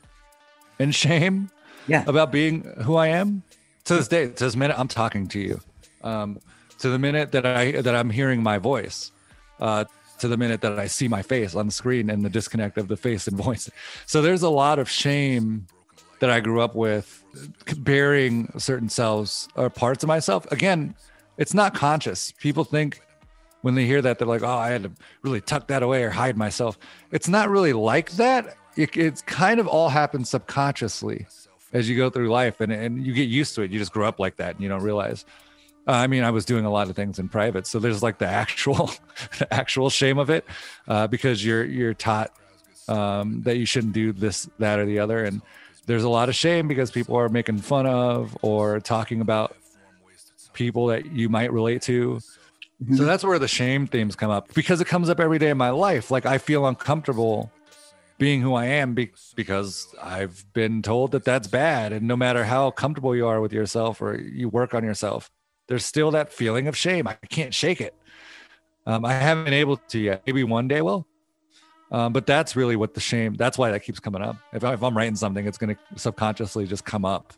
and 0.79 0.94
shame 0.94 1.50
yeah. 1.87 2.05
about 2.07 2.33
being 2.33 2.62
who 2.83 2.96
I 2.96 3.09
am 3.09 3.42
to 3.85 3.96
this 3.96 4.09
day, 4.09 4.29
to 4.29 4.44
this 4.44 4.57
minute 4.57 4.79
I'm 4.79 4.88
talking 4.88 5.29
to 5.29 5.38
you, 5.38 5.61
um, 6.02 6.40
to 6.81 6.88
the 6.88 6.98
minute 6.98 7.33
that 7.33 7.46
I 7.46 7.72
that 7.72 7.94
I'm 7.94 8.11
hearing 8.11 8.42
my 8.42 8.59
voice, 8.59 9.12
uh, 9.61 9.85
to 10.18 10.29
the 10.29 10.37
minute 10.37 10.61
that 10.62 10.79
I 10.79 10.87
see 10.87 11.09
my 11.09 11.22
face 11.22 11.55
on 11.55 11.66
the 11.66 11.72
screen 11.72 12.11
and 12.11 12.24
the 12.24 12.31
disconnect 12.31 12.79
of 12.79 12.88
the 12.88 12.96
face 12.96 13.29
and 13.29 13.37
voice. 13.42 13.70
So 14.07 14.22
there's 14.22 14.42
a 14.42 14.50
lot 14.50 14.79
of 14.79 14.90
shame 14.90 15.66
that 16.18 16.31
I 16.31 16.40
grew 16.40 16.61
up 16.61 16.74
with, 16.74 17.22
bearing 17.79 18.50
certain 18.59 18.88
selves 18.88 19.48
or 19.55 19.68
parts 19.68 20.02
of 20.02 20.09
myself. 20.09 20.50
Again, 20.50 20.94
it's 21.37 21.52
not 21.52 21.74
conscious. 21.74 22.33
People 22.33 22.64
think 22.64 23.02
when 23.66 23.74
they 23.74 23.85
hear 23.85 24.00
that 24.00 24.18
they're 24.18 24.29
like, 24.29 24.42
"Oh, 24.42 24.59
I 24.68 24.70
had 24.70 24.85
to 24.85 24.92
really 25.22 25.40
tuck 25.40 25.66
that 25.68 25.83
away 25.83 26.02
or 26.05 26.11
hide 26.11 26.37
myself." 26.37 26.79
It's 27.11 27.29
not 27.29 27.50
really 27.50 27.72
like 27.72 28.12
that 28.12 28.57
it, 28.76 28.96
it's 28.96 29.22
kind 29.22 29.59
of 29.59 29.66
all 29.66 29.88
happens 29.88 30.29
subconsciously 30.29 31.26
as 31.72 31.88
you 31.88 31.96
go 31.96 32.11
through 32.11 32.29
life 32.29 32.61
and, 32.61 32.70
and 32.70 33.05
you 33.05 33.12
get 33.12 33.29
used 33.29 33.55
to 33.57 33.62
it. 33.62 33.70
You 33.70 33.79
just 33.79 33.92
grow 33.92 34.07
up 34.07 34.20
like 34.20 34.37
that 34.37 34.55
and 34.55 34.62
you 34.62 34.68
don't 34.68 34.83
realize. 34.83 35.24
Uh, 35.88 35.92
I 35.92 36.07
mean, 36.07 36.24
I 36.24 36.31
was 36.31 36.44
doing 36.44 36.64
a 36.64 36.70
lot 36.70 36.90
of 36.90 36.96
things 36.96 37.18
in 37.18 37.29
private, 37.29 37.66
so 37.66 37.79
there's 37.79 38.02
like 38.02 38.18
the 38.18 38.26
actual, 38.26 38.90
the 39.38 39.52
actual 39.52 39.88
shame 39.88 40.18
of 40.18 40.31
it, 40.31 40.44
uh, 40.88 41.07
because 41.07 41.44
you're 41.44 41.64
you're 41.64 41.94
taught 41.94 42.33
um, 42.88 43.42
that 43.42 43.57
you 43.57 43.66
shouldn't 43.66 43.92
do 43.92 44.12
this, 44.12 44.48
that, 44.59 44.81
or 44.81 44.87
the 44.87 44.98
other, 44.98 45.24
and 45.24 45.42
there's 45.87 46.02
a 46.02 46.09
lot 46.09 46.29
of 46.29 46.35
shame 46.35 46.66
because 46.66 46.90
people 46.90 47.16
are 47.16 47.29
making 47.29 47.59
fun 47.59 47.87
of 47.87 48.37
or 48.42 48.81
talking 48.81 49.20
about 49.20 49.57
people 50.55 50.87
that 50.87 51.07
you 51.07 51.29
might 51.29 51.52
relate 51.52 51.83
to. 51.83 52.20
Mm-hmm. 52.83 52.97
So 52.97 53.05
that's 53.05 53.25
where 53.25 53.39
the 53.39 53.49
shame 53.49 53.87
themes 53.87 54.17
come 54.17 54.31
up 54.31 54.53
because 54.55 54.81
it 54.81 54.87
comes 54.87 55.09
up 55.09 55.19
every 55.19 55.39
day 55.39 55.49
in 55.49 55.57
my 55.57 55.71
life. 55.71 56.11
Like 56.11 56.27
I 56.27 56.39
feel 56.39 56.67
uncomfortable 56.67 57.51
being 58.19 58.41
who 58.41 58.55
I 58.55 58.67
am 58.67 58.95
be- 58.95 59.12
because 59.35 59.95
I've 60.03 60.45
been 60.53 60.83
told 60.83 61.12
that 61.12 61.25
that's 61.25 61.49
bad. 61.49 61.93
And 61.93 62.07
no 62.07 62.17
matter 62.17 62.45
how 62.45 62.71
comfortable 62.71 63.15
you 63.15 63.27
are 63.27 63.41
with 63.41 63.53
yourself 63.53 64.01
or 64.01 64.19
you 64.19 64.49
work 64.49 64.75
on 64.75 64.85
yourself, 64.85 65.31
there's 65.69 65.85
still 65.85 66.11
that 66.12 66.33
feeling 66.33 66.69
of 66.69 66.77
shame. 66.77 67.09
I 67.09 67.15
can't 67.15 67.53
shake 67.53 67.81
it. 67.81 67.95
Um, 68.87 69.05
I 69.05 69.15
haven't 69.15 69.45
been 69.45 69.55
able 69.55 69.79
to 69.79 69.99
yet. 69.99 70.23
Maybe 70.27 70.45
one 70.45 70.69
day 70.69 70.81
will. 70.81 71.07
Um, 71.91 72.12
but 72.12 72.27
that's 72.27 72.57
really 72.57 72.77
what 72.77 72.95
the 72.95 73.01
shame. 73.01 73.35
That's 73.35 73.59
why 73.59 73.71
that 73.71 73.81
keeps 73.81 74.01
coming 74.01 74.23
up. 74.23 74.37
If, 74.53 74.65
I, 74.65 74.75
if 74.75 74.83
I'm 74.83 74.97
writing 74.97 75.17
something, 75.17 75.47
it's 75.47 75.59
going 75.59 75.77
to 75.77 75.99
subconsciously 75.99 76.67
just 76.67 76.85
come 76.85 77.05
up. 77.05 77.33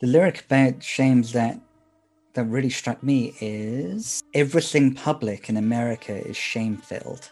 The 0.00 0.06
lyric 0.06 0.44
about 0.44 0.82
shame 0.82 1.22
that 1.22 1.60
that 2.36 2.44
really 2.44 2.70
struck 2.70 3.02
me 3.02 3.34
is 3.40 4.22
everything 4.34 4.94
public 4.94 5.48
in 5.48 5.56
America 5.56 6.14
is 6.14 6.36
shame 6.36 6.76
filled. 6.76 7.30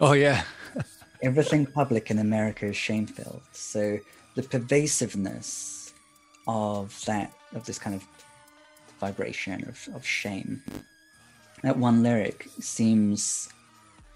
Oh 0.00 0.12
yeah. 0.12 0.42
everything 1.22 1.66
public 1.66 2.10
in 2.10 2.18
America 2.18 2.66
is 2.66 2.76
shame 2.76 3.06
filled. 3.06 3.42
So 3.52 3.98
the 4.34 4.42
pervasiveness 4.42 5.94
of 6.48 7.00
that, 7.06 7.32
of 7.54 7.64
this 7.64 7.78
kind 7.78 7.94
of 7.94 8.04
vibration 8.98 9.64
of, 9.68 9.88
of 9.94 10.04
shame, 10.04 10.62
that 11.62 11.76
one 11.76 12.02
lyric 12.02 12.48
seems 12.58 13.48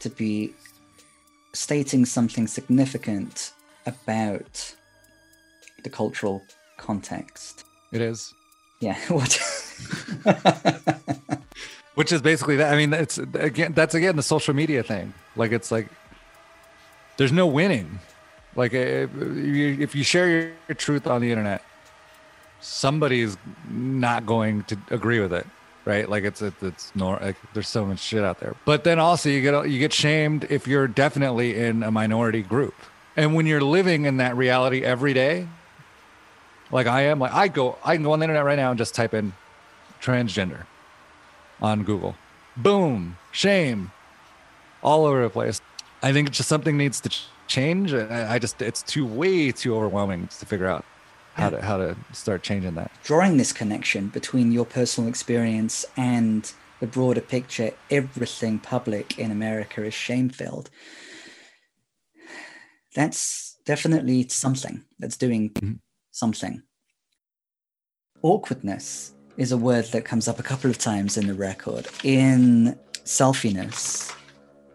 to 0.01 0.11
be 0.11 0.53
stating 1.53 2.05
something 2.05 2.49
significant 2.49 3.53
about 3.87 4.75
the 5.85 5.90
cultural 5.90 6.42
context. 6.77 7.64
It 7.92 8.01
is. 8.01 8.35
Yeah. 8.81 8.99
What? 9.09 9.38
which 11.94 12.12
is 12.12 12.22
basically 12.22 12.56
that. 12.56 12.72
I 12.72 12.76
mean, 12.76 12.92
it's 12.92 13.18
again, 13.18 13.72
that's 13.72 13.94
again 13.94 14.16
the 14.16 14.22
social 14.22 14.54
media 14.54 14.82
thing. 14.82 15.14
Like, 15.37 15.52
it's 15.52 15.70
like 15.70 15.88
there's 17.16 17.32
no 17.32 17.46
winning. 17.46 18.00
Like, 18.56 18.72
eh, 18.72 19.06
eh, 19.06 19.06
if 19.10 19.94
you, 19.96 20.04
share 20.04 20.28
your, 20.28 20.52
your 20.68 20.76
truth 20.76 21.08
on 21.08 21.20
the 21.20 21.30
internet, 21.30 21.64
somebody's 22.60 23.37
not 23.68 24.26
going 24.26 24.62
to 24.64 24.78
agree 24.90 25.20
with 25.20 25.32
it 25.32 25.46
right 25.84 26.08
like 26.08 26.24
it's 26.24 26.40
it's, 26.40 26.62
it's 26.62 26.92
nor 26.94 27.18
like 27.20 27.37
there's 27.52 27.68
so 27.68 27.84
much 27.84 27.98
shit 27.98 28.24
out 28.24 28.40
there 28.40 28.54
but 28.64 28.84
then 28.84 28.98
also 28.98 29.28
you 29.28 29.42
get 29.42 29.68
you 29.68 29.78
get 29.78 29.92
shamed 29.92 30.44
if 30.48 30.66
you're 30.66 30.88
definitely 30.88 31.58
in 31.58 31.82
a 31.82 31.90
minority 31.90 32.42
group 32.42 32.74
and 33.16 33.34
when 33.34 33.44
you're 33.44 33.60
living 33.60 34.06
in 34.06 34.16
that 34.16 34.34
reality 34.34 34.82
every 34.82 35.12
day 35.12 35.46
like 36.70 36.87
i 36.87 37.02
am 37.02 37.18
like 37.18 37.32
i 37.34 37.48
go 37.48 37.76
i 37.84 37.94
can 37.94 38.02
go 38.02 38.12
on 38.12 38.18
the 38.18 38.24
internet 38.24 38.46
right 38.46 38.56
now 38.56 38.70
and 38.70 38.78
just 38.78 38.94
type 38.94 39.12
in 39.12 39.34
transgender 40.04 40.66
on 41.60 41.82
google 41.82 42.14
boom 42.56 43.16
shame 43.32 43.90
all 44.82 45.04
over 45.06 45.22
the 45.22 45.30
place 45.30 45.60
i 46.02 46.12
think 46.12 46.30
just 46.30 46.48
something 46.48 46.76
needs 46.76 47.00
to 47.00 47.10
change 47.46 47.94
i 47.94 48.38
just 48.38 48.60
it's 48.60 48.82
too 48.82 49.06
way 49.06 49.50
too 49.50 49.74
overwhelming 49.74 50.28
to 50.28 50.46
figure 50.46 50.66
out 50.66 50.84
how 51.34 51.50
to 51.50 51.60
how 51.60 51.76
to 51.76 51.96
start 52.12 52.42
changing 52.42 52.74
that. 52.76 52.90
Drawing 53.02 53.36
this 53.36 53.52
connection 53.52 54.08
between 54.08 54.52
your 54.52 54.64
personal 54.64 55.08
experience 55.08 55.84
and 55.96 56.50
the 56.80 56.86
broader 56.86 57.20
picture, 57.20 57.72
everything 57.90 58.58
public 58.58 59.18
in 59.18 59.30
America 59.30 59.84
is 59.84 59.94
shame 59.94 60.28
filled. 60.28 60.70
That's 62.94 63.56
definitely 63.64 64.28
something 64.28 64.84
that's 64.98 65.16
doing 65.16 65.50
mm-hmm. 65.50 65.74
something. 66.12 66.62
Awkwardness 68.22 69.13
is 69.37 69.53
a 69.53 69.57
word 69.57 69.87
that 69.87 70.05
comes 70.05 70.29
up 70.29 70.38
a 70.38 70.42
couple 70.42 70.70
of 70.70 70.79
times 70.79 71.16
in 71.16 71.27
the 71.27 71.35
record. 71.35 71.88
In 72.03 72.79
selfiness, 73.05 74.14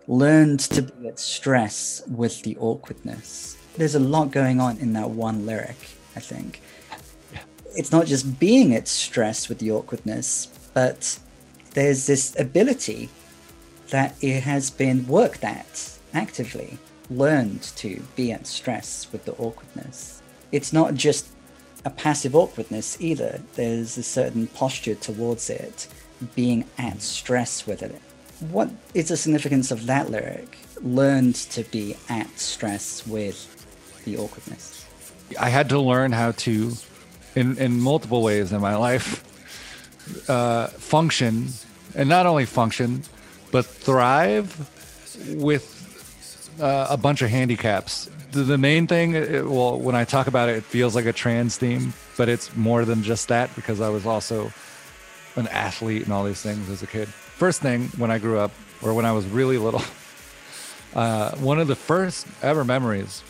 learned 0.08 0.60
to 0.60 0.82
be 0.82 1.08
at 1.08 1.20
stress 1.20 2.02
with 2.08 2.42
the 2.44 2.58
awkwardness. 2.58 3.58
There's 3.76 3.96
a 3.96 4.00
lot 4.00 4.32
going 4.32 4.60
on 4.60 4.78
in 4.78 4.94
that 4.94 5.10
one 5.10 5.46
lyric 5.46 5.78
I 6.16 6.20
think. 6.20 6.62
Yeah. 7.32 7.40
It's 7.76 7.92
not 7.92 8.06
just 8.06 8.40
being 8.40 8.76
at 8.76 8.88
stress 8.88 9.48
with 9.48 9.60
the 9.60 9.72
awkwardness, 9.72 10.48
but 10.74 11.20
there's 11.74 12.08
this 12.08 12.38
ability 12.40 13.10
that 13.90 14.16
it 14.22 14.42
has 14.44 14.70
been 14.70 15.08
worked 15.08 15.44
at 15.44 15.98
actively, 16.14 16.78
learned 17.10 17.62
to 17.78 18.02
be 18.16 18.32
at 18.32 18.48
stress 18.48 19.08
with 19.12 19.26
the 19.26 19.34
awkwardness. 19.34 20.22
It's 20.52 20.74
not 20.74 20.94
just 20.96 21.28
a 21.86 21.90
passive 21.90 22.36
awkwardness 22.36 22.98
either. 23.00 23.42
There's 23.56 23.98
a 23.98 24.04
certain 24.04 24.48
posture 24.48 24.96
towards 24.96 25.50
it, 25.50 25.88
being 26.36 26.66
at 26.78 27.02
stress 27.02 27.66
with 27.66 27.82
it. 27.82 28.02
What 28.52 28.70
is 28.94 29.10
the 29.10 29.18
significance 29.18 29.72
of 29.72 29.86
that 29.86 30.10
lyric? 30.10 30.58
Learned 30.82 31.36
to 31.36 31.64
be 31.64 31.96
at 32.10 32.40
stress 32.40 33.06
with 33.06 33.56
the 34.06 34.18
awkwardness. 34.18 34.86
I 35.40 35.50
had 35.50 35.70
to 35.70 35.80
learn 35.80 36.12
how 36.12 36.32
to, 36.32 36.72
in 37.36 37.58
in 37.58 37.80
multiple 37.80 38.24
ways 38.24 38.52
in 38.52 38.62
my 38.62 38.76
life, 38.76 39.24
uh, 40.30 40.68
function, 40.68 41.50
and 41.96 42.10
not 42.10 42.26
only 42.26 42.46
function, 42.46 43.04
but 43.52 43.66
thrive 43.66 44.70
with 45.36 45.76
uh, 46.60 46.88
a 46.90 46.98
bunch 46.98 47.22
of 47.22 47.30
handicaps. 47.30 48.10
The, 48.32 48.58
main 48.58 48.86
thing, 48.88 49.14
it, 49.14 49.46
well, 49.46 49.80
when 49.80 49.96
I 49.96 50.06
talk 50.06 50.28
about 50.28 50.50
it, 50.50 50.58
it 50.58 50.64
feels 50.64 50.96
like 50.96 51.06
a 51.06 51.14
trans 51.14 51.58
theme, 51.58 51.94
but 52.16 52.30
it's 52.30 52.56
more 52.56 52.86
than 52.86 53.02
just 53.02 53.28
that 53.30 53.54
because 53.56 53.82
I 53.82 53.90
was 53.90 54.06
also 54.06 54.52
an 55.36 55.48
athlete 55.48 56.04
and 56.04 56.14
all 56.14 56.24
these 56.24 56.42
things 56.42 56.70
as 56.70 56.84
a 56.84 56.88
kid. 56.88 57.08
First 57.08 57.62
thing 57.62 57.90
when 57.98 58.12
I 58.12 58.20
grew 58.20 58.38
up, 58.38 58.52
or 58.82 58.94
when 58.94 59.06
I 59.06 59.14
was 59.14 59.26
really 59.26 59.58
little, 59.58 59.82
uh, 60.94 61.36
one 61.38 61.60
of 61.60 61.68
the 61.68 61.76
first 61.76 62.28
ever 62.42 62.64
memories 62.64 63.24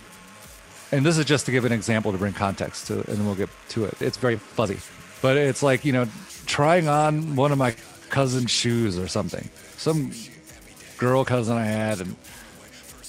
and 0.92 1.06
this 1.06 1.18
is 1.18 1.26
just 1.26 1.46
to 1.46 1.52
give 1.52 1.66
an 1.66 1.72
example 1.72 2.12
to 2.12 2.18
bring 2.18 2.34
context 2.34 2.88
to, 2.88 3.00
and 3.10 3.26
we'll 3.26 3.36
get 3.36 3.50
to 3.70 3.86
it. 3.86 4.02
It's 4.02 4.18
very 4.18 4.38
fuzzy, 4.38 4.80
but 5.22 5.38
it's 5.38 5.62
like 5.62 5.86
you 5.86 5.94
know, 5.94 6.08
trying 6.46 6.88
on 6.88 7.36
one 7.36 7.52
of 7.52 7.58
my 7.58 7.76
cousin's 8.10 8.52
shoes 8.52 8.98
or 8.98 9.08
something. 9.08 9.50
Some 9.78 10.12
girl 10.98 11.24
cousin 11.24 11.58
I 11.58 11.66
had, 11.66 12.02
and 12.02 12.16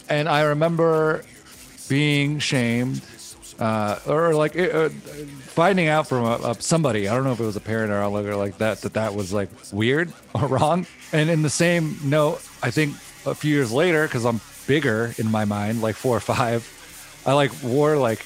and 0.09 0.29
I 0.29 0.43
remember 0.43 1.25
being 1.91 2.39
shamed, 2.39 3.03
uh, 3.59 3.99
or 4.07 4.35
like 4.35 4.57
uh, 4.57 4.89
finding 4.89 5.89
out 5.89 6.07
from 6.07 6.25
a, 6.25 6.51
a, 6.51 6.55
somebody. 6.63 7.09
I 7.09 7.15
don't 7.15 7.25
know 7.25 7.33
if 7.33 7.41
it 7.41 7.45
was 7.45 7.57
a 7.57 7.61
parent 7.61 7.93
or 7.93 8.01
a 8.01 8.09
lawyer 8.09 8.37
like 8.37 8.57
that 8.59 8.81
that 8.83 8.95
that 8.95 9.15
was 9.15 9.33
like 9.33 9.51
weird 9.73 10.11
or 10.35 10.47
wrong. 10.47 10.87
And 11.13 11.29
in 11.29 11.43
the 11.43 11.51
same 11.51 11.97
note, 12.05 12.41
I 12.63 12.71
think 12.71 12.95
a 13.27 13.35
few 13.35 13.55
years 13.55 13.71
later, 13.73 14.07
because 14.07 14.25
I'm 14.25 14.41
bigger 14.67 15.13
in 15.19 15.31
my 15.31 15.45
mind, 15.45 15.83
like 15.83 15.97
four 15.97 16.17
or 16.17 16.21
five 16.21 16.65
I 17.27 17.35
like 17.35 17.51
wore 17.63 17.97
like 17.97 18.25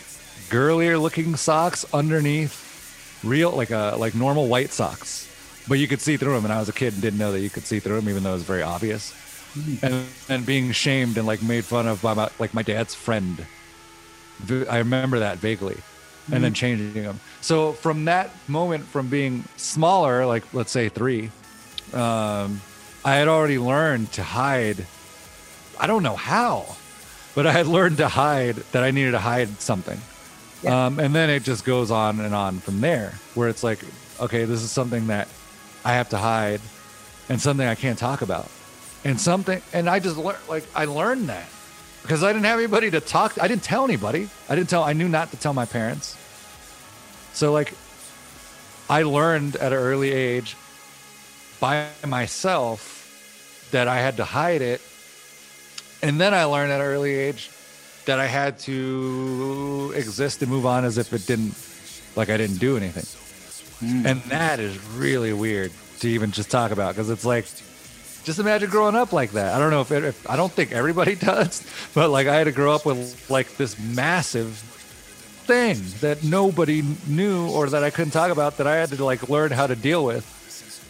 girlier 0.50 0.98
looking 0.98 1.34
socks 1.34 1.84
underneath 1.92 3.20
real 3.24 3.50
like 3.50 3.70
a 3.70 3.94
uh, 3.94 3.98
like 3.98 4.14
normal 4.14 4.46
white 4.46 4.70
socks, 4.70 5.28
but 5.66 5.78
you 5.78 5.88
could 5.88 6.00
see 6.00 6.16
through 6.16 6.34
them. 6.34 6.44
And 6.44 6.52
I 6.52 6.60
was 6.60 6.68
a 6.68 6.72
kid 6.72 6.92
and 6.92 7.02
didn't 7.02 7.18
know 7.18 7.32
that 7.32 7.40
you 7.40 7.50
could 7.50 7.64
see 7.64 7.80
through 7.80 7.96
them, 7.96 8.08
even 8.08 8.22
though 8.22 8.30
it 8.30 8.34
was 8.34 8.44
very 8.44 8.62
obvious. 8.62 9.12
Mm-hmm. 9.56 9.86
And 9.86 10.06
and 10.28 10.46
being 10.46 10.72
shamed 10.72 11.16
and 11.16 11.26
like 11.26 11.42
made 11.42 11.64
fun 11.64 11.86
of 11.86 12.02
by 12.02 12.14
my, 12.14 12.30
like 12.38 12.54
my 12.54 12.62
dad's 12.62 12.94
friend. 12.94 13.46
I 14.68 14.78
remember 14.78 15.20
that 15.20 15.38
vaguely, 15.38 15.76
mm-hmm. 15.76 16.34
and 16.34 16.44
then 16.44 16.50
hmm. 16.50 16.54
changing 16.54 17.02
them. 17.02 17.20
So 17.40 17.72
from 17.72 18.06
that 18.06 18.30
moment, 18.48 18.84
from 18.84 19.08
being 19.08 19.44
smaller, 19.56 20.26
like 20.26 20.52
let's 20.52 20.72
say 20.72 20.88
three, 20.88 21.30
um, 21.92 22.60
I 23.04 23.14
had 23.14 23.28
already 23.28 23.58
learned 23.58 24.12
to 24.12 24.22
hide. 24.22 24.86
I 25.78 25.86
don't 25.86 26.02
know 26.02 26.16
how 26.16 26.76
but 27.34 27.46
I 27.46 27.52
had 27.52 27.66
learned 27.66 27.98
to 27.98 28.08
hide 28.08 28.56
that 28.72 28.82
I 28.82 28.90
needed 28.90 29.12
to 29.12 29.18
hide 29.18 29.60
something. 29.60 30.00
Yeah. 30.62 30.86
Um, 30.86 30.98
and 30.98 31.14
then 31.14 31.30
it 31.30 31.42
just 31.42 31.64
goes 31.64 31.90
on 31.90 32.20
and 32.20 32.34
on 32.34 32.58
from 32.58 32.80
there, 32.80 33.14
where 33.34 33.48
it's 33.48 33.62
like, 33.62 33.80
okay, 34.20 34.44
this 34.44 34.62
is 34.62 34.70
something 34.70 35.08
that 35.08 35.28
I 35.84 35.94
have 35.94 36.08
to 36.10 36.18
hide 36.18 36.60
and 37.28 37.40
something 37.40 37.66
I 37.66 37.74
can't 37.74 37.98
talk 37.98 38.22
about. 38.22 38.48
And 39.04 39.20
something, 39.20 39.60
and 39.72 39.88
I 39.88 39.98
just 39.98 40.16
learned, 40.16 40.38
like, 40.48 40.64
I 40.74 40.86
learned 40.86 41.28
that 41.28 41.46
because 42.02 42.22
I 42.22 42.32
didn't 42.32 42.46
have 42.46 42.58
anybody 42.58 42.90
to 42.90 43.00
talk. 43.00 43.38
I 43.40 43.48
didn't 43.48 43.62
tell 43.62 43.84
anybody. 43.84 44.28
I 44.48 44.54
didn't 44.54 44.70
tell, 44.70 44.82
I 44.82 44.94
knew 44.94 45.08
not 45.08 45.30
to 45.32 45.36
tell 45.36 45.52
my 45.52 45.66
parents. 45.66 46.16
So, 47.34 47.52
like, 47.52 47.74
I 48.88 49.02
learned 49.02 49.56
at 49.56 49.72
an 49.72 49.78
early 49.78 50.12
age 50.12 50.56
by 51.60 51.88
myself 52.06 53.68
that 53.72 53.88
I 53.88 53.96
had 53.96 54.16
to 54.18 54.24
hide 54.24 54.62
it 54.62 54.80
and 56.04 56.20
then 56.20 56.34
I 56.34 56.44
learned 56.44 56.70
at 56.70 56.82
an 56.82 56.86
early 56.86 57.14
age 57.14 57.50
that 58.04 58.20
I 58.20 58.26
had 58.26 58.58
to 58.60 59.94
exist 59.96 60.42
and 60.42 60.50
move 60.50 60.66
on 60.66 60.84
as 60.84 60.98
if 60.98 61.14
it 61.14 61.26
didn't, 61.26 61.54
like 62.14 62.28
I 62.28 62.36
didn't 62.36 62.58
do 62.58 62.76
anything. 62.76 63.08
Mm. 63.88 64.04
And 64.04 64.22
that 64.24 64.60
is 64.60 64.78
really 64.90 65.32
weird 65.32 65.72
to 66.00 66.08
even 66.08 66.30
just 66.30 66.50
talk 66.50 66.72
about 66.72 66.94
because 66.94 67.08
it's 67.08 67.24
like, 67.24 67.46
just 68.24 68.38
imagine 68.38 68.70
growing 68.70 68.96
up 68.96 69.12
like 69.12 69.32
that. 69.32 69.54
I 69.54 69.58
don't 69.58 69.70
know 69.70 69.82
if, 69.82 69.92
if 69.92 70.28
I 70.28 70.36
don't 70.36 70.50
think 70.50 70.72
everybody 70.72 71.14
does, 71.32 71.64
but 71.94 72.10
like 72.10 72.26
I 72.26 72.34
had 72.34 72.44
to 72.44 72.52
grow 72.52 72.74
up 72.74 72.84
with 72.86 73.30
like 73.30 73.56
this 73.56 73.78
massive 73.78 74.56
thing 75.44 75.78
that 76.00 76.24
nobody 76.24 76.82
knew 77.06 77.50
or 77.50 77.68
that 77.68 77.84
I 77.84 77.90
couldn't 77.90 78.12
talk 78.12 78.30
about 78.30 78.56
that 78.56 78.66
I 78.66 78.76
had 78.76 78.88
to 78.90 79.04
like 79.04 79.28
learn 79.28 79.52
how 79.52 79.66
to 79.66 79.76
deal 79.76 80.04
with. 80.04 80.30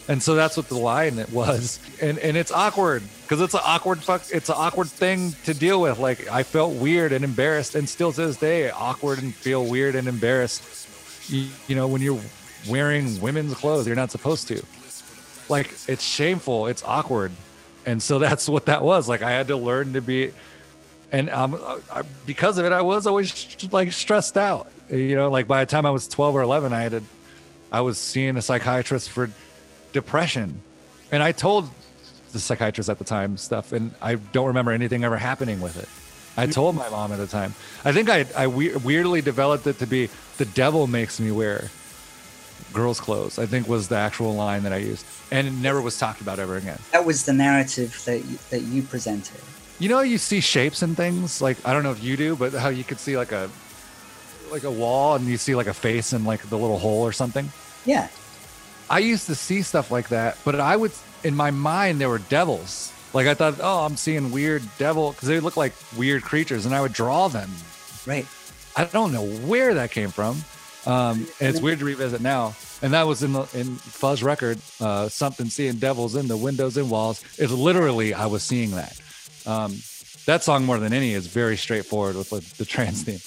And 0.06 0.22
so 0.22 0.34
that's 0.34 0.56
what 0.56 0.68
the 0.68 0.76
line 0.76 1.18
it 1.18 1.32
was. 1.32 1.80
And 2.00 2.18
and 2.18 2.36
it's 2.36 2.52
awkward 2.52 3.02
because 3.22 3.40
it's 3.40 3.54
an 3.54 3.62
awkward 3.64 4.00
fuck 4.00 4.22
it's 4.30 4.48
an 4.48 4.56
awkward 4.56 4.88
thing 4.88 5.32
to 5.44 5.54
deal 5.54 5.80
with. 5.80 5.98
Like 5.98 6.30
i 6.30 6.42
felt 6.42 6.74
weird 6.74 7.12
and 7.12 7.24
embarrassed 7.24 7.74
and 7.74 7.88
still 7.88 8.12
to 8.12 8.26
this 8.26 8.36
day 8.36 8.70
awkward 8.70 9.22
and 9.22 9.34
feel 9.34 9.64
weird 9.64 9.96
and 9.96 10.06
embarrassed. 10.06 10.62
You, 11.30 11.48
you 11.66 11.74
know 11.74 11.88
when 11.88 12.02
you're 12.02 12.20
wearing 12.68 13.20
women's 13.20 13.54
clothes 13.54 13.86
you're 13.86 13.96
not 13.96 14.10
supposed 14.10 14.46
to 14.48 14.62
like 15.48 15.72
it's 15.88 16.02
shameful 16.02 16.66
it's 16.66 16.82
awkward 16.84 17.32
and 17.86 18.02
so 18.02 18.18
that's 18.26 18.48
what 18.48 18.66
that 18.66 18.82
was 18.82 19.08
like 19.08 19.22
i 19.22 19.30
had 19.30 19.48
to 19.48 19.56
learn 19.56 19.92
to 19.92 20.00
be 20.00 20.32
and 21.12 21.30
um, 21.30 21.60
I, 21.92 22.02
because 22.26 22.58
of 22.58 22.64
it 22.64 22.72
i 22.72 22.82
was 22.82 23.06
always 23.06 23.56
like 23.72 23.92
stressed 23.92 24.36
out 24.36 24.70
you 24.90 25.14
know 25.14 25.30
like 25.30 25.46
by 25.46 25.64
the 25.64 25.70
time 25.70 25.86
i 25.86 25.90
was 25.90 26.08
12 26.08 26.34
or 26.34 26.42
11 26.42 26.72
i 26.72 26.82
had 26.82 26.92
to 26.92 27.02
i 27.70 27.80
was 27.80 27.98
seeing 27.98 28.36
a 28.36 28.42
psychiatrist 28.42 29.10
for 29.10 29.30
depression. 29.94 30.60
And 31.10 31.22
I 31.22 31.32
told 31.32 31.70
the 32.32 32.38
psychiatrist 32.38 32.90
at 32.90 32.98
the 32.98 33.04
time 33.04 33.38
stuff, 33.38 33.72
and 33.72 33.94
I 34.02 34.16
don't 34.16 34.48
remember 34.48 34.72
anything 34.72 35.04
ever 35.04 35.16
happening 35.16 35.62
with 35.62 35.78
it. 35.78 35.88
I 36.36 36.46
told 36.48 36.74
my 36.74 36.88
mom 36.90 37.12
at 37.12 37.18
the 37.18 37.28
time. 37.28 37.54
I 37.84 37.92
think 37.92 38.10
I, 38.10 38.26
I 38.36 38.48
we- 38.48 38.76
weirdly 38.76 39.22
developed 39.22 39.66
it 39.68 39.78
to 39.78 39.86
be 39.86 40.10
the 40.36 40.44
devil 40.44 40.88
makes 40.88 41.20
me 41.20 41.30
wear 41.30 41.70
girls' 42.72 42.98
clothes. 43.00 43.38
I 43.38 43.46
think 43.46 43.68
was 43.68 43.86
the 43.86 43.96
actual 43.96 44.34
line 44.34 44.64
that 44.64 44.72
I 44.72 44.78
used, 44.78 45.06
and 45.30 45.46
it 45.46 45.52
never 45.52 45.80
was 45.80 45.98
talked 45.98 46.20
about 46.20 46.38
ever 46.38 46.56
again. 46.56 46.78
That 46.92 47.04
was 47.04 47.24
the 47.24 47.32
narrative 47.32 48.00
that 48.06 48.24
you, 48.24 48.38
that 48.50 48.60
you 48.60 48.82
presented. 48.82 49.40
You 49.78 49.88
know, 49.88 50.00
you 50.00 50.18
see 50.18 50.40
shapes 50.40 50.82
and 50.82 50.96
things. 50.96 51.40
Like 51.42 51.56
I 51.66 51.72
don't 51.72 51.82
know 51.82 51.92
if 51.92 52.02
you 52.02 52.16
do, 52.16 52.36
but 52.36 52.52
how 52.52 52.68
you 52.68 52.84
could 52.84 52.98
see 52.98 53.16
like 53.16 53.32
a 53.32 53.50
like 54.50 54.64
a 54.64 54.70
wall, 54.70 55.16
and 55.16 55.26
you 55.26 55.36
see 55.36 55.54
like 55.54 55.66
a 55.66 55.74
face 55.74 56.12
in 56.12 56.24
like 56.24 56.48
the 56.48 56.58
little 56.58 56.78
hole 56.78 57.02
or 57.02 57.12
something. 57.12 57.48
Yeah 57.84 58.08
I 58.88 58.98
used 58.98 59.26
to 59.26 59.34
see 59.34 59.62
stuff 59.62 59.90
like 59.90 60.08
that, 60.10 60.38
but 60.44 60.60
I 60.60 60.76
would, 60.76 60.92
in 61.22 61.34
my 61.34 61.50
mind, 61.50 62.00
there 62.00 62.08
were 62.08 62.18
devils. 62.18 62.92
Like 63.12 63.26
I 63.26 63.34
thought, 63.34 63.54
oh, 63.60 63.84
I'm 63.84 63.96
seeing 63.96 64.30
weird 64.30 64.62
devil 64.78 65.12
because 65.12 65.28
they 65.28 65.40
look 65.40 65.56
like 65.56 65.72
weird 65.96 66.22
creatures, 66.22 66.66
and 66.66 66.74
I 66.74 66.80
would 66.80 66.92
draw 66.92 67.28
them. 67.28 67.50
Right. 68.06 68.26
I 68.76 68.84
don't 68.84 69.12
know 69.12 69.24
where 69.24 69.74
that 69.74 69.90
came 69.90 70.10
from. 70.10 70.44
Um, 70.86 71.26
and 71.40 71.48
it's 71.48 71.60
weird 71.60 71.78
to 71.78 71.84
revisit 71.84 72.20
now. 72.20 72.54
And 72.82 72.92
that 72.92 73.06
was 73.06 73.22
in 73.22 73.32
the 73.32 73.42
in 73.54 73.76
Fuzz 73.76 74.22
record, 74.22 74.58
uh, 74.80 75.08
something 75.08 75.46
seeing 75.46 75.76
devils 75.76 76.14
in 76.16 76.28
the 76.28 76.36
windows 76.36 76.76
and 76.76 76.90
walls. 76.90 77.22
It's 77.38 77.52
literally 77.52 78.12
I 78.12 78.26
was 78.26 78.42
seeing 78.42 78.72
that. 78.72 79.00
Um, 79.46 79.76
that 80.26 80.42
song 80.42 80.64
more 80.64 80.78
than 80.78 80.92
any 80.92 81.12
is 81.12 81.26
very 81.26 81.56
straightforward 81.56 82.16
with 82.16 82.30
the, 82.30 82.54
the 82.58 82.64
trans 82.70 83.02
theme. 83.02 83.20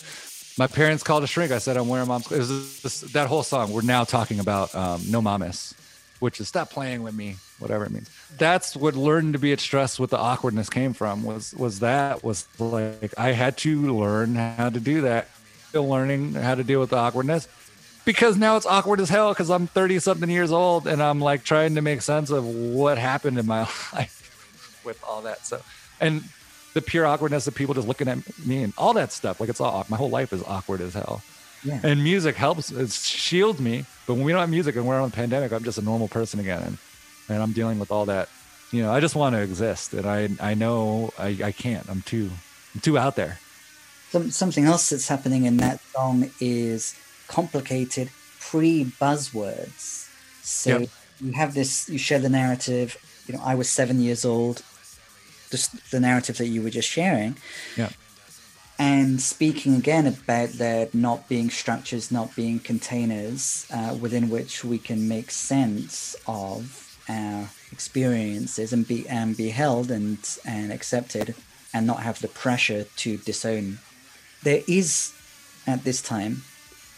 My 0.57 0.67
parents 0.67 1.03
called 1.03 1.23
a 1.23 1.27
shrink. 1.27 1.51
I 1.51 1.59
said 1.59 1.77
I'm 1.77 1.87
wearing 1.87 2.07
mom's. 2.07 2.29
Was 2.29 2.81
this, 2.81 3.01
that 3.01 3.27
whole 3.27 3.43
song. 3.43 3.71
We're 3.71 3.83
now 3.83 4.03
talking 4.03 4.39
about 4.39 4.73
um, 4.73 5.01
no 5.07 5.21
mames, 5.21 5.75
which 6.19 6.39
is 6.39 6.47
stop 6.47 6.71
playing 6.71 7.03
with 7.03 7.13
me, 7.13 7.35
whatever 7.59 7.85
it 7.85 7.91
means. 7.91 8.09
That's 8.37 8.75
what 8.75 8.95
learning 8.95 9.33
to 9.33 9.39
be 9.39 9.53
at 9.53 9.59
stress 9.59 9.99
with 9.99 10.09
the 10.09 10.17
awkwardness 10.17 10.69
came 10.69 10.93
from. 10.93 11.23
Was 11.23 11.53
was 11.53 11.79
that 11.79 12.23
was 12.23 12.47
like 12.57 13.13
I 13.19 13.33
had 13.33 13.57
to 13.57 13.95
learn 13.95 14.33
how 14.33 14.69
to 14.69 14.79
do 14.79 15.01
that. 15.01 15.29
Still 15.69 15.87
learning 15.87 16.33
how 16.33 16.55
to 16.55 16.63
deal 16.63 16.79
with 16.79 16.91
the 16.91 16.97
awkwardness 16.97 17.47
because 18.07 18.37
now 18.37 18.55
it's 18.55 18.65
awkward 18.65 19.01
as 19.01 19.09
hell 19.09 19.33
because 19.33 19.49
I'm 19.49 19.67
30 19.67 19.99
something 19.99 20.29
years 20.29 20.49
old 20.49 20.87
and 20.87 21.03
I'm 21.03 21.19
like 21.19 21.43
trying 21.43 21.75
to 21.75 21.81
make 21.81 22.01
sense 22.01 22.29
of 22.29 22.45
what 22.45 22.97
happened 22.97 23.37
in 23.37 23.45
my 23.45 23.59
life 23.93 24.81
with 24.85 25.03
all 25.03 25.21
that. 25.23 25.45
So, 25.45 25.61
and 25.99 26.23
the 26.73 26.81
pure 26.81 27.05
awkwardness 27.05 27.47
of 27.47 27.55
people 27.55 27.75
just 27.75 27.85
looking 27.85 28.07
at 28.07 28.17
me 28.45 28.63
and 28.63 28.73
all 28.77 28.93
that 28.93 29.11
stuff. 29.11 29.41
Like 29.41 29.49
it's 29.49 29.59
all 29.59 29.85
my 29.89 29.97
whole 29.97 30.09
life 30.09 30.31
is 30.31 30.41
awkward 30.43 30.79
as 30.79 30.93
hell. 30.93 31.21
Yeah. 31.65 31.81
And 31.83 32.01
music 32.01 32.37
helps, 32.37 32.71
it 32.71 32.91
shields 32.91 33.59
me. 33.59 33.83
But 34.05 34.13
when 34.13 34.23
we 34.23 34.31
don't 34.31 34.39
have 34.39 34.49
music 34.49 34.77
and 34.77 34.87
we're 34.87 35.01
on 35.01 35.09
a 35.09 35.11
pandemic, 35.11 35.51
I'm 35.51 35.65
just 35.65 35.77
a 35.77 35.81
normal 35.81 36.07
person 36.07 36.39
again. 36.39 36.63
And, 36.63 36.77
and 37.27 37.43
I'm 37.43 37.51
dealing 37.51 37.77
with 37.77 37.91
all 37.91 38.05
that. 38.05 38.29
You 38.71 38.83
know, 38.83 38.93
I 38.93 39.01
just 39.01 39.15
want 39.15 39.35
to 39.35 39.41
exist. 39.41 39.93
And 39.93 40.05
I, 40.05 40.29
I 40.39 40.53
know 40.53 41.11
I, 41.19 41.37
I 41.43 41.51
can't. 41.51 41.89
I'm 41.89 42.03
too, 42.03 42.29
I'm 42.73 42.79
too 42.79 42.97
out 42.97 43.17
there. 43.17 43.37
Some, 44.11 44.31
something 44.31 44.65
else 44.65 44.89
that's 44.89 45.07
happening 45.07 45.45
in 45.45 45.57
that 45.57 45.81
song 45.93 46.31
is 46.39 46.95
complicated 47.27 48.09
pre 48.39 48.85
buzzwords. 48.85 50.07
So 50.43 50.79
Yep. 50.79 50.89
you 51.21 51.31
have 51.33 51.53
this, 51.53 51.89
you 51.89 51.97
share 51.97 52.19
the 52.19 52.29
narrative. 52.29 52.97
You 53.27 53.33
know, 53.35 53.41
I 53.43 53.55
was 53.55 53.69
seven 53.69 53.99
years 54.01 54.23
old. 54.23 54.63
Just 55.49 55.91
the 55.91 55.99
narrative 55.99 56.37
that 56.37 56.47
you 56.47 56.61
were 56.61 56.69
just 56.69 56.89
sharing, 56.89 57.37
Yeah. 57.77 57.89
and 58.77 59.21
speaking 59.21 59.75
again 59.75 60.05
about 60.05 60.49
there 60.53 60.89
not 60.93 61.29
being 61.29 61.49
structures, 61.49 62.11
not 62.11 62.35
being 62.35 62.59
containers 62.59 63.65
uh, 63.71 63.95
within 63.99 64.29
which 64.29 64.65
we 64.65 64.77
can 64.77 65.07
make 65.07 65.31
sense 65.31 66.17
of 66.27 66.97
our 67.07 67.49
experiences 67.71 68.73
and 68.73 68.85
be 68.85 69.07
and 69.07 69.37
be 69.37 69.49
held 69.51 69.89
and 69.89 70.17
and 70.43 70.73
accepted, 70.73 71.33
and 71.73 71.87
not 71.87 72.01
have 72.03 72.19
the 72.19 72.27
pressure 72.27 72.83
to 72.97 73.17
disown. 73.17 73.79
There 74.47 74.63
is 74.65 75.11
at 75.73 75.83
this 75.83 76.01
time 76.01 76.33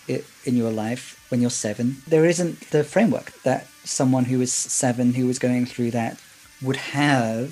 in 0.08 0.56
your 0.62 0.70
life 0.70 1.04
when 1.30 1.42
you're 1.42 1.50
seven, 1.68 1.88
there 2.08 2.26
isn't 2.26 2.70
the 2.70 2.84
framework 2.84 3.34
that 3.42 3.66
someone 3.84 4.26
who 4.26 4.40
is 4.40 4.54
seven 4.54 5.14
who 5.16 5.26
was 5.26 5.40
going 5.40 5.66
through 5.66 5.92
that 5.92 6.22
would 6.62 6.76
have, 6.76 7.50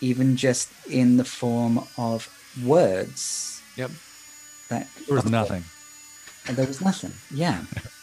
even 0.00 0.36
just 0.36 0.68
in 0.88 1.18
the 1.18 1.24
form 1.40 1.74
of 1.98 2.18
words. 2.64 3.60
Yep. 3.76 3.90
That 4.70 4.86
There 5.06 5.16
was 5.16 5.26
nothing. 5.40 5.64
and 6.46 6.56
there 6.56 6.66
was 6.66 6.80
nothing. 6.80 7.12
Yeah. 7.30 7.58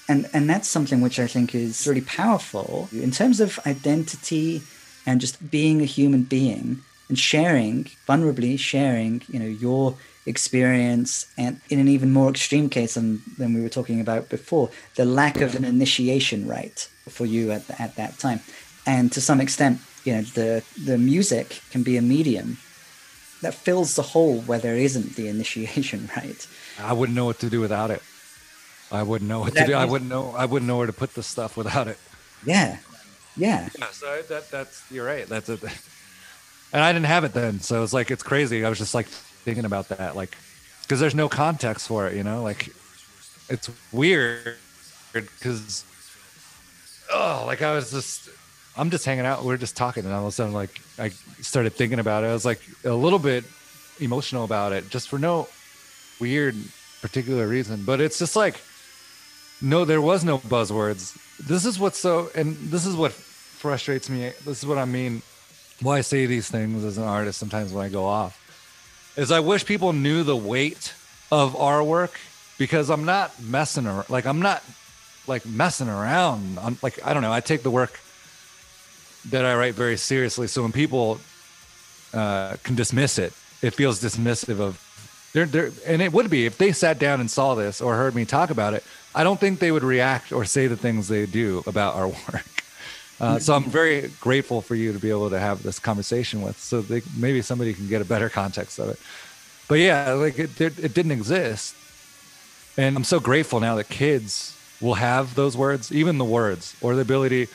And 0.07 0.29
and 0.35 0.47
that's 0.47 0.67
something 0.67 1.01
which 1.01 1.17
I 1.25 1.27
think 1.33 1.55
is 1.55 1.87
really 1.87 2.05
powerful 2.21 2.89
in 2.91 3.09
terms 3.09 3.39
of 3.39 3.59
identity 3.65 4.61
and 5.07 5.19
just 5.19 5.35
being 5.49 5.81
a 5.81 5.89
human 5.97 6.23
being 6.37 6.67
and 7.09 7.17
sharing, 7.17 7.85
vulnerably 8.07 8.53
sharing, 8.59 9.13
you 9.33 9.39
know, 9.39 9.51
your 9.67 9.95
experience 10.27 11.25
and 11.37 11.59
in 11.69 11.79
an 11.79 11.87
even 11.87 12.11
more 12.11 12.29
extreme 12.29 12.69
case 12.69 12.93
than, 12.95 13.21
than 13.37 13.53
we 13.53 13.61
were 13.61 13.69
talking 13.69 13.99
about 14.01 14.29
before, 14.29 14.69
the 14.95 15.05
lack 15.05 15.41
of 15.41 15.55
an 15.55 15.65
initiation 15.65 16.47
rite 16.47 16.89
for 17.07 17.25
you 17.25 17.51
at, 17.51 17.63
at 17.79 17.95
that 17.95 18.19
time. 18.19 18.41
And 18.85 19.11
to 19.13 19.21
some 19.21 19.41
extent, 19.41 19.79
you 20.03 20.13
know, 20.13 20.21
the 20.21 20.63
the 20.85 20.97
music 20.97 21.61
can 21.71 21.83
be 21.83 21.97
a 21.97 22.01
medium 22.01 22.57
that 23.41 23.53
fills 23.53 23.95
the 23.95 24.01
hole 24.01 24.41
where 24.41 24.59
there 24.59 24.77
isn't 24.77 25.15
the 25.15 25.27
initiation 25.35 26.09
right 26.15 26.47
I 26.79 26.93
wouldn't 26.93 27.15
know 27.15 27.25
what 27.25 27.39
to 27.39 27.49
do 27.49 27.59
without 27.59 27.91
it. 27.91 28.01
I 28.91 29.03
wouldn't 29.03 29.27
know 29.27 29.39
what 29.39 29.53
That 29.55 29.61
to 29.61 29.67
do. 29.67 29.73
I 29.73 29.85
wouldn't 29.85 30.09
know. 30.09 30.33
I 30.37 30.45
wouldn't 30.45 30.67
know 30.67 30.77
where 30.77 30.87
to 30.87 30.93
put 30.93 31.13
the 31.13 31.23
stuff 31.23 31.57
without 31.57 31.87
it. 31.87 31.97
Yeah. 32.45 32.77
Yeah. 33.35 33.69
Yeah, 33.77 33.89
so 33.91 34.21
that 34.29 34.49
that's 34.51 34.83
you're 34.91 35.05
right. 35.05 35.27
That's 35.27 35.49
it. 35.49 35.61
And 36.73 36.83
I 36.83 36.91
didn't 36.91 37.05
have 37.05 37.23
it 37.23 37.31
then, 37.33 37.61
so 37.61 37.81
it's 37.81 37.93
like 37.93 38.11
it's 38.11 38.23
crazy. 38.23 38.65
I 38.65 38.69
was 38.69 38.77
just 38.77 38.93
like 38.93 39.07
thinking 39.47 39.63
about 39.63 39.87
that, 39.87 40.13
like 40.13 40.35
because 40.81 40.99
there's 40.99 41.15
no 41.15 41.29
context 41.29 41.87
for 41.87 42.05
it, 42.05 42.15
you 42.15 42.23
know. 42.23 42.43
Like 42.43 42.67
it's 43.49 43.69
weird 43.93 44.57
because 45.13 45.85
oh, 47.13 47.45
like 47.47 47.61
I 47.61 47.73
was 47.73 47.89
just 47.89 48.29
I'm 48.75 48.89
just 48.89 49.05
hanging 49.05 49.25
out. 49.25 49.45
We 49.45 49.53
are 49.53 49.57
just 49.57 49.77
talking, 49.77 50.03
and 50.03 50.13
all 50.13 50.23
of 50.23 50.27
a 50.27 50.31
sudden, 50.33 50.53
like 50.53 50.81
I 50.99 51.09
started 51.39 51.71
thinking 51.71 51.99
about 51.99 52.25
it. 52.25 52.27
I 52.27 52.33
was 52.33 52.43
like 52.43 52.59
a 52.83 52.91
little 52.91 53.19
bit 53.19 53.45
emotional 54.01 54.43
about 54.43 54.73
it, 54.73 54.89
just 54.89 55.07
for 55.07 55.17
no 55.17 55.47
weird 56.19 56.55
particular 57.01 57.47
reason. 57.47 57.85
But 57.85 58.01
it's 58.01 58.19
just 58.19 58.35
like 58.35 58.59
no, 59.61 59.85
there 59.85 60.01
was 60.01 60.25
no 60.25 60.39
buzzwords. 60.39 61.17
This 61.39 61.65
is 61.65 61.79
what's 61.79 61.97
so, 61.97 62.29
and 62.35 62.57
this 62.57 62.85
is 62.85 62.97
what 62.97 63.13
frustrates 63.13 64.09
me. 64.09 64.33
This 64.43 64.59
is 64.59 64.65
what 64.65 64.77
I 64.77 64.83
mean. 64.83 65.21
Why 65.81 65.99
I 65.99 66.01
say 66.01 66.25
these 66.25 66.49
things 66.49 66.83
as 66.83 66.97
an 66.97 67.05
artist 67.05 67.39
sometimes 67.39 67.71
when 67.71 67.85
I 67.85 67.89
go 67.89 68.03
off 68.03 68.36
is 69.17 69.31
I 69.31 69.41
wish 69.41 69.65
people 69.65 69.91
knew 69.91 70.23
the 70.23 70.37
weight 70.37 70.93
of 71.31 71.55
our 71.55 71.83
work 71.83 72.17
because 72.57 72.89
I'm 72.89 73.03
not 73.03 73.41
messing 73.41 73.85
around. 73.85 74.09
Like 74.09 74.25
I'm 74.25 74.39
not 74.39 74.63
like 75.25 75.45
messing 75.45 75.89
around. 75.89 76.57
I'm 76.59 76.77
like 76.81 77.05
I 77.05 77.13
don't 77.13 77.23
know. 77.23 77.33
I 77.33 77.41
take 77.41 77.63
the 77.63 77.71
work 77.71 77.99
that 79.29 79.43
I 79.43 79.55
write 79.55 79.73
very 79.73 79.97
seriously. 79.97 80.47
So 80.47 80.61
when 80.61 80.71
people 80.71 81.19
uh, 82.13 82.55
can 82.63 82.75
dismiss 82.75 83.17
it, 83.19 83.33
it 83.61 83.71
feels 83.71 84.01
dismissive 84.01 84.59
of 84.59 84.81
they're, 85.33 85.45
they're, 85.45 85.71
and 85.85 86.01
it 86.01 86.13
would 86.13 86.29
be 86.29 86.45
if 86.45 86.57
they 86.57 86.71
sat 86.71 86.99
down 86.99 87.19
and 87.19 87.29
saw 87.29 87.53
this 87.55 87.81
or 87.81 87.95
heard 87.95 88.15
me 88.15 88.23
talk 88.23 88.49
about 88.49 88.73
it. 88.73 88.83
I 89.13 89.23
don't 89.23 89.39
think 89.39 89.59
they 89.59 89.71
would 89.71 89.83
react 89.83 90.31
or 90.31 90.45
say 90.45 90.67
the 90.67 90.77
things 90.77 91.07
they 91.07 91.25
do 91.25 91.63
about 91.67 91.95
our 91.95 92.07
work. 92.33 92.56
Uh, 93.19 93.39
so 93.39 93.55
I'm 93.55 93.63
very 93.63 94.11
grateful 94.19 94.61
for 94.61 94.75
you 94.75 94.93
to 94.93 94.99
be 94.99 95.09
able 95.09 95.29
to 95.31 95.39
have 95.39 95.63
this 95.63 95.79
conversation 95.79 96.41
with, 96.41 96.59
so 96.59 96.81
they, 96.81 97.01
maybe 97.17 97.41
somebody 97.41 97.73
can 97.73 97.87
get 97.87 98.01
a 98.01 98.05
better 98.05 98.29
context 98.29 98.77
of 98.77 98.89
it. 98.89 98.99
But 99.67 99.79
yeah, 99.79 100.11
like 100.13 100.37
it, 100.37 100.61
it, 100.61 100.93
didn't 100.93 101.11
exist, 101.11 101.75
and 102.77 102.95
I'm 102.95 103.03
so 103.03 103.19
grateful 103.19 103.59
now 103.59 103.75
that 103.75 103.89
kids 103.89 104.55
will 104.79 104.93
have 104.93 105.33
those 105.33 105.57
words, 105.57 105.91
even 105.91 106.19
the 106.19 106.25
words 106.25 106.75
or 106.79 106.95
the 106.95 107.01
ability. 107.01 107.47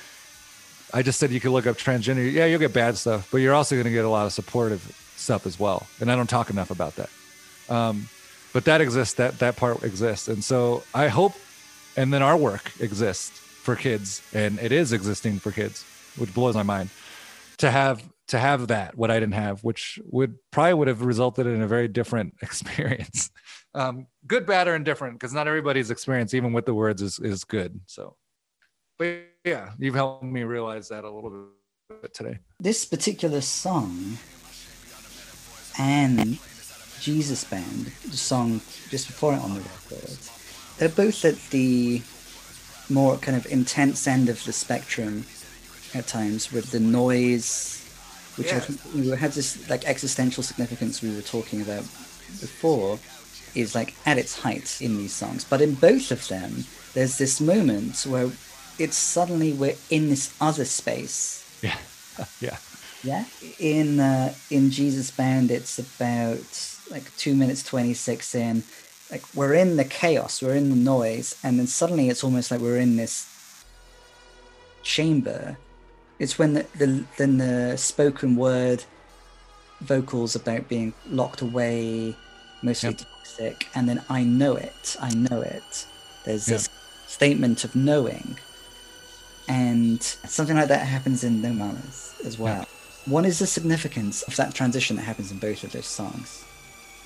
I 0.93 1.03
just 1.03 1.21
said 1.21 1.31
you 1.31 1.41
could 1.41 1.53
look 1.53 1.67
up 1.67 1.77
transgender. 1.77 2.31
Yeah, 2.31 2.47
you'll 2.47 2.59
get 2.59 2.75
bad 2.75 2.99
stuff, 2.99 3.29
but 3.31 3.39
you're 3.39 3.55
also 3.55 3.77
going 3.77 3.85
to 3.85 3.93
get 3.93 4.05
a 4.05 4.11
lot 4.11 4.27
of 4.27 4.33
supportive 4.33 4.83
stuff 5.17 5.47
as 5.47 5.59
well. 5.59 5.87
And 6.01 6.11
I 6.11 6.17
don't 6.17 6.29
talk 6.29 6.51
enough 6.51 6.71
about 6.71 6.97
that. 6.97 7.09
Um, 7.69 8.09
but 8.53 8.65
that 8.65 8.81
exists. 8.81 9.15
That 9.15 9.39
that 9.39 9.57
part 9.57 9.85
exists, 9.85 10.27
and 10.27 10.43
so 10.43 10.83
I 10.93 11.07
hope, 11.07 11.35
and 11.97 12.13
then 12.13 12.21
our 12.21 12.37
work 12.37 12.73
exists 12.81 13.39
for 13.63 13.77
kids, 13.77 14.23
and 14.35 14.59
it 14.59 14.73
is 14.73 14.93
existing 14.93 15.39
for 15.39 15.53
kids, 15.53 15.85
which 16.17 16.35
blows 16.35 16.55
my 16.55 16.65
mind. 16.65 16.91
To 17.59 17.71
have 17.71 18.03
to 18.29 18.39
have 18.39 18.69
that 18.69 18.97
what 18.97 19.11
I 19.11 19.21
didn't 19.21 19.35
have, 19.35 19.63
which 19.63 20.01
would 20.07 20.35
probably 20.51 20.75
would 20.75 20.89
have 20.89 21.03
resulted 21.03 21.47
in 21.47 21.63
a 21.63 21.69
very 21.69 21.87
different 21.87 22.35
experience, 22.43 23.31
um, 23.75 24.09
good, 24.27 24.47
bad, 24.47 24.67
or 24.67 24.75
indifferent, 24.75 25.15
because 25.15 25.33
not 25.33 25.47
everybody's 25.47 25.91
experience, 25.91 26.35
even 26.35 26.53
with 26.53 26.67
the 26.67 26.75
words, 26.75 27.03
is 27.03 27.21
is 27.21 27.45
good. 27.45 27.81
So, 27.87 28.17
but 28.99 29.23
yeah, 29.45 29.71
you've 29.79 29.95
helped 29.95 30.25
me 30.25 30.43
realize 30.43 30.89
that 30.89 31.05
a 31.05 31.11
little 31.11 31.51
bit 32.01 32.13
today. 32.13 32.39
This 32.59 32.85
particular 32.85 33.41
song 33.41 34.19
and 35.79 36.39
Jesus 37.01 37.45
Bound, 37.45 37.93
the 38.11 38.17
song 38.17 38.61
just 38.91 39.07
before 39.07 39.35
it 39.35 39.41
on 39.41 39.55
the 39.55 39.61
record, 39.61 40.19
they're 40.79 40.89
both 40.89 41.25
at 41.25 41.37
the 41.51 42.03
more 42.93 43.17
kind 43.19 43.37
of 43.37 43.47
intense 43.51 44.07
end 44.07 44.29
of 44.29 44.45
the 44.45 44.53
spectrum 44.53 45.25
at 45.95 46.07
times 46.07 46.53
with 46.53 46.71
the 46.71 46.81
noise, 46.81 47.85
which 48.37 48.53
I 48.53 48.61
think 48.61 48.81
you 48.95 49.11
know, 49.11 49.17
had 49.17 49.33
this 49.33 49.69
like 49.69 49.85
existential 49.85 50.43
significance 50.43 51.03
we 51.03 51.15
were 51.15 51.23
talking 51.23 51.61
about 51.61 51.83
before, 52.41 52.99
is 53.55 53.75
like 53.75 53.95
at 54.07 54.19
its 54.19 54.39
height 54.39 54.81
in 54.81 54.97
these 54.97 55.13
songs. 55.13 55.45
But 55.45 55.61
in 55.61 55.75
both 55.75 56.11
of 56.11 56.27
them, 56.29 56.65
there's 56.95 57.19
this 57.19 57.41
moment 57.41 58.07
where 58.07 58.31
it's 58.79 58.97
suddenly 58.97 59.53
we're 59.53 59.77
in 59.91 60.09
this 60.09 60.35
other 60.41 60.65
space 60.65 61.43
Yeah, 61.63 61.79
yeah, 62.41 62.57
yeah. 63.05 63.25
In 63.61 64.01
uh, 64.01 64.35
in 64.51 64.71
Jesus 64.71 65.13
Bound, 65.13 65.51
it's 65.53 65.79
about 65.79 66.77
like 66.91 67.17
two 67.17 67.35
minutes 67.37 67.63
twenty 67.63 67.95
six 67.95 68.35
in. 68.35 68.65
Like 69.13 69.23
we're 69.35 69.53
in 69.53 69.77
the 69.77 69.85
chaos, 69.85 70.41
we're 70.43 70.55
in 70.57 70.71
the 70.71 70.77
noise, 70.77 71.37
and 71.45 71.59
then 71.59 71.67
suddenly 71.67 72.09
it's 72.09 72.25
almost 72.25 72.51
like 72.51 72.61
we're 72.61 72.79
in 72.79 72.97
this 72.97 73.29
chamber. 74.83 75.59
It's 76.19 76.39
when 76.39 76.55
the, 76.55 76.67
the 76.77 77.05
then 77.19 77.37
the 77.37 77.77
spoken 77.77 78.37
word 78.37 78.85
vocals 79.83 80.35
about 80.35 80.67
being 80.69 80.95
locked 81.11 81.43
away, 81.43 82.17
mostly 82.63 82.91
Yep. 82.91 83.01
toxic, 83.01 83.69
and 83.75 83.87
then 83.87 84.03
I 84.09 84.23
know 84.25 84.57
it, 84.57 84.97
I 85.01 85.11
know 85.15 85.43
it. 85.43 85.87
There's 86.25 86.49
Yeah. 86.49 86.57
this 86.57 86.69
statement 87.07 87.65
of 87.65 87.77
knowing, 87.77 88.39
and 89.47 90.03
something 90.03 90.57
like 90.57 90.69
that 90.69 90.87
happens 90.87 91.23
in 91.23 91.43
No 91.43 91.51
Mames 91.51 92.19
as 92.25 92.39
well. 92.39 92.65
What 93.05 93.27
is 93.27 93.41
the 93.41 93.47
significance 93.47 94.23
of 94.23 94.37
that 94.37 94.55
transition 94.55 94.97
that 94.97 95.03
happens 95.03 95.31
in 95.33 95.39
both 95.39 95.65
of 95.65 95.73
those 95.73 95.87
songs? 95.87 96.45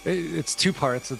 It- 0.04 0.34
it's 0.38 0.54
two 0.54 0.72
parts. 0.72 1.10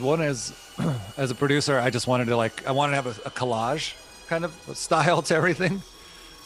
One 0.00 0.20
is 0.20 0.52
as 1.16 1.30
a 1.30 1.34
producer, 1.34 1.78
I 1.78 1.90
just 1.90 2.06
wanted 2.06 2.26
to 2.26 2.36
like 2.36 2.66
I 2.66 2.72
wanted 2.72 2.92
to 2.92 3.02
have 3.02 3.06
a, 3.06 3.28
a 3.28 3.30
collage 3.30 3.94
kind 4.26 4.44
of 4.44 4.52
style 4.74 5.22
to 5.22 5.34
everything. 5.34 5.82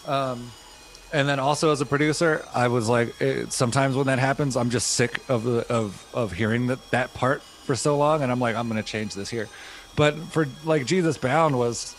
Um, 0.07 0.51
and 1.12 1.28
then 1.28 1.38
also 1.38 1.72
as 1.72 1.80
a 1.80 1.86
producer, 1.86 2.44
I 2.55 2.68
was 2.68 2.88
like, 2.88 3.18
it, 3.20 3.53
sometimes 3.53 3.96
when 3.96 4.07
that 4.07 4.18
happens, 4.18 4.57
I'm 4.57 4.70
just 4.70 4.88
sick 4.88 5.20
of 5.28 5.44
the 5.44 5.66
of 5.72 6.07
of 6.12 6.32
hearing 6.32 6.66
that 6.68 6.90
that 6.90 7.14
part 7.14 7.42
for 7.42 7.74
so 7.74 7.96
long, 7.96 8.22
and 8.22 8.30
I'm 8.30 8.40
like, 8.40 8.57
I'm 8.57 8.68
gonna 8.68 8.82
change 8.82 9.14
this 9.14 9.30
here. 9.30 9.49
But 9.96 10.16
for 10.16 10.46
like 10.64 10.86
Jesus 10.86 11.18
Bound 11.18 11.59
was 11.59 11.96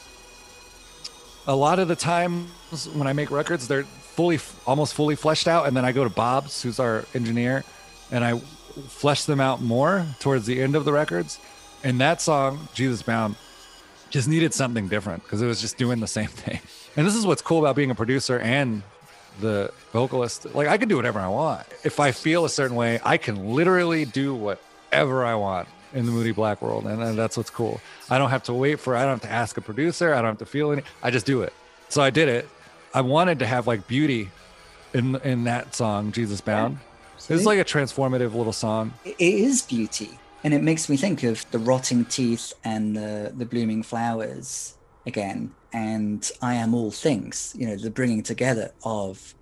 a 1.47 1.55
lot 1.55 1.79
of 1.79 1.87
the 1.87 1.95
times 1.95 2.87
when 2.93 3.07
I 3.07 3.13
make 3.13 3.31
records, 3.31 3.67
they're 3.67 3.83
fully, 3.83 4.39
almost 4.67 4.93
fully 4.93 5.15
fleshed 5.15 5.47
out, 5.47 5.67
and 5.67 5.75
then 5.75 5.85
I 5.85 5.91
go 5.91 6.03
to 6.03 6.09
Bob's, 6.09 6.61
who's 6.61 6.79
our 6.79 7.05
engineer, 7.15 7.63
and 8.11 8.23
I 8.23 8.39
flesh 8.87 9.25
them 9.25 9.39
out 9.39 9.61
more 9.61 10.05
towards 10.19 10.45
the 10.45 10.61
end 10.61 10.75
of 10.75 10.85
the 10.85 10.93
records. 10.93 11.39
And 11.83 11.99
that 12.01 12.21
song, 12.21 12.67
Jesus 12.73 13.01
Bound, 13.01 13.35
just 14.09 14.27
needed 14.27 14.53
something 14.53 14.87
different 14.87 15.23
because 15.23 15.41
it 15.41 15.45
was 15.45 15.61
just 15.61 15.77
doing 15.77 15.99
the 15.99 16.07
same 16.07 16.27
thing. 16.27 16.59
And 16.95 17.05
this 17.05 17.15
is 17.15 17.25
what's 17.25 17.41
cool 17.41 17.59
about 17.59 17.75
being 17.75 17.91
a 17.91 17.95
producer 17.95 18.39
and 18.39 18.83
the 19.39 19.71
vocalist. 19.91 20.53
Like 20.53 20.67
I 20.67 20.77
can 20.77 20.89
do 20.89 20.95
whatever 20.95 21.19
I 21.19 21.27
want. 21.27 21.65
If 21.83 21.99
I 21.99 22.11
feel 22.11 22.45
a 22.45 22.49
certain 22.49 22.75
way, 22.75 22.99
I 23.03 23.17
can 23.17 23.53
literally 23.53 24.05
do 24.05 24.35
whatever 24.35 25.25
I 25.25 25.35
want 25.35 25.67
in 25.93 26.05
the 26.05 26.11
Moody 26.11 26.31
Black 26.31 26.61
world, 26.61 26.85
and, 26.85 27.01
and 27.01 27.17
that's 27.17 27.35
what's 27.35 27.49
cool. 27.49 27.81
I 28.09 28.17
don't 28.17 28.29
have 28.29 28.43
to 28.43 28.53
wait 28.53 28.79
for. 28.79 28.95
I 28.95 29.01
don't 29.03 29.13
have 29.13 29.21
to 29.21 29.31
ask 29.31 29.57
a 29.57 29.61
producer. 29.61 30.13
I 30.13 30.17
don't 30.17 30.31
have 30.31 30.37
to 30.39 30.45
feel 30.45 30.71
any. 30.71 30.83
I 31.01 31.09
just 31.11 31.25
do 31.25 31.41
it. 31.41 31.53
So 31.89 32.01
I 32.01 32.09
did 32.09 32.29
it. 32.29 32.47
I 32.93 33.01
wanted 33.01 33.39
to 33.39 33.47
have 33.47 33.67
like 33.67 33.87
beauty 33.87 34.29
in 34.93 35.15
in 35.17 35.45
that 35.45 35.75
song, 35.75 36.11
Jesus 36.11 36.41
Bound. 36.41 36.77
It's 37.29 37.45
like 37.45 37.59
a 37.59 37.63
transformative 37.65 38.33
little 38.33 38.53
song. 38.53 38.93
it 39.05 39.15
is 39.19 39.61
beauty 39.61 40.09
and 40.43 40.53
it 40.53 40.63
makes 40.63 40.89
me 40.89 40.97
think 40.97 41.23
of 41.23 41.49
the 41.51 41.59
rotting 41.59 42.05
teeth 42.05 42.53
and 42.63 42.95
the 42.95 43.31
the 43.35 43.45
blooming 43.45 43.83
flowers 43.83 44.75
again 45.05 45.51
and 45.73 46.31
i 46.41 46.53
am 46.55 46.73
all 46.73 46.91
things 46.91 47.53
you 47.57 47.65
know 47.67 47.75
the 47.75 47.89
bringing 47.89 48.23
together 48.23 48.71
of 48.83 49.35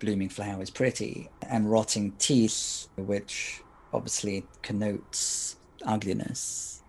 blooming 0.00 0.28
flowers 0.28 0.70
pretty 0.70 1.28
and 1.50 1.70
rotting 1.70 2.12
teeth 2.18 2.88
which 2.96 3.60
obviously 3.92 4.44
connotes 4.62 5.56
ugliness 5.86 6.82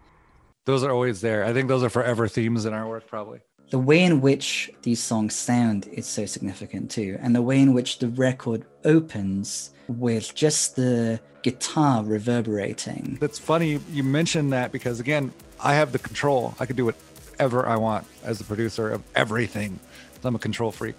Those 0.65 0.83
are 0.83 0.91
always 0.91 1.21
there. 1.21 1.43
I 1.45 1.53
think 1.53 1.67
those 1.67 1.83
are 1.83 1.89
forever 1.89 2.27
themes 2.27 2.65
in 2.65 2.73
our 2.73 2.87
work, 2.87 3.05
probably. 3.07 3.41
The 3.75 3.79
way 3.79 4.01
in 4.05 4.21
which 4.21 4.71
these 4.83 5.03
songs 5.03 5.35
sound 5.35 5.89
is 5.91 6.05
so 6.07 6.25
significant 6.25 6.89
too 6.89 7.17
and 7.21 7.35
the 7.35 7.41
way 7.41 7.59
in 7.59 7.73
which 7.73 7.99
the 7.99 8.07
record 8.07 8.63
opens 8.85 9.71
with 9.89 10.33
just 10.33 10.77
the 10.77 11.19
guitar 11.43 12.01
reverberating 12.01 13.17
That's 13.19 13.37
funny 13.37 13.81
you 13.91 14.01
mentioned 14.01 14.53
that 14.53 14.71
because 14.71 15.01
again, 15.01 15.33
I 15.59 15.73
have 15.73 15.91
the 15.91 15.99
control. 15.99 16.55
I 16.57 16.65
can 16.65 16.77
do 16.77 16.85
whatever 16.85 17.65
I 17.67 17.75
want 17.75 18.05
as 18.23 18.37
the 18.37 18.45
producer 18.45 18.89
of 18.89 19.03
everything. 19.13 19.79
I'm 20.23 20.35
a 20.35 20.39
control 20.39 20.71
freak. 20.71 20.95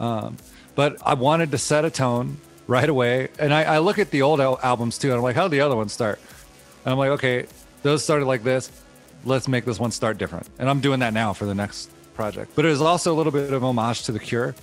Um, 0.00 0.38
but 0.74 0.96
I 1.04 1.12
wanted 1.12 1.50
to 1.50 1.58
set 1.58 1.84
a 1.84 1.90
tone 1.90 2.38
right 2.66 2.88
away, 2.88 3.28
and 3.38 3.52
I, 3.52 3.64
I 3.64 3.78
look 3.78 3.98
at 3.98 4.10
the 4.10 4.22
old 4.22 4.40
al- 4.40 4.58
albums 4.62 4.98
too, 4.98 5.08
and 5.08 5.16
I'm 5.18 5.22
like, 5.22 5.36
how 5.36 5.42
did 5.42 5.52
the 5.52 5.60
other 5.60 5.76
ones 5.76 5.92
start? 5.92 6.18
And 6.84 6.92
I'm 6.92 6.98
like, 6.98 7.10
okay, 7.10 7.46
those 7.82 8.02
started 8.02 8.24
like 8.24 8.42
this. 8.42 8.72
Let's 9.24 9.46
make 9.46 9.64
this 9.64 9.78
one 9.78 9.92
start 9.92 10.18
different. 10.18 10.48
And 10.58 10.68
I'm 10.68 10.80
doing 10.80 11.00
that 11.00 11.12
now 11.12 11.32
for 11.34 11.44
the 11.44 11.54
next 11.54 11.90
project. 12.14 12.52
But 12.54 12.64
it 12.64 12.68
was 12.68 12.80
also 12.80 13.12
a 13.12 13.16
little 13.16 13.32
bit 13.32 13.52
of 13.52 13.62
homage 13.64 14.02
to 14.04 14.12
The 14.12 14.18
Cure. 14.18 14.54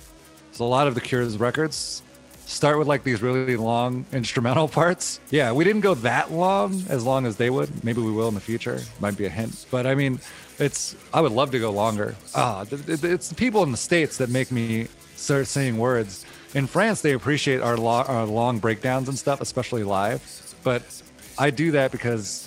So 0.52 0.64
a 0.64 0.66
lot 0.66 0.86
of 0.86 0.94
The 0.94 1.00
Cure's 1.00 1.38
records 1.38 2.02
start 2.46 2.78
with 2.78 2.88
like 2.88 3.04
these 3.04 3.22
really 3.22 3.56
long 3.56 4.04
instrumental 4.12 4.68
parts. 4.80 5.20
Yeah, 5.30 5.52
we 5.52 5.64
didn't 5.64 5.80
go 5.82 5.94
that 5.94 6.32
long 6.32 6.82
as 6.88 7.04
long 7.04 7.26
as 7.26 7.36
they 7.36 7.50
would. 7.50 7.84
Maybe 7.84 8.00
we 8.00 8.12
will 8.12 8.28
in 8.28 8.34
the 8.34 8.40
future. 8.40 8.80
Might 9.00 9.16
be 9.16 9.26
a 9.26 9.30
hint. 9.30 9.66
But 9.70 9.86
I 9.86 9.94
mean, 9.94 10.20
it's 10.58 10.94
I 11.14 11.20
would 11.20 11.32
love 11.32 11.50
to 11.52 11.58
go 11.58 11.70
longer. 11.70 12.14
Ah, 12.34 12.64
it's 12.70 13.28
the 13.28 13.34
people 13.34 13.62
in 13.62 13.70
the 13.70 13.78
states 13.78 14.18
that 14.18 14.28
make 14.28 14.50
me 14.50 14.88
start 15.16 15.46
saying 15.46 15.78
words. 15.78 16.26
In 16.54 16.66
France, 16.66 17.00
they 17.00 17.12
appreciate 17.12 17.62
our, 17.62 17.78
lo- 17.78 18.04
our 18.06 18.26
long 18.26 18.58
breakdowns 18.58 19.08
and 19.08 19.18
stuff, 19.18 19.40
especially 19.40 19.84
live. 19.84 20.20
But 20.62 20.82
I 21.38 21.48
do 21.50 21.70
that 21.70 21.92
because 21.92 22.46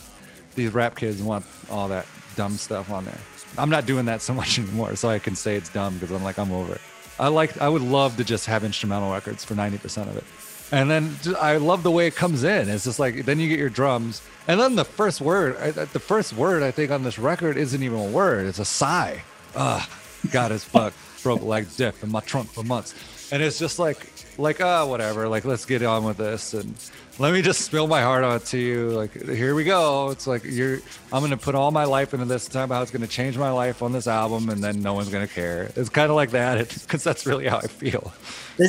these 0.53 0.71
rap 0.73 0.95
kids 0.95 1.21
want 1.23 1.45
all 1.71 1.87
that 1.87 2.05
dumb 2.35 2.57
stuff 2.57 2.91
on 2.91 3.05
there. 3.05 3.17
I'm 3.57 3.69
not 3.69 3.85
doing 3.85 4.05
that 4.05 4.21
so 4.21 4.33
much 4.41 4.59
anymore, 4.59 4.95
so 4.95 5.09
I 5.09 5.19
can 5.19 5.35
say 5.35 5.55
it's 5.55 5.69
dumb 5.69 5.95
because 5.97 6.11
I'm 6.15 6.23
like 6.23 6.37
I'm 6.37 6.51
over 6.51 6.75
it. 6.75 6.81
I 7.19 7.29
like 7.29 7.59
I 7.61 7.69
would 7.69 7.81
love 7.81 8.17
to 8.17 8.23
just 8.23 8.45
have 8.47 8.63
instrumental 8.63 9.11
records 9.11 9.45
for 9.45 9.55
90% 9.55 10.09
of 10.09 10.17
it. 10.17 10.23
And 10.71 10.89
then 10.89 11.15
ju- 11.21 11.35
I 11.37 11.57
love 11.57 11.83
the 11.83 11.91
way 11.91 12.07
it 12.07 12.15
comes 12.15 12.43
in. 12.43 12.69
It's 12.69 12.83
just 12.83 12.99
like 12.99 13.25
then 13.25 13.39
you 13.39 13.47
get 13.47 13.59
your 13.59 13.69
drums, 13.69 14.21
and 14.47 14.59
then 14.59 14.75
the 14.75 14.83
first 14.85 15.21
word, 15.21 15.57
the 15.75 15.99
first 15.99 16.33
word 16.33 16.63
I 16.63 16.71
think 16.71 16.91
on 16.91 17.03
this 17.03 17.19
record 17.19 17.55
isn't 17.55 17.81
even 17.81 17.99
a 17.99 18.09
word; 18.09 18.47
it's 18.47 18.59
a 18.59 18.65
sigh. 18.65 19.23
Ugh, 19.55 19.87
God 20.31 20.51
as 20.51 20.63
fuck, 20.63 20.93
broke 21.23 21.43
like 21.43 21.73
dick 21.77 21.95
in 22.01 22.11
my 22.11 22.19
trunk 22.21 22.49
for 22.49 22.63
months, 22.63 22.95
and 23.31 23.43
it's 23.43 23.59
just 23.59 23.77
like, 23.77 24.11
like 24.37 24.59
ah, 24.59 24.85
whatever. 24.85 25.27
Like 25.27 25.45
let's 25.45 25.65
get 25.65 25.83
on 25.83 26.03
with 26.03 26.17
this, 26.17 26.55
and 26.55 26.73
let 27.17 27.33
me 27.33 27.41
just 27.41 27.61
spill 27.61 27.87
my 27.87 28.01
heart 28.01 28.23
out 28.23 28.45
to 28.47 28.57
you. 28.57 28.89
Like 28.89 29.13
here 29.13 29.55
we 29.55 29.63
go. 29.63 30.09
It's 30.09 30.27
like 30.27 30.43
you're. 30.43 30.79
I'm 31.13 31.21
gonna 31.21 31.37
put 31.37 31.55
all 31.55 31.71
my 31.71 31.85
life 31.85 32.13
into 32.13 32.25
this. 32.25 32.47
Talk 32.47 32.65
about 32.65 32.75
how 32.75 32.81
it's 32.81 32.91
gonna 32.91 33.07
change 33.07 33.37
my 33.37 33.51
life 33.51 33.81
on 33.81 33.91
this 33.93 34.07
album, 34.07 34.49
and 34.49 34.63
then 34.63 34.81
no 34.81 34.93
one's 34.93 35.09
gonna 35.09 35.27
care. 35.27 35.71
It's 35.75 35.89
kind 35.89 36.09
of 36.09 36.15
like 36.15 36.31
that, 36.31 36.57
because 36.81 37.03
that's 37.03 37.25
really 37.25 37.47
how 37.47 37.57
I 37.57 37.67
feel. 37.67 38.13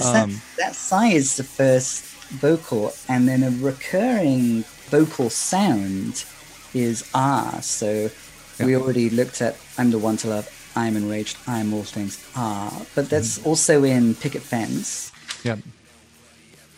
Um, 0.05 0.31
that, 0.31 0.43
that 0.59 0.75
sigh 0.77 1.09
is 1.09 1.37
the 1.37 1.45
first 1.45 2.05
vocal, 2.35 2.93
and 3.09 3.29
then 3.29 3.43
a 3.43 3.51
recurring 3.51 4.65
vocal 4.91 5.29
sound 5.31 6.25
is 6.75 7.09
ah. 7.15 7.59
So 7.63 8.11
we 8.61 8.77
already 8.77 9.11
looked 9.11 9.43
at 9.43 9.57
I'm 9.77 9.91
the 9.91 9.99
one 9.99 10.17
to 10.19 10.29
love, 10.29 10.49
I'm 10.77 10.97
enraged, 10.97 11.37
I'm 11.49 11.75
all 11.75 11.83
things 11.85 12.25
ah. 12.37 12.87
But 12.95 13.11
that's 13.11 13.39
Mm-hmm. 13.39 13.49
also 13.49 13.83
in 13.85 14.15
Picket 14.15 14.43
Fence. 14.43 15.11
Yeah. 15.43 15.57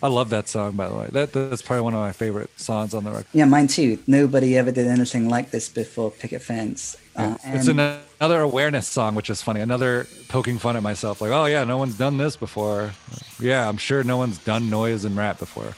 I 0.03 0.09
love 0.09 0.31
that 0.31 0.49
song, 0.49 0.73
by 0.73 0.89
the 0.89 0.95
way. 0.95 1.09
That 1.11 1.33
that's 1.33 1.63
probably 1.63 1.83
one 1.83 1.95
of 1.95 2.01
my 2.01 2.13
favorite 2.13 2.51
songs 2.59 2.95
on 2.95 3.03
the 3.05 3.11
record. 3.11 3.27
Yeah, 3.33 3.47
mine 3.47 3.67
too. 3.67 3.99
Nobody 4.07 4.57
ever 4.57 4.71
did 4.71 4.87
anything 4.87 5.29
like 5.29 5.51
this 5.51 5.69
before 5.69 6.11
Picket 6.13 6.43
Fence. 6.43 6.97
Uh, 7.17 7.37
it's 7.45 7.67
and- 7.67 7.81
an, 7.81 7.99
another 8.21 8.41
awareness 8.41 8.87
song, 8.87 9.15
which 9.17 9.29
is 9.29 9.43
funny. 9.43 9.61
Another 9.61 10.07
poking 10.29 10.59
fun 10.59 10.77
at 10.77 10.85
myself, 10.85 11.21
like, 11.21 11.33
oh 11.33 11.47
yeah, 11.47 11.65
no 11.65 11.79
one's 11.79 11.99
done 11.99 12.17
this 12.17 12.37
before. 12.37 12.93
Yeah, 13.41 13.69
I'm 13.69 13.77
sure 13.77 14.05
no 14.05 14.17
one's 14.17 14.39
done 14.39 14.71
noise 14.71 15.05
and 15.05 15.17
rap 15.17 15.39
before. 15.41 15.75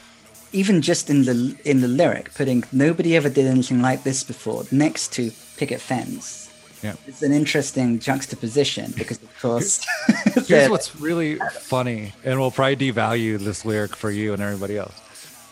even 0.53 0.81
just 0.81 1.09
in 1.09 1.23
the 1.23 1.55
in 1.65 1.81
the 1.81 1.87
lyric, 1.87 2.33
putting 2.35 2.63
nobody 2.71 3.15
ever 3.15 3.29
did 3.29 3.47
anything 3.47 3.81
like 3.81 4.03
this 4.03 4.23
before 4.23 4.65
next 4.71 5.13
to 5.13 5.31
Picket 5.57 5.81
Fence. 5.81 6.50
Yeah. 6.83 6.95
It's 7.05 7.21
an 7.21 7.31
interesting 7.31 7.99
juxtaposition 7.99 8.91
because, 8.97 9.21
of 9.21 9.41
course, 9.41 9.85
Here's 10.47 10.69
what's 10.69 10.95
really 10.99 11.35
funny, 11.35 12.13
and 12.23 12.39
we'll 12.39 12.51
probably 12.51 12.75
devalue 12.75 13.37
this 13.37 13.65
lyric 13.65 13.95
for 13.95 14.09
you 14.09 14.33
and 14.33 14.41
everybody 14.41 14.77
else. 14.77 14.93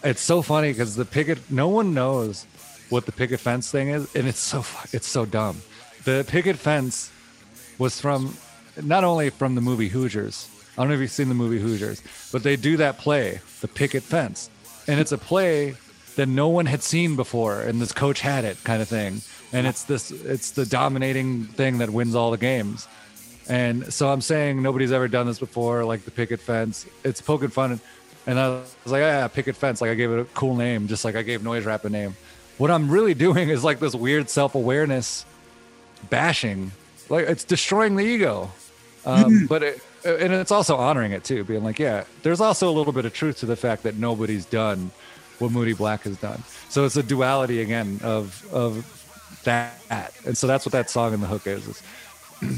It's 0.03 0.21
so 0.21 0.41
funny 0.41 0.71
because 0.71 0.95
the 0.95 1.05
picket, 1.05 1.39
no 1.51 1.67
one 1.67 1.93
knows 1.93 2.45
what 2.89 3.05
the 3.05 3.11
picket 3.11 3.39
fence 3.39 3.69
thing 3.69 3.89
is, 3.89 4.13
and 4.15 4.27
it's 4.27 4.39
so 4.39 4.65
it's 4.91 5.07
so 5.07 5.25
dumb. 5.25 5.61
The 6.05 6.25
picket 6.27 6.55
fence 6.55 7.11
was 7.77 7.99
from 7.99 8.35
not 8.81 9.03
only 9.03 9.29
from 9.29 9.55
the 9.55 9.61
movie 9.61 9.89
Hoosiers. 9.89 10.49
I 10.77 10.81
don't 10.81 10.89
know 10.89 10.95
if 10.95 11.01
you've 11.01 11.11
seen 11.11 11.29
the 11.29 11.35
movie 11.35 11.59
Hoosiers, 11.59 12.01
but 12.31 12.43
they 12.43 12.55
do 12.55 12.77
that 12.77 12.97
play, 12.97 13.41
the 13.61 13.67
picket 13.67 14.01
fence, 14.01 14.49
and 14.87 14.99
it's 14.99 15.11
a 15.11 15.17
play 15.17 15.75
that 16.15 16.27
no 16.27 16.47
one 16.47 16.65
had 16.65 16.81
seen 16.81 17.15
before, 17.15 17.61
and 17.61 17.81
this 17.81 17.91
coach 17.91 18.21
had 18.21 18.45
it, 18.45 18.63
kind 18.63 18.81
of 18.81 18.87
thing. 18.87 19.21
And 19.51 19.65
it's 19.65 19.83
this, 19.83 20.11
it's 20.11 20.51
the 20.51 20.65
dominating 20.65 21.45
thing 21.45 21.79
that 21.79 21.89
wins 21.89 22.15
all 22.15 22.31
the 22.31 22.37
games. 22.37 22.87
And 23.47 23.91
so 23.91 24.09
I'm 24.09 24.21
saying 24.21 24.61
nobody's 24.61 24.91
ever 24.91 25.07
done 25.07 25.25
this 25.25 25.39
before, 25.39 25.83
like 25.83 26.05
the 26.05 26.11
picket 26.11 26.39
fence. 26.39 26.85
It's 27.03 27.19
poking 27.19 27.49
fun. 27.49 27.79
And 28.27 28.39
I 28.39 28.49
was 28.49 28.75
like, 28.85 28.99
yeah, 28.99 29.27
picket 29.27 29.55
fence. 29.55 29.81
Like 29.81 29.89
I 29.89 29.95
gave 29.95 30.11
it 30.11 30.19
a 30.19 30.25
cool 30.25 30.55
name, 30.55 30.87
just 30.87 31.03
like 31.03 31.15
I 31.15 31.23
gave 31.23 31.43
noise 31.43 31.65
rap 31.65 31.83
a 31.83 31.89
name. 31.89 32.15
What 32.59 32.69
I'm 32.69 32.91
really 32.91 33.13
doing 33.27 33.49
is 33.49 33.63
like 33.63 33.79
this 33.79 33.95
weird 33.95 34.29
self 34.29 34.53
awareness 34.53 35.25
bashing. 36.11 36.71
Like 37.09 37.27
it's 37.27 37.43
destroying 37.43 37.95
the 37.95 38.05
ego. 38.05 38.51
Um, 39.05 39.47
but 39.47 39.63
it, 39.63 39.81
and 40.05 40.33
it's 40.33 40.51
also 40.51 40.75
honoring 40.75 41.11
it 41.11 41.23
too, 41.23 41.43
being 41.43 41.63
like, 41.63 41.79
yeah, 41.79 42.03
there's 42.21 42.41
also 42.41 42.69
a 42.69 42.73
little 42.73 42.93
bit 42.93 43.05
of 43.05 43.13
truth 43.13 43.39
to 43.39 43.45
the 43.45 43.55
fact 43.55 43.83
that 43.83 43.95
nobody's 43.95 44.45
done 44.45 44.91
what 45.39 45.51
Moody 45.51 45.73
Black 45.73 46.03
has 46.03 46.17
done. 46.17 46.43
So 46.69 46.85
it's 46.85 46.97
a 46.97 47.03
duality 47.03 47.61
again 47.61 47.99
of 48.03 48.47
of 48.53 48.98
that. 49.43 50.13
And 50.25 50.37
so 50.37 50.47
that's 50.47 50.65
what 50.65 50.73
that 50.73 50.89
song 50.89 51.13
and 51.13 51.23
the 51.23 51.27
hook 51.27 51.47
is. 51.47 51.67
is 51.67 51.81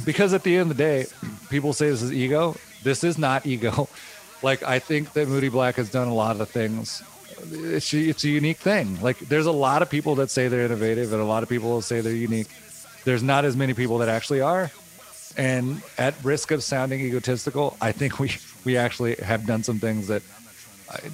because 0.05 0.34
at 0.34 0.43
the 0.43 0.55
end 0.55 0.71
of 0.71 0.77
the 0.77 0.84
day, 0.84 1.05
people 1.49 1.73
say 1.73 1.89
this 1.89 2.01
is 2.01 2.13
ego. 2.13 2.55
This 2.84 3.03
is 3.03 3.17
not 3.17 3.45
ego. 3.45 3.89
Like 4.43 4.63
I 4.63 4.79
think 4.79 5.13
that 5.13 5.27
Moody 5.27 5.49
Black 5.49 5.75
has 5.75 5.91
done 5.91 6.07
a 6.07 6.15
lot 6.15 6.41
of 6.41 6.49
things. 6.49 7.03
It's 7.51 7.93
it's 7.93 8.23
a 8.23 8.27
unique 8.27 8.57
thing. 8.57 8.99
Like 8.99 9.19
there's 9.19 9.45
a 9.45 9.51
lot 9.51 9.84
of 9.84 9.89
people 9.91 10.15
that 10.15 10.32
say 10.32 10.47
they're 10.47 10.65
innovative, 10.65 11.13
and 11.13 11.21
a 11.21 11.25
lot 11.25 11.43
of 11.43 11.49
people 11.49 11.79
say 11.84 12.01
they're 12.01 12.11
unique. 12.11 12.47
There's 13.05 13.21
not 13.21 13.45
as 13.45 13.55
many 13.55 13.75
people 13.75 13.99
that 13.99 14.09
actually 14.09 14.41
are. 14.41 14.71
And 15.38 15.84
at 15.99 16.15
risk 16.23 16.49
of 16.49 16.63
sounding 16.63 17.01
egotistical, 17.01 17.77
I 17.79 17.91
think 17.91 18.19
we 18.19 18.32
we 18.65 18.77
actually 18.77 19.13
have 19.17 19.45
done 19.45 19.61
some 19.61 19.77
things 19.77 20.07
that 20.07 20.23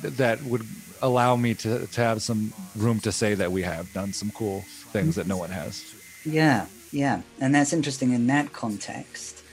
that 0.01 0.41
would 0.43 0.65
allow 1.01 1.36
me 1.36 1.53
to, 1.53 1.86
to 1.88 2.01
have 2.01 2.22
some 2.22 2.53
room 2.76 2.99
to 3.01 3.11
say 3.11 3.36
that 3.36 3.51
we 3.51 3.61
have 3.61 3.91
done 3.93 4.13
some 4.13 4.32
cool 4.32 4.63
things 4.92 5.16
that 5.16 5.28
no 5.28 5.38
one 5.38 5.50
has. 5.50 5.84
Yeah, 6.26 6.66
yeah. 6.92 7.22
And 7.40 7.54
that's 7.56 7.74
interesting 7.74 8.12
in 8.14 8.28
that 8.28 8.54
context 8.54 9.44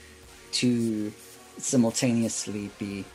to 0.53 1.11
simultaneously 1.57 2.69
be 2.79 3.05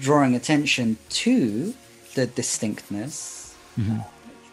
drawing 0.00 0.34
attention 0.34 0.96
to 1.10 1.74
the 2.14 2.26
distinctness, 2.26 3.38
Mm-hmm. 3.78 4.00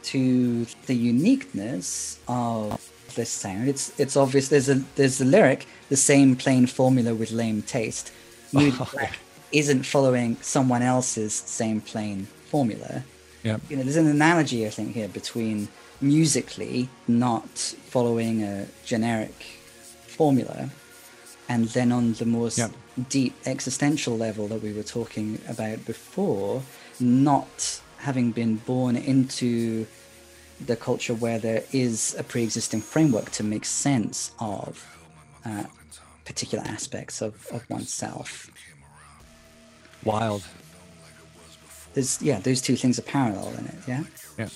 to 0.04 0.66
the 0.86 0.94
uniqueness 0.96 2.20
of 2.30 2.80
this 3.16 3.30
sound. 3.30 3.68
It's 3.68 3.92
it's 4.00 4.16
obvious. 4.16 4.48
There's 4.48 4.70
a 4.70 4.76
there's 4.96 5.20
a 5.20 5.26
lyric, 5.26 5.68
the 5.90 5.98
same 5.98 6.38
plain 6.38 6.68
formula 6.68 7.14
with 7.14 7.32
lame 7.32 7.62
taste. 7.62 8.14
Moody 8.54 8.72
Oh, 8.80 8.88
Black 8.94 9.20
isn't 9.52 9.84
following 9.84 10.38
someone 10.42 10.82
else's 10.82 11.34
same 11.34 11.82
plain 11.82 12.28
formula. 12.50 13.04
Yeah. 13.44 13.58
You 13.70 13.76
know, 13.76 13.84
there's 13.84 13.98
an 13.98 14.08
analogy 14.08 14.66
I 14.66 14.70
think 14.70 14.94
here 14.94 15.10
between 15.10 15.68
musically 16.02 16.90
not 17.08 17.50
following 17.90 18.44
a 18.44 18.68
generic 18.86 19.34
formula 20.08 20.70
and 21.48 21.66
then 21.70 21.92
on 21.92 22.14
the 22.14 22.26
more 22.26 22.50
Yeah. 22.56 22.70
deep 23.10 23.34
existential 23.46 24.18
level 24.18 24.48
that 24.48 24.62
we 24.62 24.72
were 24.74 24.84
talking 24.84 25.40
about 25.48 25.84
before, 25.86 26.62
not 27.00 27.82
having 27.98 28.32
been 28.32 28.56
born 28.58 28.96
into 28.96 29.86
the 30.66 30.76
culture 30.76 31.14
where 31.14 31.40
there 31.40 31.64
is 31.72 32.16
a 32.18 32.24
pre-existing 32.24 32.82
framework 32.82 33.32
to 33.32 33.44
make 33.44 33.66
sense 33.66 34.32
of 34.40 34.86
uh, 35.46 35.64
particular 36.26 36.64
aspects 36.68 37.22
of, 37.22 37.48
of 37.52 37.68
oneself. 37.70 38.52
Wild. 40.04 40.44
There's 41.94 42.22
yeah, 42.22 42.40
those 42.40 42.62
two 42.62 42.76
things 42.76 43.00
are 43.00 43.04
parallel 43.04 43.50
in 43.58 43.66
it, 43.66 43.76
yeah. 43.88 44.04
Yeah. 44.38 44.50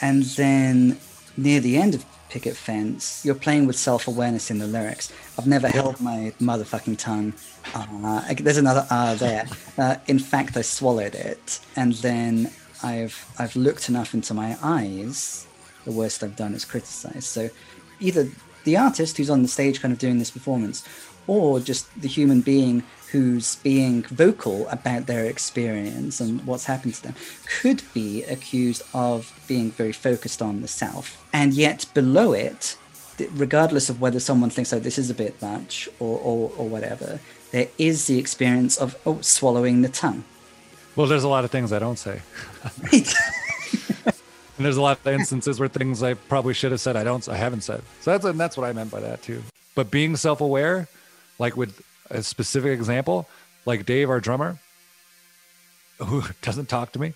And 0.00 0.22
then 0.22 0.98
near 1.36 1.60
the 1.60 1.76
end 1.76 1.94
of 1.94 2.04
Picket 2.28 2.56
Fence, 2.56 3.24
you're 3.24 3.34
playing 3.34 3.66
with 3.66 3.76
self 3.76 4.06
awareness 4.06 4.50
in 4.50 4.58
the 4.58 4.66
lyrics. 4.66 5.12
I've 5.38 5.46
never 5.46 5.68
held 5.68 6.00
my 6.00 6.32
motherfucking 6.40 6.98
tongue. 6.98 7.32
Uh, 7.74 8.34
there's 8.38 8.58
another 8.58 8.86
R 8.90 9.14
there. 9.14 9.46
Uh, 9.76 9.96
in 10.06 10.18
fact, 10.18 10.56
I 10.56 10.62
swallowed 10.62 11.14
it. 11.14 11.60
And 11.76 11.94
then 11.94 12.50
I've, 12.82 13.26
I've 13.38 13.56
looked 13.56 13.88
enough 13.88 14.14
into 14.14 14.34
my 14.34 14.56
eyes. 14.62 15.46
The 15.84 15.92
worst 15.92 16.22
I've 16.22 16.36
done 16.36 16.54
is 16.54 16.64
criticize. 16.64 17.26
So 17.26 17.48
either 17.98 18.28
the 18.64 18.76
artist 18.76 19.16
who's 19.16 19.30
on 19.30 19.42
the 19.42 19.48
stage 19.48 19.80
kind 19.80 19.92
of 19.92 19.98
doing 19.98 20.18
this 20.18 20.30
performance, 20.30 20.84
or 21.26 21.60
just 21.60 21.88
the 22.00 22.08
human 22.08 22.40
being 22.40 22.82
who's 23.12 23.56
being 23.56 24.02
vocal 24.02 24.68
about 24.68 25.06
their 25.06 25.24
experience 25.24 26.20
and 26.20 26.44
what's 26.46 26.64
happened 26.64 26.94
to 26.94 27.02
them 27.02 27.14
could 27.60 27.82
be 27.94 28.22
accused 28.24 28.82
of 28.92 29.32
being 29.48 29.70
very 29.70 29.92
focused 29.92 30.42
on 30.42 30.60
the 30.60 30.68
self. 30.68 31.26
And 31.32 31.54
yet, 31.54 31.86
below 31.94 32.32
it, 32.32 32.76
regardless 33.32 33.88
of 33.88 34.00
whether 34.00 34.20
someone 34.20 34.50
thinks, 34.50 34.72
oh, 34.72 34.78
this 34.78 34.98
is 34.98 35.10
a 35.10 35.14
bit 35.14 35.40
much 35.40 35.88
or, 35.98 36.18
or, 36.18 36.52
or 36.56 36.68
whatever, 36.68 37.20
there 37.50 37.68
is 37.78 38.06
the 38.06 38.18
experience 38.18 38.76
of 38.76 38.96
oh, 39.06 39.20
swallowing 39.22 39.82
the 39.82 39.88
tongue. 39.88 40.24
Well, 40.96 41.06
there's 41.06 41.24
a 41.24 41.28
lot 41.28 41.44
of 41.44 41.50
things 41.50 41.72
I 41.72 41.78
don't 41.78 41.98
say. 41.98 42.20
Right? 42.92 43.14
And 44.58 44.64
there's 44.64 44.76
a 44.76 44.82
lot 44.82 44.98
of 44.98 45.06
instances 45.06 45.60
where 45.60 45.68
things 45.68 46.02
I 46.02 46.14
probably 46.14 46.52
should 46.52 46.72
have 46.72 46.80
said 46.80 46.96
I 46.96 47.04
don't 47.04 47.26
I 47.28 47.36
haven't 47.36 47.60
said. 47.60 47.82
So 48.00 48.10
that's 48.10 48.24
and 48.24 48.38
that's 48.38 48.56
what 48.56 48.68
I 48.68 48.72
meant 48.72 48.90
by 48.90 48.98
that 49.00 49.22
too. 49.22 49.42
But 49.76 49.88
being 49.88 50.16
self-aware, 50.16 50.88
like 51.38 51.56
with 51.56 51.80
a 52.10 52.22
specific 52.22 52.72
example, 52.72 53.28
like 53.64 53.86
Dave, 53.86 54.10
our 54.10 54.20
drummer, 54.20 54.58
who 55.98 56.22
doesn't 56.42 56.68
talk 56.68 56.92
to 56.92 56.98
me, 56.98 57.14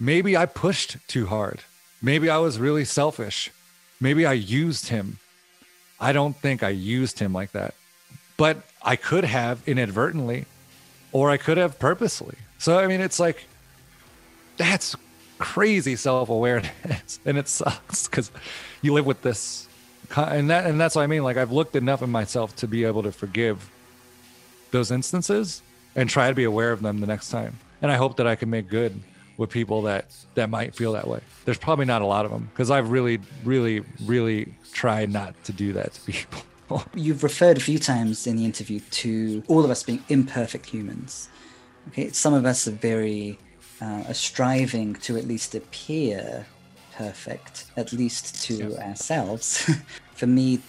maybe 0.00 0.36
I 0.36 0.46
pushed 0.46 0.96
too 1.08 1.26
hard. 1.26 1.60
Maybe 2.00 2.30
I 2.30 2.38
was 2.38 2.58
really 2.58 2.84
selfish. 2.84 3.50
Maybe 4.00 4.24
I 4.24 4.34
used 4.34 4.88
him. 4.88 5.18
I 6.00 6.12
don't 6.12 6.36
think 6.36 6.62
I 6.62 6.68
used 6.68 7.18
him 7.18 7.32
like 7.32 7.52
that. 7.52 7.74
But 8.36 8.62
I 8.82 8.94
could 8.94 9.24
have 9.24 9.66
inadvertently, 9.66 10.46
or 11.10 11.30
I 11.30 11.36
could 11.36 11.56
have 11.56 11.78
purposely. 11.80 12.36
So 12.58 12.78
I 12.78 12.86
mean 12.86 13.00
it's 13.00 13.18
like 13.18 13.44
that's 14.56 14.94
crazy 15.38 15.96
self-awareness 15.96 17.20
and 17.24 17.38
it 17.38 17.48
sucks 17.48 18.08
because 18.08 18.30
you 18.82 18.92
live 18.92 19.06
with 19.06 19.22
this 19.22 19.68
and 20.16 20.50
that 20.50 20.66
and 20.66 20.80
that's 20.80 20.96
what 20.96 21.02
i 21.02 21.06
mean 21.06 21.22
like 21.22 21.36
i've 21.36 21.52
looked 21.52 21.76
enough 21.76 22.02
in 22.02 22.10
myself 22.10 22.56
to 22.56 22.66
be 22.66 22.84
able 22.84 23.04
to 23.04 23.12
forgive 23.12 23.70
those 24.70 24.90
instances 24.90 25.62
and 25.96 26.08
try 26.08 26.28
to 26.28 26.34
be 26.34 26.44
aware 26.44 26.72
of 26.72 26.82
them 26.82 27.00
the 27.00 27.06
next 27.06 27.30
time 27.30 27.58
and 27.82 27.90
i 27.90 27.96
hope 27.96 28.16
that 28.16 28.26
i 28.26 28.34
can 28.34 28.50
make 28.50 28.68
good 28.68 29.00
with 29.36 29.50
people 29.50 29.82
that 29.82 30.06
that 30.34 30.50
might 30.50 30.74
feel 30.74 30.92
that 30.92 31.06
way 31.06 31.20
there's 31.44 31.58
probably 31.58 31.84
not 31.84 32.02
a 32.02 32.06
lot 32.06 32.24
of 32.24 32.30
them 32.30 32.48
because 32.52 32.70
i've 32.70 32.90
really 32.90 33.18
really 33.44 33.82
really 34.04 34.52
tried 34.72 35.10
not 35.10 35.34
to 35.44 35.52
do 35.52 35.72
that 35.72 35.92
to 35.92 36.00
people 36.12 36.42
You've 36.94 37.22
referred 37.22 37.56
a 37.56 37.60
few 37.60 37.78
times 37.78 38.26
in 38.26 38.36
the 38.36 38.44
interview 38.44 38.80
to 38.90 39.42
all 39.48 39.64
of 39.64 39.70
us 39.70 39.82
being 39.82 40.04
imperfect 40.08 40.66
humans. 40.66 41.28
Okay, 41.88 42.10
some 42.10 42.34
of 42.34 42.44
us 42.44 42.68
are 42.68 42.72
very 42.72 43.38
uh, 43.80 44.04
are 44.08 44.14
striving 44.14 44.94
to 44.96 45.16
at 45.16 45.26
least 45.26 45.54
appear 45.54 46.46
perfect, 46.94 47.66
at 47.76 47.92
least 47.92 48.42
to 48.42 48.76
ourselves. 48.78 49.70
For 50.14 50.26
me, 50.26 50.60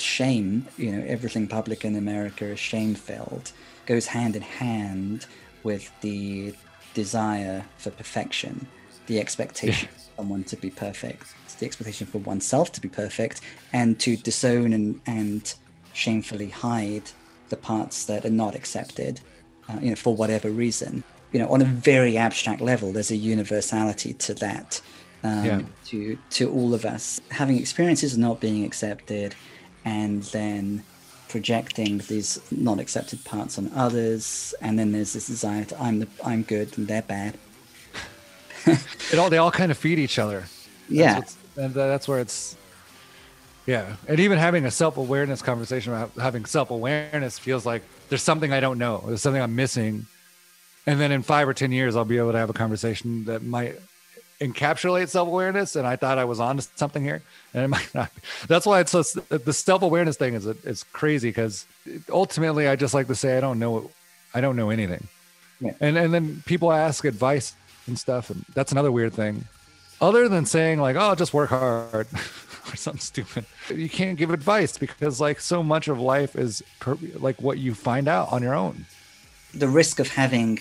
shame, 0.00 0.66
you 0.76 0.92
know, 0.92 1.04
everything 1.06 1.46
public 1.46 1.84
in 1.84 1.96
America 1.96 2.44
is 2.46 2.58
shame 2.58 2.94
filled, 2.94 3.52
goes 3.86 4.06
hand 4.06 4.36
in 4.36 4.42
hand 4.42 5.26
with 5.62 5.90
the 6.00 6.54
desire 6.94 7.64
for 7.78 7.90
perfection, 7.90 8.66
the 9.06 9.18
expectation 9.20 9.88
of 9.94 10.02
someone 10.16 10.44
to 10.44 10.56
be 10.56 10.70
perfect, 10.70 11.34
the 11.58 11.66
expectation 11.66 12.06
for 12.06 12.18
oneself 12.18 12.72
to 12.72 12.80
be 12.80 12.88
perfect, 12.88 13.40
and 13.72 13.98
to 14.00 14.16
disown 14.16 14.72
and, 14.72 15.00
and 15.06 15.54
shamefully 15.92 16.48
hide 16.48 17.10
the 17.48 17.56
parts 17.56 18.04
that 18.06 18.24
are 18.24 18.30
not 18.30 18.54
accepted, 18.54 19.20
uh, 19.68 19.78
you 19.80 19.90
know, 19.90 19.96
for 19.96 20.14
whatever 20.14 20.50
reason. 20.50 21.02
You 21.32 21.40
know, 21.40 21.48
on 21.50 21.60
a 21.60 21.64
very 21.64 22.16
abstract 22.16 22.60
level, 22.60 22.92
there's 22.92 23.10
a 23.10 23.16
universality 23.16 24.14
to 24.14 24.34
that. 24.34 24.80
Um, 25.24 25.44
Yeah. 25.44 25.62
To 25.86 26.18
to 26.30 26.50
all 26.50 26.74
of 26.74 26.84
us 26.84 27.20
having 27.30 27.58
experiences 27.58 28.12
of 28.12 28.18
not 28.18 28.40
being 28.40 28.64
accepted, 28.64 29.34
and 29.84 30.22
then 30.24 30.82
projecting 31.28 31.98
these 32.08 32.40
not 32.50 32.78
accepted 32.80 33.22
parts 33.24 33.58
on 33.58 33.70
others, 33.74 34.54
and 34.62 34.78
then 34.78 34.92
there's 34.92 35.12
this 35.12 35.26
desire 35.26 35.64
to 35.66 35.80
I'm 35.80 36.00
the 36.00 36.08
I'm 36.24 36.42
good 36.42 36.76
and 36.78 36.86
they're 36.88 37.02
bad. 37.02 37.34
it 38.66 39.18
all 39.18 39.30
they 39.30 39.38
all 39.38 39.50
kind 39.50 39.70
of 39.70 39.78
feed 39.78 39.98
each 39.98 40.18
other 40.18 40.44
Yeah. 40.88 41.20
and 41.56 41.72
that's 41.72 42.08
where 42.08 42.18
it's 42.18 42.56
yeah 43.66 43.96
and 44.08 44.18
even 44.20 44.36
having 44.38 44.64
a 44.64 44.70
self-awareness 44.70 45.42
conversation 45.42 45.92
about 45.92 46.10
having 46.20 46.44
self-awareness 46.44 47.38
feels 47.38 47.64
like 47.64 47.82
there's 48.08 48.22
something 48.22 48.52
i 48.52 48.60
don't 48.60 48.76
know 48.78 49.02
there's 49.06 49.22
something 49.22 49.40
i'm 49.40 49.54
missing 49.54 50.06
and 50.86 51.00
then 51.00 51.12
in 51.12 51.22
five 51.22 51.48
or 51.48 51.54
ten 51.54 51.72
years 51.72 51.94
i'll 51.96 52.04
be 52.04 52.18
able 52.18 52.32
to 52.32 52.38
have 52.38 52.50
a 52.50 52.54
conversation 52.54 53.24
that 53.24 53.42
might 53.42 53.76
encapsulate 54.40 55.08
self-awareness 55.08 55.74
and 55.74 55.86
i 55.86 55.96
thought 55.96 56.16
i 56.16 56.24
was 56.24 56.38
on 56.38 56.56
to 56.58 56.62
something 56.76 57.02
here 57.02 57.20
and 57.54 57.64
it 57.64 57.68
might 57.76 57.92
not 57.94 58.14
be. 58.14 58.20
that's 58.46 58.64
why 58.66 58.78
it's 58.80 58.92
so 58.92 59.02
the 59.02 59.52
self-awareness 59.52 60.16
thing 60.16 60.34
is 60.34 60.46
it's 60.46 60.84
crazy 60.84 61.28
because 61.30 61.66
ultimately 62.10 62.68
i 62.68 62.76
just 62.76 62.94
like 62.94 63.08
to 63.08 63.14
say 63.16 63.36
i 63.36 63.40
don't 63.40 63.58
know 63.58 63.90
i 64.34 64.40
don't 64.40 64.54
know 64.56 64.70
anything 64.70 65.08
Yeah. 65.60 65.72
and 65.80 65.98
and 65.98 66.14
then 66.14 66.42
people 66.46 66.70
ask 66.72 67.04
advice 67.04 67.54
and 67.88 67.98
stuff 67.98 68.30
and 68.30 68.44
that's 68.54 68.70
another 68.70 68.92
weird 68.92 69.12
thing 69.12 69.44
other 70.00 70.28
than 70.28 70.46
saying 70.46 70.80
like 70.80 70.94
oh 70.96 71.16
just 71.16 71.34
work 71.34 71.50
hard 71.50 72.06
or 72.72 72.76
something 72.76 73.00
stupid 73.00 73.44
you 73.74 73.88
can't 73.88 74.16
give 74.16 74.30
advice 74.30 74.78
because 74.78 75.20
like 75.20 75.40
so 75.40 75.64
much 75.64 75.88
of 75.88 75.98
life 75.98 76.36
is 76.36 76.62
per, 76.78 76.96
like 77.16 77.42
what 77.42 77.58
you 77.58 77.74
find 77.74 78.06
out 78.06 78.30
on 78.30 78.42
your 78.42 78.54
own 78.54 78.86
the 79.52 79.66
risk 79.68 79.98
of 79.98 80.08
having 80.08 80.60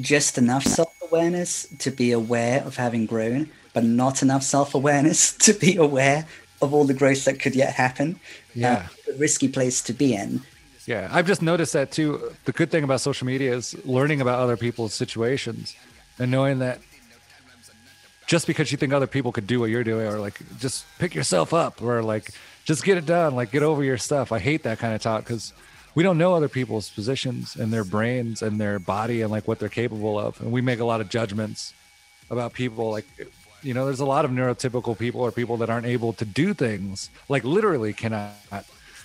just 0.00 0.38
enough 0.38 0.64
self-awareness 0.64 1.66
to 1.78 1.90
be 1.90 2.12
aware 2.12 2.62
of 2.62 2.76
having 2.76 3.06
grown 3.06 3.50
but 3.74 3.84
not 3.84 4.22
enough 4.22 4.42
self-awareness 4.42 5.32
to 5.46 5.52
be 5.52 5.76
aware 5.76 6.26
of 6.60 6.72
all 6.72 6.84
the 6.84 6.94
growth 6.94 7.24
that 7.24 7.38
could 7.40 7.54
yet 7.54 7.72
happen 7.74 8.18
Yeah. 8.54 8.86
uh, 9.08 9.12
a 9.14 9.18
risky 9.18 9.48
place 9.48 9.82
to 9.82 9.92
be 9.92 10.14
in. 10.14 10.40
Yeah 10.86 11.08
i've 11.12 11.26
just 11.26 11.42
noticed 11.42 11.72
that 11.74 11.92
too. 11.92 12.32
The 12.44 12.52
good 12.52 12.70
thing 12.70 12.84
about 12.84 13.00
social 13.00 13.26
media 13.26 13.54
is 13.54 13.74
learning 13.84 14.20
about 14.20 14.38
other 14.40 14.56
people's 14.56 14.94
situations 14.94 15.76
and 16.18 16.30
knowing 16.30 16.58
that 16.60 16.80
just 18.26 18.46
because 18.46 18.70
you 18.72 18.78
think 18.78 18.92
other 18.92 19.06
people 19.06 19.32
could 19.32 19.46
do 19.46 19.60
what 19.60 19.68
you're 19.70 19.84
doing 19.84 20.06
or 20.06 20.18
like 20.18 20.40
just 20.58 20.84
pick 20.98 21.14
yourself 21.14 21.52
up 21.52 21.82
or 21.82 22.02
like 22.02 22.30
just 22.64 22.84
get 22.84 22.96
it 22.96 23.04
done 23.06 23.34
like 23.34 23.50
get 23.50 23.62
over 23.62 23.82
your 23.84 23.98
stuff. 23.98 24.32
I 24.32 24.38
hate 24.38 24.62
that 24.62 24.78
kind 24.78 24.94
of 24.94 25.02
talk 25.02 25.24
because 25.24 25.52
we 25.94 26.02
don't 26.02 26.18
know 26.18 26.34
other 26.34 26.48
people's 26.48 26.90
positions 26.90 27.56
and 27.56 27.72
their 27.72 27.84
brains 27.84 28.42
and 28.42 28.60
their 28.60 28.78
body 28.78 29.22
and 29.22 29.30
like 29.30 29.46
what 29.46 29.58
they're 29.58 29.68
capable 29.68 30.18
of. 30.18 30.40
And 30.40 30.52
we 30.52 30.60
make 30.60 30.80
a 30.80 30.84
lot 30.84 31.00
of 31.00 31.08
judgments 31.08 31.74
about 32.30 32.52
people 32.52 32.90
like 32.90 33.04
you 33.62 33.74
know 33.74 33.84
there's 33.84 34.00
a 34.00 34.06
lot 34.06 34.24
of 34.24 34.30
neurotypical 34.30 34.98
people 34.98 35.20
or 35.20 35.30
people 35.30 35.56
that 35.58 35.68
aren't 35.68 35.86
able 35.86 36.12
to 36.14 36.24
do 36.24 36.54
things 36.54 37.10
like 37.28 37.44
literally 37.44 37.92
cannot 37.92 38.64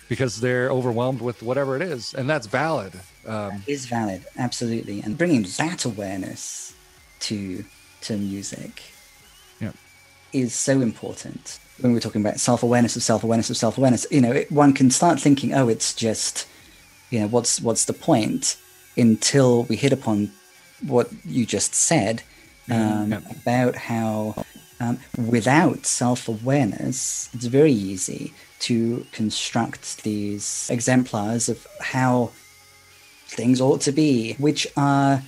because 0.10 0.40
they're 0.40 0.70
overwhelmed 0.70 1.22
with 1.22 1.44
whatever 1.44 1.76
it 1.76 1.82
is. 1.82 2.14
And 2.14 2.30
that's 2.30 2.48
valid. 2.48 2.94
Um, 3.26 3.64
is 3.68 3.86
valid. 3.86 4.26
Absolutely. 4.38 5.02
And 5.02 5.18
bringing 5.18 5.44
that 5.58 5.86
awareness 5.86 6.74
to 7.22 7.66
to 8.02 8.18
music 8.18 8.82
yeah. 9.60 9.72
is 10.32 10.54
so 10.54 10.82
important. 10.82 11.60
When 11.80 11.94
we're 11.94 12.00
talking 12.00 12.22
about 12.22 12.40
self-awareness 12.40 12.96
of 12.96 13.04
self-awareness 13.04 13.50
of 13.52 13.58
self-awareness 13.58 14.08
you 14.10 14.22
know 14.22 14.32
it, 14.32 14.52
one 14.52 14.74
can 14.74 14.90
start 14.90 15.20
thinking 15.20 15.54
oh 15.54 15.68
it's 15.68 15.94
just 15.94 16.48
you 17.10 17.20
know 17.20 17.28
what's 17.28 17.62
what's 17.62 17.86
the 17.86 17.94
point 17.94 18.58
until 18.96 19.64
we 19.64 19.76
hit 19.76 19.94
upon 19.94 20.32
what 20.86 21.10
you 21.26 21.46
just 21.46 21.74
said 21.74 22.24
um, 22.70 23.12
yeah. 23.12 23.20
about 23.32 23.76
how 23.76 24.36
um, 24.80 25.00
without 25.18 25.86
self-awareness 25.86 27.30
it's 27.34 27.46
very 27.46 27.72
easy 27.72 28.34
to 28.60 29.06
construct 29.12 30.04
these 30.04 30.68
exemplars 30.72 31.50
of 31.50 31.66
how 31.80 32.32
things 33.28 33.60
ought 33.62 33.82
to 33.82 33.92
be 33.92 34.34
which 34.34 34.68
are 34.76 35.22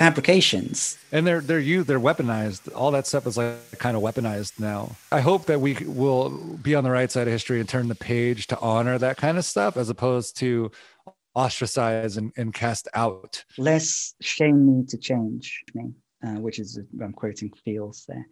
fabrications. 0.00 0.96
And 1.12 1.26
they're 1.26 1.42
they're 1.42 1.60
you 1.60 1.84
they're 1.84 2.00
weaponized. 2.00 2.74
All 2.74 2.90
that 2.92 3.06
stuff 3.06 3.26
is 3.26 3.36
like 3.36 3.78
kind 3.78 3.96
of 3.98 4.02
weaponized 4.02 4.58
now. 4.58 4.96
I 5.12 5.20
hope 5.20 5.44
that 5.44 5.60
we 5.60 5.74
will 5.84 6.30
be 6.56 6.74
on 6.74 6.84
the 6.84 6.90
right 6.90 7.10
side 7.12 7.26
of 7.28 7.32
history 7.32 7.60
and 7.60 7.68
turn 7.68 7.88
the 7.88 7.94
page 7.94 8.46
to 8.46 8.58
honor 8.60 8.96
that 8.96 9.18
kind 9.18 9.36
of 9.36 9.44
stuff 9.44 9.76
as 9.76 9.90
opposed 9.90 10.38
to 10.38 10.70
ostracize 11.36 12.16
and, 12.16 12.32
and 12.38 12.54
cast 12.54 12.88
out. 12.94 13.44
Less 13.58 14.14
shame 14.20 14.58
me 14.66 14.86
to 14.86 14.96
change 14.96 15.64
me 15.74 15.92
uh, 16.26 16.38
which 16.44 16.58
is 16.58 16.78
i'm 17.02 17.12
quoting 17.12 17.52
feels 17.64 18.06
there. 18.08 18.26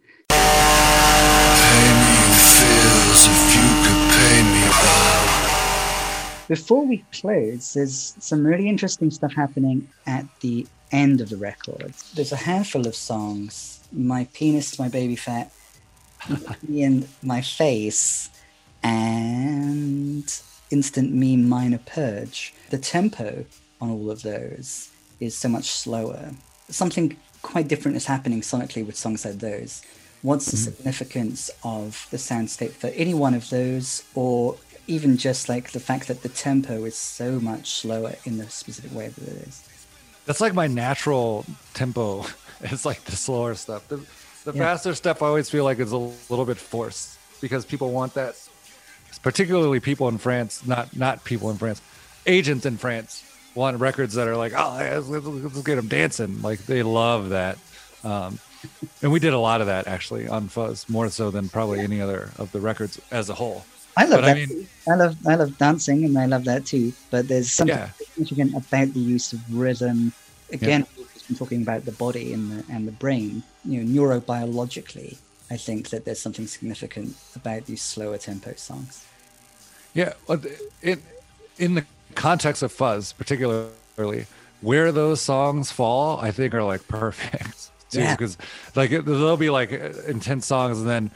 Before 6.47 6.83
we 6.83 7.05
close, 7.11 7.73
there's 7.73 8.15
some 8.19 8.43
really 8.43 8.67
interesting 8.67 9.11
stuff 9.11 9.33
happening 9.33 9.87
at 10.07 10.25
the 10.41 10.65
end 10.91 11.21
of 11.21 11.29
the 11.29 11.37
record. 11.37 11.93
There's 12.13 12.31
a 12.31 12.37
handful 12.37 12.87
of 12.87 12.95
songs 12.95 13.79
My 13.91 14.27
Penis, 14.33 14.79
My 14.79 14.89
Baby 14.89 15.15
Fat, 15.15 15.51
and 16.67 17.07
My 17.21 17.41
Face, 17.41 18.29
and 18.83 20.41
Instant 20.71 21.13
Meme 21.13 21.47
Minor 21.47 21.79
Purge. 21.85 22.53
The 22.69 22.77
tempo 22.77 23.45
on 23.81 23.89
all 23.89 24.11
of 24.11 24.21
those 24.21 24.91
is 25.19 25.37
so 25.37 25.49
much 25.49 25.69
slower. 25.71 26.31
Something 26.69 27.17
quite 27.41 27.67
different 27.67 27.97
is 27.97 28.05
happening 28.05 28.41
sonically 28.41 28.85
with 28.85 28.95
songs 28.95 29.25
like 29.25 29.39
those. 29.39 29.81
What's 30.21 30.51
the 30.51 30.57
mm-hmm. 30.57 30.75
significance 30.75 31.49
of 31.63 32.07
the 32.11 32.17
soundscape 32.17 32.71
for 32.71 32.87
any 32.87 33.13
one 33.13 33.33
of 33.33 33.49
those, 33.49 34.03
or 34.13 34.57
even 34.87 35.17
just 35.17 35.47
like 35.47 35.71
the 35.71 35.79
fact 35.79 36.07
that 36.07 36.23
the 36.23 36.29
tempo 36.29 36.83
is 36.83 36.95
so 36.95 37.39
much 37.39 37.69
slower 37.69 38.15
in 38.25 38.37
the 38.37 38.49
specific 38.49 38.93
way 38.93 39.07
that 39.07 39.23
it 39.23 39.47
is. 39.47 39.68
That's 40.29 40.41
like 40.41 40.53
my 40.53 40.67
natural 40.67 41.43
tempo. 41.73 42.23
It's 42.61 42.83
like 42.83 43.01
the 43.05 43.15
slower 43.15 43.55
stuff. 43.55 43.87
The, 43.87 44.05
the 44.43 44.51
yeah. 44.51 44.65
faster 44.65 44.93
stuff 44.93 45.23
I 45.23 45.27
always 45.27 45.49
feel 45.49 45.63
like 45.63 45.79
is 45.79 45.93
a 45.93 45.97
little 45.97 46.43
bit 46.43 46.57
forced 46.57 47.17
because 47.39 47.65
people 47.65 47.91
want 47.91 48.15
that. 48.15 48.35
Particularly 49.23 49.79
people 49.79 50.09
in 50.09 50.17
France, 50.17 50.67
not 50.67 50.93
not 50.93 51.23
people 51.23 51.49
in 51.51 51.57
France, 51.57 51.81
agents 52.25 52.65
in 52.65 52.75
France 52.75 53.23
want 53.55 53.79
records 53.79 54.15
that 54.15 54.27
are 54.27 54.35
like, 54.35 54.51
oh, 54.57 54.75
let's, 54.77 55.07
let's 55.07 55.61
get 55.61 55.75
them 55.77 55.87
dancing. 55.87 56.41
Like 56.41 56.59
they 56.65 56.83
love 56.83 57.29
that. 57.29 57.57
Um, 58.03 58.39
and 59.01 59.09
we 59.13 59.21
did 59.21 59.31
a 59.31 59.39
lot 59.39 59.61
of 59.61 59.67
that 59.67 59.87
actually 59.87 60.27
on 60.27 60.49
Fuzz, 60.49 60.89
more 60.89 61.09
so 61.09 61.31
than 61.31 61.47
probably 61.47 61.79
any 61.79 62.01
other 62.01 62.29
of 62.37 62.51
the 62.51 62.59
records 62.59 62.99
as 63.09 63.29
a 63.29 63.33
whole. 63.33 63.63
I 63.99 64.05
love 64.05 64.21
but 64.21 64.25
that. 64.27 64.37
I, 64.37 64.45
mean, 64.45 64.67
I, 64.87 64.95
love 64.95 65.17
I 65.27 65.35
love 65.35 65.57
dancing 65.57 66.05
and 66.05 66.17
I 66.17 66.25
love 66.25 66.45
that 66.45 66.65
too. 66.65 66.93
But 67.11 67.27
there's 67.27 67.51
something 67.51 67.75
yeah. 67.75 67.89
significant 67.91 68.55
about 68.55 68.93
the 68.93 68.99
use 69.01 69.33
of 69.33 69.41
rhythm. 69.53 70.13
Again, 70.53 70.87
yeah. 70.95 71.03
we've 71.03 71.27
been 71.27 71.35
talking 71.35 71.61
about 71.61 71.83
the 71.83 71.91
body 71.91 72.31
and 72.31 72.49
the 72.49 72.73
and 72.73 72.87
the 72.87 72.93
brain. 72.93 73.43
You 73.65 73.83
know, 73.83 74.01
neurobiologically, 74.01 75.17
I 75.51 75.57
think 75.57 75.89
that 75.89 76.05
there's 76.05 76.21
something 76.21 76.47
significant 76.47 77.17
about 77.35 77.65
these 77.65 77.81
slower 77.81 78.17
tempo 78.17 78.53
songs. 78.55 79.05
Yeah, 79.93 80.13
in 80.81 81.01
in 81.57 81.75
the 81.75 81.85
context 82.15 82.63
of 82.63 82.71
fuzz, 82.71 83.11
particularly, 83.11 84.27
where 84.61 84.93
those 84.93 85.19
songs 85.19 85.73
fall, 85.73 86.19
I 86.19 86.31
think 86.31 86.53
are 86.53 86.63
like 86.63 86.87
perfect. 86.87 87.69
Too, 87.89 88.01
yeah. 88.01 88.15
Because 88.15 88.37
like 88.75 88.91
there'll 88.91 89.35
be 89.35 89.49
like 89.49 89.71
intense 89.71 90.45
songs, 90.45 90.79
and 90.79 90.87
then 90.87 91.11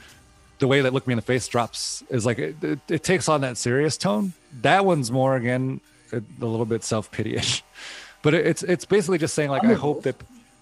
the 0.63 0.67
way 0.69 0.79
that 0.79 0.93
look 0.93 1.05
me 1.05 1.11
in 1.11 1.17
the 1.17 1.21
face 1.21 1.45
drops 1.49 2.05
is 2.09 2.25
like 2.25 2.39
it, 2.39 2.55
it, 2.63 2.79
it 2.87 3.03
takes 3.03 3.27
on 3.27 3.41
that 3.41 3.57
serious 3.57 3.97
tone. 3.97 4.31
That 4.61 4.85
one's 4.85 5.11
more 5.11 5.35
again 5.35 5.81
a, 6.13 6.19
a 6.19 6.45
little 6.45 6.65
bit 6.65 6.85
self 6.85 7.11
pityish, 7.11 7.63
but 8.21 8.33
it, 8.33 8.47
it's 8.47 8.63
it's 8.63 8.85
basically 8.85 9.17
just 9.17 9.33
saying 9.33 9.49
like 9.49 9.63
vulnerable. 9.63 9.89
I 9.89 9.93
hope 9.93 10.03
that 10.03 10.15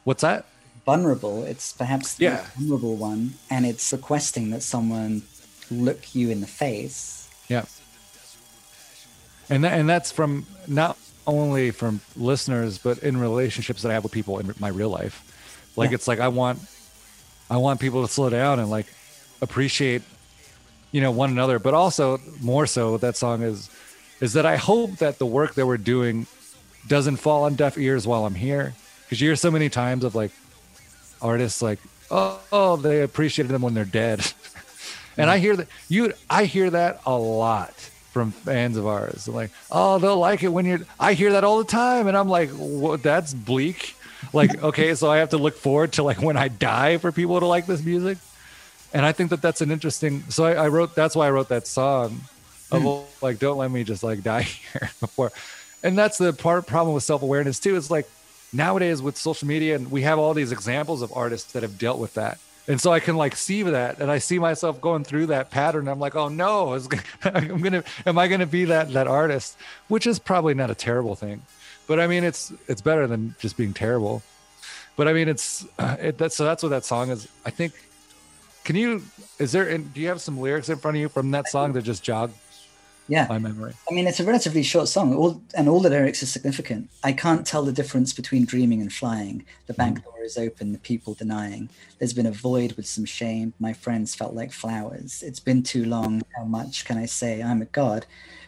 what's 0.03 0.21
that 0.23 0.45
vulnerable. 0.87 1.43
It's 1.43 1.71
perhaps 1.71 2.15
the 2.15 2.23
yeah. 2.23 2.45
vulnerable 2.57 2.95
one, 2.95 3.35
and 3.51 3.63
it's 3.63 3.93
requesting 3.93 4.49
that 4.49 4.63
someone 4.63 5.21
look 5.69 6.15
you 6.15 6.31
in 6.31 6.41
the 6.41 6.47
face. 6.47 7.29
Yeah, 7.47 7.65
and 9.51 9.63
that, 9.63 9.79
and 9.79 9.87
that's 9.87 10.11
from 10.11 10.47
not 10.67 10.97
only 11.27 11.69
from 11.69 12.01
listeners, 12.15 12.79
but 12.79 12.97
in 13.03 13.17
relationships 13.17 13.83
that 13.83 13.91
I 13.91 13.93
have 13.93 14.01
with 14.01 14.13
people 14.13 14.39
in 14.39 14.51
my 14.57 14.69
real 14.69 14.89
life. 14.89 15.71
Like 15.75 15.91
yeah. 15.91 15.95
it's 15.95 16.07
like 16.07 16.19
I 16.19 16.29
want 16.29 16.57
I 17.51 17.57
want 17.57 17.79
people 17.79 18.01
to 18.01 18.11
slow 18.11 18.31
down 18.31 18.57
and 18.57 18.71
like 18.71 18.87
appreciate 19.41 20.01
you 20.91 21.01
know 21.01 21.11
one 21.11 21.29
another 21.29 21.59
but 21.59 21.73
also 21.73 22.19
more 22.41 22.65
so 22.65 22.97
that 22.97 23.15
song 23.15 23.41
is 23.41 23.69
is 24.19 24.33
that 24.33 24.45
i 24.45 24.55
hope 24.55 24.97
that 24.97 25.17
the 25.17 25.25
work 25.25 25.55
that 25.55 25.65
we're 25.65 25.77
doing 25.77 26.27
doesn't 26.87 27.17
fall 27.17 27.43
on 27.43 27.55
deaf 27.55 27.77
ears 27.77 28.07
while 28.07 28.25
i'm 28.25 28.35
here. 28.35 28.73
Because 29.03 29.21
you 29.21 29.29
hear 29.29 29.35
so 29.35 29.51
many 29.51 29.69
times 29.69 30.03
of 30.03 30.15
like 30.15 30.31
artists 31.21 31.61
like 31.61 31.79
oh, 32.09 32.39
oh 32.51 32.75
they 32.75 33.01
appreciated 33.01 33.51
them 33.51 33.61
when 33.61 33.73
they're 33.73 33.85
dead. 33.85 34.31
And 35.17 35.29
i 35.29 35.39
hear 35.39 35.57
that 35.57 35.67
you 35.89 36.13
i 36.29 36.45
hear 36.45 36.69
that 36.69 37.01
a 37.05 37.15
lot 37.15 37.73
from 38.11 38.31
fans 38.31 38.77
of 38.77 38.87
ours. 38.87 39.27
Like 39.27 39.51
oh 39.69 39.99
they'll 39.99 40.17
like 40.17 40.41
it 40.41 40.47
when 40.47 40.65
you're 40.65 40.79
i 40.99 41.13
hear 41.13 41.33
that 41.33 41.43
all 41.43 41.57
the 41.57 41.65
time 41.65 42.07
and 42.07 42.17
i'm 42.17 42.29
like 42.29 42.49
that's 43.01 43.33
bleak. 43.33 43.95
Like 44.31 44.63
okay 44.63 44.95
so 44.95 45.11
i 45.11 45.17
have 45.17 45.29
to 45.29 45.37
look 45.37 45.57
forward 45.57 45.93
to 45.93 46.03
like 46.03 46.21
when 46.21 46.37
i 46.37 46.47
die 46.47 46.97
for 46.97 47.11
people 47.11 47.39
to 47.41 47.45
like 47.45 47.65
this 47.65 47.83
music 47.83 48.19
and 48.93 49.05
I 49.05 49.11
think 49.11 49.29
that 49.29 49.41
that's 49.41 49.61
an 49.61 49.71
interesting. 49.71 50.23
So 50.29 50.45
I, 50.45 50.53
I 50.53 50.67
wrote. 50.67 50.95
That's 50.95 51.15
why 51.15 51.27
I 51.27 51.31
wrote 51.31 51.49
that 51.49 51.67
song 51.67 52.21
of 52.71 52.81
mm. 52.81 53.03
like, 53.21 53.39
don't 53.39 53.57
let 53.57 53.71
me 53.71 53.83
just 53.83 54.03
like 54.03 54.23
die 54.23 54.43
here 54.43 54.91
before. 54.99 55.31
And 55.83 55.97
that's 55.97 56.17
the 56.17 56.33
part 56.33 56.67
problem 56.67 56.93
with 56.93 57.03
self 57.03 57.21
awareness 57.21 57.59
too. 57.59 57.75
Is 57.75 57.89
like 57.89 58.07
nowadays 58.53 59.01
with 59.01 59.17
social 59.17 59.47
media, 59.47 59.75
and 59.75 59.91
we 59.91 60.01
have 60.01 60.19
all 60.19 60.33
these 60.33 60.51
examples 60.51 61.01
of 61.01 61.11
artists 61.15 61.53
that 61.53 61.63
have 61.63 61.77
dealt 61.77 61.99
with 61.99 62.13
that. 62.15 62.37
And 62.67 62.79
so 62.79 62.93
I 62.93 62.99
can 62.99 63.17
like 63.17 63.35
see 63.35 63.63
that, 63.63 63.99
and 63.99 64.11
I 64.11 64.19
see 64.19 64.37
myself 64.37 64.79
going 64.79 65.03
through 65.03 65.27
that 65.27 65.49
pattern. 65.49 65.87
I'm 65.87 65.99
like, 65.99 66.15
oh 66.15 66.27
no, 66.27 66.77
I'm 67.23 67.61
gonna, 67.61 67.83
am 68.05 68.17
I 68.17 68.27
gonna 68.27 68.45
be 68.45 68.65
that 68.65 68.93
that 68.93 69.07
artist? 69.07 69.57
Which 69.87 70.05
is 70.05 70.19
probably 70.19 70.53
not 70.53 70.69
a 70.69 70.75
terrible 70.75 71.15
thing, 71.15 71.41
but 71.87 71.99
I 71.99 72.07
mean, 72.07 72.23
it's 72.23 72.53
it's 72.67 72.81
better 72.81 73.07
than 73.07 73.35
just 73.39 73.57
being 73.57 73.73
terrible. 73.73 74.21
But 74.95 75.07
I 75.07 75.13
mean, 75.13 75.29
it's 75.29 75.65
uh, 75.79 75.97
it, 75.99 76.17
that's 76.17 76.35
so 76.35 76.45
that's 76.45 76.61
what 76.61 76.69
that 76.69 76.85
song 76.85 77.09
is. 77.09 77.27
I 77.45 77.49
think 77.49 77.73
can 78.64 78.76
you? 78.76 79.03
Is 79.39 79.51
there? 79.51 79.78
Do 79.78 80.01
you 80.01 80.07
have 80.07 80.22
some 80.22 80.39
lyrics 80.39 80.70
in 80.70 80.78
front 80.78 80.97
of 80.97 81.01
you 81.01 81.09
from 81.09 81.32
that 81.32 81.47
song 81.49 81.74
that 81.74 81.84
just 81.84 82.03
jog? 82.03 82.32
Yeah, 83.07 83.26
my 83.28 83.39
memory. 83.39 83.74
I 83.89 83.93
mean, 83.93 84.07
it's 84.07 84.22
a 84.22 84.24
relatively 84.24 84.64
short 84.64 84.88
song, 84.88 85.14
all, 85.14 85.41
and 85.53 85.68
all 85.68 85.82
the 85.82 85.89
lyrics 85.89 86.24
are 86.24 86.28
significant. 86.28 86.89
I 87.03 87.12
can't 87.12 87.45
tell 87.45 87.64
the 87.64 87.74
difference 87.74 88.14
between 88.14 88.45
dreaming 88.45 88.80
and 88.80 88.93
flying. 88.93 89.43
The 89.66 89.74
bank 89.74 89.99
mm. 89.99 90.03
door 90.05 90.24
is 90.24 90.38
open, 90.38 90.72
the 90.72 90.78
people 90.78 91.14
denying. 91.16 91.70
There's 91.99 92.14
been 92.14 92.28
a 92.28 92.32
void 92.32 92.74
with 92.74 92.86
some 92.86 93.03
shame. 93.03 93.53
My 93.59 93.74
friends 93.74 94.16
felt 94.16 94.34
like 94.34 94.53
flowers. 94.53 95.24
It's 95.24 95.41
been 95.41 95.62
too 95.62 95.84
long. 95.84 96.22
How 96.38 96.45
much 96.45 96.86
can 96.86 96.97
I 96.97 97.05
say? 97.05 97.43
I'm 97.43 97.62
a 97.62 97.66
god. 97.66 98.05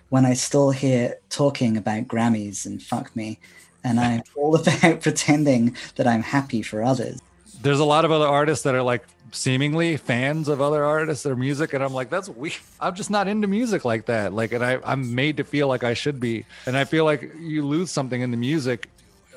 When 0.07 0.26
I 0.26 0.34
still 0.34 0.70
hear 0.70 1.18
talking 1.30 1.76
about 1.76 2.07
Grammys 2.07 2.66
and 2.66 2.82
fuck 2.82 3.14
me, 3.16 3.39
and 3.84 3.99
I'm 3.99 4.24
all 4.38 4.55
about 4.55 5.01
pretending 5.01 5.76
that 5.95 6.07
I'm 6.07 6.24
happy 6.24 6.61
for 6.61 6.84
others. 6.84 7.20
There's 7.64 7.80
a 7.80 7.86
lot 7.86 8.05
of 8.05 8.11
other 8.11 8.28
artists 8.28 8.64
that 8.66 8.76
are 8.76 8.84
like 8.84 9.03
seemingly 9.34 9.97
fans 9.97 10.47
of 10.47 10.61
other 10.61 10.84
artists 10.84 11.26
or 11.26 11.36
music 11.36 11.74
and 11.74 11.84
i'm 11.84 11.93
like 11.93 12.09
that's 12.09 12.30
we 12.30 12.53
i'm 12.80 12.93
just 12.93 13.09
not 13.09 13.28
into 13.28 13.47
music 13.47 13.84
like 13.84 14.05
that 14.05 14.32
like 14.32 14.53
and 14.53 14.64
I, 14.64 14.78
i'm 14.86 15.16
made 15.16 15.38
to 15.38 15.43
feel 15.43 15.68
like 15.68 15.84
i 15.84 15.95
should 15.95 16.20
be 16.20 16.45
and 16.68 16.78
i 16.78 16.84
feel 16.84 17.03
like 17.03 17.32
you 17.39 17.66
lose 17.66 17.89
something 17.89 18.22
in 18.22 18.32
the 18.32 18.38
music 18.38 18.89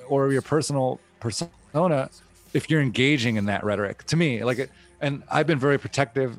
or 0.08 0.30
your 0.32 0.42
personal 0.42 1.00
persona 1.18 2.10
if 2.52 2.68
you're 2.68 2.82
engaging 2.82 3.36
in 3.36 3.46
that 3.46 3.64
rhetoric 3.64 4.04
to 4.04 4.16
me 4.16 4.44
like 4.44 4.70
and 5.00 5.22
i've 5.30 5.46
been 5.46 5.58
very 5.58 5.78
protective 5.78 6.38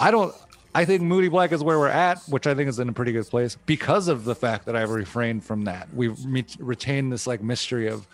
i 0.00 0.10
don't 0.10 0.34
I 0.74 0.86
think 0.86 1.02
Moody 1.02 1.28
Black 1.28 1.52
is 1.52 1.62
where 1.62 1.78
we're 1.78 1.88
at, 1.88 2.18
which 2.30 2.46
I 2.46 2.54
think 2.54 2.66
is 2.66 2.78
in 2.78 2.88
a 2.88 2.94
pretty 2.94 3.12
good 3.12 3.26
place 3.26 3.58
because 3.66 4.08
of 4.08 4.24
the 4.24 4.34
fact 4.34 4.64
that 4.64 4.74
I've 4.74 4.88
refrained 4.88 5.44
from 5.44 5.64
that. 5.64 5.86
We've 5.92 6.16
re- 6.24 6.46
retained 6.58 7.12
this 7.12 7.26
like 7.26 7.42
mystery 7.42 7.88
of 7.88 8.06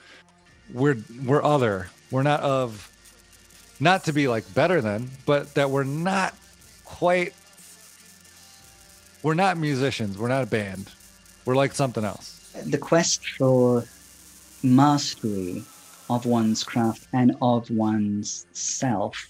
we're 0.74 0.96
we're 1.24 1.40
other. 1.40 1.88
We're 2.10 2.22
not 2.22 2.40
of 2.40 2.90
not 3.80 4.04
to 4.04 4.12
be 4.12 4.28
like 4.28 4.52
better 4.54 4.80
than, 4.80 5.10
but 5.26 5.54
that 5.54 5.70
we're 5.70 5.84
not 5.84 6.34
quite 6.84 7.34
we're 9.22 9.34
not 9.34 9.56
musicians. 9.58 10.16
We're 10.18 10.28
not 10.28 10.42
a 10.44 10.46
band. 10.46 10.90
We're 11.44 11.56
like 11.56 11.74
something 11.74 12.04
else. 12.04 12.52
The 12.66 12.78
quest 12.78 13.26
for 13.30 13.84
mastery 14.62 15.64
of 16.10 16.26
one's 16.26 16.64
craft 16.64 17.06
and 17.12 17.36
of 17.42 17.70
one's 17.70 18.46
self 18.52 19.28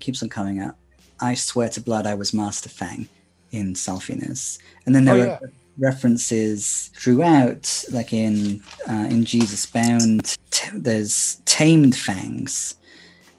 keeps 0.00 0.22
on 0.22 0.28
coming 0.28 0.60
up. 0.60 0.76
I 1.20 1.34
swear 1.34 1.68
to 1.70 1.80
blood, 1.80 2.06
I 2.06 2.14
was 2.14 2.34
Master 2.34 2.68
Fang 2.68 3.08
in 3.52 3.74
Selfiness, 3.74 4.58
and 4.84 4.94
then 4.94 5.04
there 5.04 5.14
Oh, 5.14 5.18
were 5.18 5.26
yeah. 5.26 5.38
References 5.78 6.90
throughout, 6.94 7.84
like 7.90 8.12
in 8.12 8.62
uh, 8.88 9.06
in 9.10 9.24
Jesus 9.24 9.66
Bound. 9.66 10.36
T- 10.50 10.70
there's 10.72 11.36
tamed 11.44 11.96
fangs, 11.96 12.76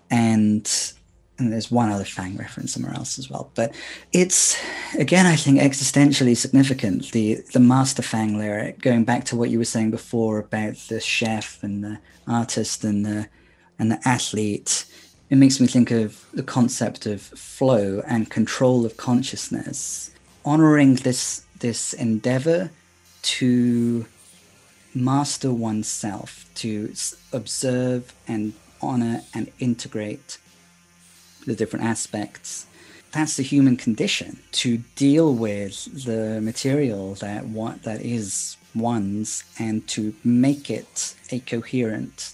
and 0.09 0.69
and 1.37 1.51
there's 1.51 1.69
one 1.69 1.91
other 1.91 2.05
fang 2.05 2.37
reference 2.37 2.73
somewhere 2.73 2.93
else 2.93 3.19
as 3.19 3.29
well. 3.29 3.51
But 3.55 3.75
it's 4.13 4.57
again, 4.97 5.25
I 5.25 5.35
think, 5.35 5.59
existentially 5.59 6.35
significant. 6.35 7.11
The 7.11 7.43
the 7.53 7.59
Master 7.59 8.01
Fang 8.01 8.37
lyric, 8.37 8.81
going 8.81 9.03
back 9.03 9.25
to 9.25 9.35
what 9.35 9.49
you 9.49 9.57
were 9.57 9.65
saying 9.65 9.91
before 9.91 10.39
about 10.39 10.75
the 10.89 10.99
chef 10.99 11.61
and 11.63 11.83
the 11.83 11.99
artist 12.27 12.83
and 12.83 13.05
the 13.05 13.27
and 13.79 13.91
the 13.91 13.99
athlete. 14.05 14.85
It 15.29 15.37
makes 15.37 15.59
me 15.59 15.65
think 15.65 15.89
of 15.89 16.23
the 16.33 16.43
concept 16.43 17.07
of 17.07 17.19
flow 17.19 18.03
and 18.07 18.29
control 18.29 18.85
of 18.85 18.95
consciousness, 18.95 20.11
honoring 20.45 20.95
this 20.97 21.44
this 21.59 21.93
endeavor 21.93 22.71
to 23.21 24.05
master 24.93 25.51
oneself, 25.51 26.45
to 26.55 26.93
observe 27.33 28.13
and 28.27 28.53
honor 28.81 29.21
and 29.33 29.51
integrate 29.59 30.37
the 31.45 31.55
different 31.55 31.85
aspects. 31.85 32.65
That's 33.11 33.37
the 33.37 33.43
human 33.43 33.77
condition 33.77 34.39
to 34.53 34.77
deal 34.95 35.33
with 35.33 36.05
the 36.05 36.41
material 36.41 37.15
that 37.15 37.45
what 37.47 37.83
that 37.83 38.01
is 38.01 38.57
one's 38.73 39.43
and 39.57 39.87
to 39.87 40.13
make 40.23 40.69
it 40.69 41.15
a 41.31 41.39
coherent 41.39 42.33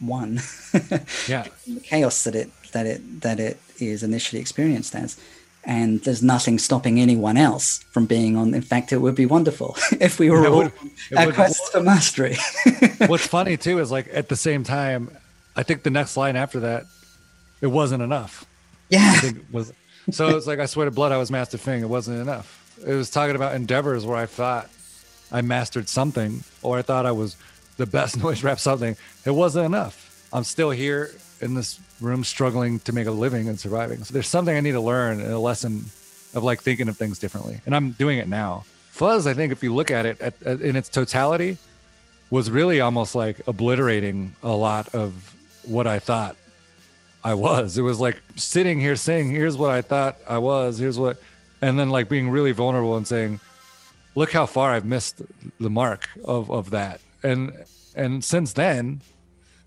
one. 0.00 0.40
Yeah. 1.28 1.46
the 1.66 1.80
chaos 1.80 2.24
that 2.24 2.34
it 2.34 2.50
that 2.72 2.86
it 2.86 3.20
that 3.20 3.38
it 3.38 3.58
is 3.78 4.02
initially 4.02 4.40
experienced 4.40 4.94
as. 4.94 5.18
And 5.66 6.00
there's 6.04 6.22
nothing 6.22 6.58
stopping 6.58 7.00
anyone 7.00 7.36
else 7.38 7.78
from 7.90 8.04
being 8.06 8.36
on. 8.36 8.52
In 8.54 8.60
fact, 8.62 8.92
it 8.92 8.98
would 8.98 9.14
be 9.14 9.24
wonderful 9.26 9.76
if 10.00 10.18
we 10.18 10.30
were 10.30 10.44
It 10.44 10.48
all 10.50 10.56
would- 10.58 10.72
it 11.10 11.16
at 11.16 11.26
would- 11.26 11.34
quest 11.34 11.72
for 11.72 11.82
mastery. 11.82 12.36
What's 13.06 13.26
funny 13.26 13.56
too 13.56 13.78
is 13.78 13.90
like 13.90 14.08
at 14.12 14.28
the 14.28 14.36
same 14.36 14.62
time, 14.64 15.10
I 15.56 15.62
think 15.62 15.82
the 15.82 15.90
next 15.90 16.16
line 16.16 16.36
after 16.36 16.60
that, 16.60 16.84
it 17.60 17.68
wasn't 17.68 18.02
enough. 18.02 18.44
yeah, 18.90 19.12
I 19.16 19.18
think 19.20 19.44
was 19.50 19.72
so 20.10 20.36
it's 20.36 20.46
like 20.46 20.58
I 20.58 20.66
swear 20.66 20.84
to 20.84 20.90
blood 20.90 21.12
I 21.12 21.16
was 21.16 21.30
Master 21.30 21.56
Fang. 21.56 21.80
It 21.80 21.88
wasn't 21.88 22.20
enough. 22.20 22.60
It 22.86 22.92
was 22.92 23.08
talking 23.08 23.36
about 23.36 23.54
endeavors 23.54 24.04
where 24.04 24.18
I 24.18 24.26
thought 24.26 24.68
I 25.32 25.40
mastered 25.40 25.88
something 25.88 26.44
or 26.62 26.76
I 26.78 26.82
thought 26.82 27.06
I 27.06 27.12
was 27.12 27.36
the 27.78 27.86
best 27.86 28.18
noise 28.22 28.44
rap 28.44 28.60
something. 28.60 28.96
It 29.24 29.30
wasn't 29.30 29.64
enough. 29.64 30.28
I'm 30.30 30.44
still 30.44 30.70
here 30.70 31.10
in 31.40 31.54
this 31.54 31.80
room 32.00 32.24
struggling 32.24 32.78
to 32.80 32.92
make 32.92 33.06
a 33.06 33.10
living 33.10 33.48
and 33.48 33.58
surviving. 33.58 34.04
So 34.04 34.12
there's 34.12 34.28
something 34.28 34.56
I 34.56 34.60
need 34.60 34.72
to 34.72 34.80
learn 34.80 35.20
and 35.20 35.32
a 35.32 35.38
lesson 35.38 35.86
of 36.34 36.42
like 36.42 36.62
thinking 36.62 36.88
of 36.88 36.96
things 36.96 37.18
differently. 37.18 37.60
And 37.66 37.74
I'm 37.74 37.92
doing 37.92 38.18
it 38.18 38.28
now. 38.28 38.64
Fuzz, 38.90 39.26
I 39.26 39.34
think 39.34 39.52
if 39.52 39.62
you 39.62 39.74
look 39.74 39.90
at 39.90 40.06
it 40.06 40.20
at, 40.20 40.34
at, 40.42 40.60
in 40.60 40.76
its 40.76 40.88
totality, 40.88 41.58
was 42.30 42.50
really 42.50 42.80
almost 42.80 43.14
like 43.14 43.40
obliterating 43.46 44.34
a 44.42 44.52
lot 44.52 44.94
of 44.94 45.34
what 45.64 45.86
I 45.86 45.98
thought 45.98 46.36
I 47.22 47.34
was. 47.34 47.78
It 47.78 47.82
was 47.82 48.00
like 48.00 48.20
sitting 48.36 48.80
here 48.80 48.96
saying, 48.96 49.30
here's 49.30 49.56
what 49.56 49.70
I 49.70 49.82
thought 49.82 50.18
I 50.28 50.38
was, 50.38 50.78
here's 50.78 50.98
what, 50.98 51.16
and 51.62 51.78
then 51.78 51.90
like 51.90 52.08
being 52.08 52.30
really 52.30 52.52
vulnerable 52.52 52.96
and 52.96 53.06
saying, 53.06 53.40
look 54.14 54.32
how 54.32 54.46
far 54.46 54.72
I've 54.72 54.84
missed 54.84 55.22
the 55.58 55.70
mark 55.70 56.08
of, 56.24 56.50
of 56.50 56.70
that. 56.70 57.00
And, 57.22 57.52
and 57.94 58.22
since 58.22 58.52
then, 58.52 59.00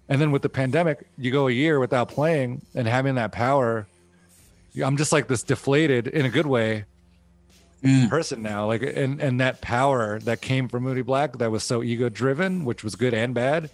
and 0.10 0.20
then 0.22 0.32
with 0.32 0.42
the 0.42 0.50
pandemic, 0.50 1.06
you 1.18 1.32
go 1.32 1.48
a 1.48 1.52
year 1.52 1.80
without 1.80 2.10
playing 2.10 2.62
and 2.76 2.88
having 2.88 3.16
that 3.16 3.32
power. 3.32 3.88
I'm 4.84 4.98
just 4.98 5.12
like 5.12 5.28
this 5.28 5.44
deflated 5.44 6.08
in 6.08 6.26
a 6.26 6.30
good 6.30 6.46
way 6.48 6.86
Mm. 7.84 8.10
person 8.10 8.42
now. 8.42 8.66
Like, 8.66 8.82
and, 8.82 9.22
and 9.22 9.40
that 9.40 9.62
power 9.62 10.18
that 10.22 10.42
came 10.42 10.68
from 10.68 10.82
Moody 10.84 11.04
Black 11.04 11.38
that 11.38 11.52
was 11.52 11.64
so 11.64 11.84
ego 11.84 12.10
driven, 12.10 12.66
which 12.66 12.84
was 12.84 12.96
good 12.96 13.14
and 13.14 13.36
bad, 13.36 13.70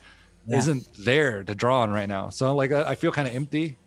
Yeah. 0.45 0.57
isn't 0.57 0.87
there 0.99 1.41
to 1.45 1.55
draw 1.55 1.81
on 1.83 1.91
right 1.91 2.09
now. 2.09 2.27
So 2.29 2.53
like, 2.53 2.73
I, 2.73 2.83
I 2.89 2.95
feel 2.95 3.13
kind 3.13 3.29
of 3.29 3.33
empty 3.33 3.77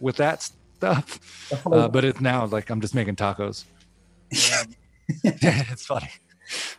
with 0.00 0.16
that 0.16 0.42
stuff. 0.76 1.18
Uh, 1.66 1.88
but 1.88 2.04
it's 2.04 2.20
now 2.20 2.44
like 2.46 2.70
I'm 2.70 2.80
just 2.80 2.94
making 2.94 3.16
tacos. 3.16 3.64
yeah, 4.30 5.64
it's 5.72 5.86
funny. 5.86 6.10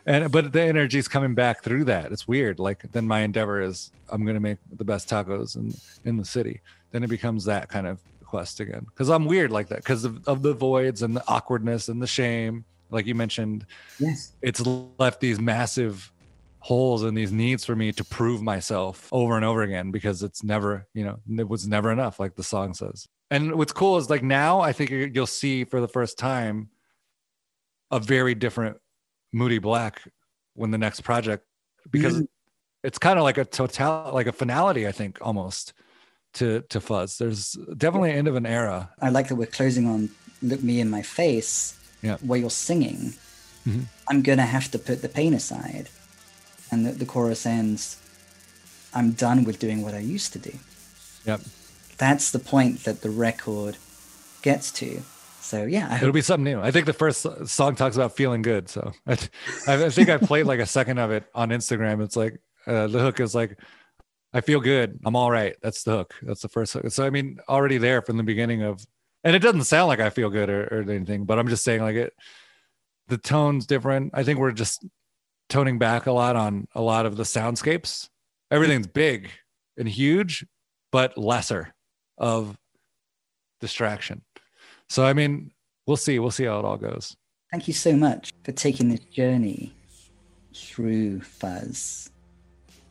And 0.06 0.30
but 0.30 0.52
the 0.52 0.62
energy 0.62 0.98
is 0.98 1.08
coming 1.08 1.34
back 1.34 1.62
through 1.62 1.84
that. 1.84 2.12
It's 2.12 2.26
weird. 2.26 2.58
Like 2.58 2.90
then 2.92 3.06
my 3.06 3.20
endeavor 3.20 3.60
is 3.60 3.92
I'm 4.08 4.24
gonna 4.24 4.40
make 4.40 4.58
the 4.76 4.84
best 4.84 5.08
tacos 5.08 5.56
in 5.56 5.74
in 6.04 6.16
the 6.16 6.24
city. 6.24 6.60
Then 6.90 7.02
it 7.02 7.08
becomes 7.08 7.44
that 7.44 7.68
kind 7.68 7.86
of 7.86 8.00
quest 8.24 8.60
again. 8.60 8.86
Because 8.86 9.10
I'm 9.10 9.26
weird 9.26 9.50
like 9.50 9.68
that 9.68 9.78
because 9.78 10.04
of, 10.04 10.26
of 10.26 10.42
the 10.42 10.54
voids 10.54 11.02
and 11.02 11.16
the 11.16 11.24
awkwardness 11.28 11.88
and 11.88 12.00
the 12.00 12.06
shame. 12.06 12.64
Like 12.90 13.06
you 13.06 13.14
mentioned, 13.14 13.66
yes, 13.98 14.32
it's 14.42 14.60
left 14.98 15.20
these 15.20 15.38
massive 15.38 16.12
holes 16.60 17.02
and 17.02 17.16
these 17.16 17.32
needs 17.32 17.64
for 17.64 17.74
me 17.74 17.90
to 17.92 18.04
prove 18.04 18.42
myself 18.42 19.08
over 19.12 19.36
and 19.36 19.44
over 19.44 19.62
again 19.62 19.90
because 19.90 20.22
it's 20.22 20.44
never, 20.44 20.86
you 20.94 21.04
know, 21.04 21.18
it 21.38 21.48
was 21.48 21.66
never 21.66 21.90
enough, 21.90 22.20
like 22.20 22.36
the 22.36 22.42
song 22.42 22.74
says. 22.74 23.08
And 23.30 23.54
what's 23.54 23.72
cool 23.72 23.96
is 23.96 24.10
like 24.10 24.22
now 24.22 24.60
I 24.60 24.72
think 24.72 24.90
you'll 24.90 25.26
see 25.26 25.64
for 25.64 25.80
the 25.80 25.88
first 25.88 26.18
time 26.18 26.68
a 27.90 27.98
very 27.98 28.34
different 28.34 28.76
Moody 29.32 29.58
Black 29.58 30.02
when 30.54 30.70
the 30.70 30.78
next 30.78 31.00
project 31.02 31.44
because 31.90 32.16
Mhm. 32.16 32.26
it's 32.82 32.98
kind 32.98 33.18
of 33.18 33.24
like 33.24 33.38
a 33.38 33.44
total 33.44 34.10
like 34.12 34.26
a 34.26 34.32
finality 34.32 34.86
I 34.86 34.92
think 34.92 35.18
almost 35.20 35.72
to 36.34 36.62
to 36.68 36.80
Fuzz. 36.80 37.18
There's 37.18 37.52
definitely 37.76 38.10
an 38.10 38.18
end 38.18 38.28
of 38.28 38.36
an 38.36 38.46
era. 38.46 38.90
I 39.00 39.08
like 39.10 39.28
that 39.28 39.36
we're 39.36 39.46
closing 39.46 39.86
on 39.86 40.10
"Look 40.42 40.62
Me 40.62 40.80
in 40.80 40.88
My 40.90 41.02
Face," 41.02 41.74
Yeah. 42.02 42.16
where 42.18 42.38
you're 42.40 42.50
singing. 42.50 43.14
Mhm. 43.66 43.86
I'm 44.08 44.22
gonna 44.22 44.46
have 44.46 44.70
to 44.72 44.78
put 44.78 45.02
the 45.02 45.08
pain 45.08 45.34
aside, 45.34 45.88
and 46.70 46.86
the, 46.86 46.92
the 46.92 47.06
chorus 47.06 47.44
ends. 47.46 47.96
I'm 48.94 49.12
done 49.12 49.44
with 49.44 49.58
doing 49.58 49.82
what 49.82 49.94
I 49.94 49.98
used 50.00 50.32
to 50.32 50.38
do. 50.38 50.58
Yep. 51.26 51.40
That's 51.98 52.30
the 52.30 52.38
point 52.38 52.84
that 52.84 53.02
the 53.02 53.10
record 53.10 53.76
gets 54.42 54.70
to. 54.72 55.02
So 55.50 55.66
yeah, 55.66 55.96
It'll 55.96 56.12
be 56.12 56.22
something 56.22 56.44
new. 56.44 56.60
I 56.60 56.70
think 56.70 56.86
the 56.86 56.92
first 56.92 57.26
song 57.48 57.74
talks 57.74 57.96
about 57.96 58.14
feeling 58.14 58.40
good. 58.40 58.68
So 58.68 58.92
I, 59.06 59.18
I 59.66 59.90
think 59.90 60.08
I 60.08 60.16
played 60.16 60.46
like 60.46 60.60
a 60.60 60.66
second 60.66 60.98
of 60.98 61.10
it 61.10 61.24
on 61.34 61.48
Instagram. 61.48 62.04
It's 62.04 62.14
like 62.14 62.40
uh, 62.68 62.86
the 62.86 63.00
hook 63.00 63.18
is 63.18 63.34
like, 63.34 63.58
I 64.32 64.42
feel 64.42 64.60
good. 64.60 65.00
I'm 65.04 65.16
all 65.16 65.28
right. 65.28 65.56
That's 65.60 65.82
the 65.82 65.90
hook. 65.90 66.14
That's 66.22 66.40
the 66.40 66.48
first 66.48 66.72
hook. 66.72 66.88
So 66.90 67.04
I 67.04 67.10
mean, 67.10 67.40
already 67.48 67.78
there 67.78 68.00
from 68.00 68.16
the 68.16 68.22
beginning 68.22 68.62
of, 68.62 68.86
and 69.24 69.34
it 69.34 69.40
doesn't 69.40 69.64
sound 69.64 69.88
like 69.88 69.98
I 69.98 70.10
feel 70.10 70.30
good 70.30 70.48
or, 70.48 70.68
or 70.70 70.88
anything, 70.88 71.24
but 71.24 71.40
I'm 71.40 71.48
just 71.48 71.64
saying 71.64 71.82
like 71.82 71.96
it. 71.96 72.12
The 73.08 73.18
tone's 73.18 73.66
different. 73.66 74.12
I 74.14 74.22
think 74.22 74.38
we're 74.38 74.52
just 74.52 74.86
toning 75.48 75.80
back 75.80 76.06
a 76.06 76.12
lot 76.12 76.36
on 76.36 76.68
a 76.76 76.80
lot 76.80 77.06
of 77.06 77.16
the 77.16 77.24
soundscapes. 77.24 78.08
Everything's 78.52 78.86
big 78.86 79.30
and 79.76 79.88
huge, 79.88 80.46
but 80.92 81.18
lesser 81.18 81.74
of 82.18 82.56
distraction. 83.60 84.22
So 84.90 85.04
I 85.04 85.12
mean, 85.12 85.52
we'll 85.86 85.96
see. 85.96 86.18
We'll 86.18 86.32
see 86.32 86.44
how 86.44 86.58
it 86.58 86.64
all 86.64 86.76
goes. 86.76 87.16
thank 87.52 87.68
you 87.68 87.74
so 87.74 87.92
much 87.94 88.32
for 88.44 88.50
taking 88.50 88.88
this 88.88 89.00
journey 89.00 89.72
through 90.52 91.20
Fuzz 91.20 92.10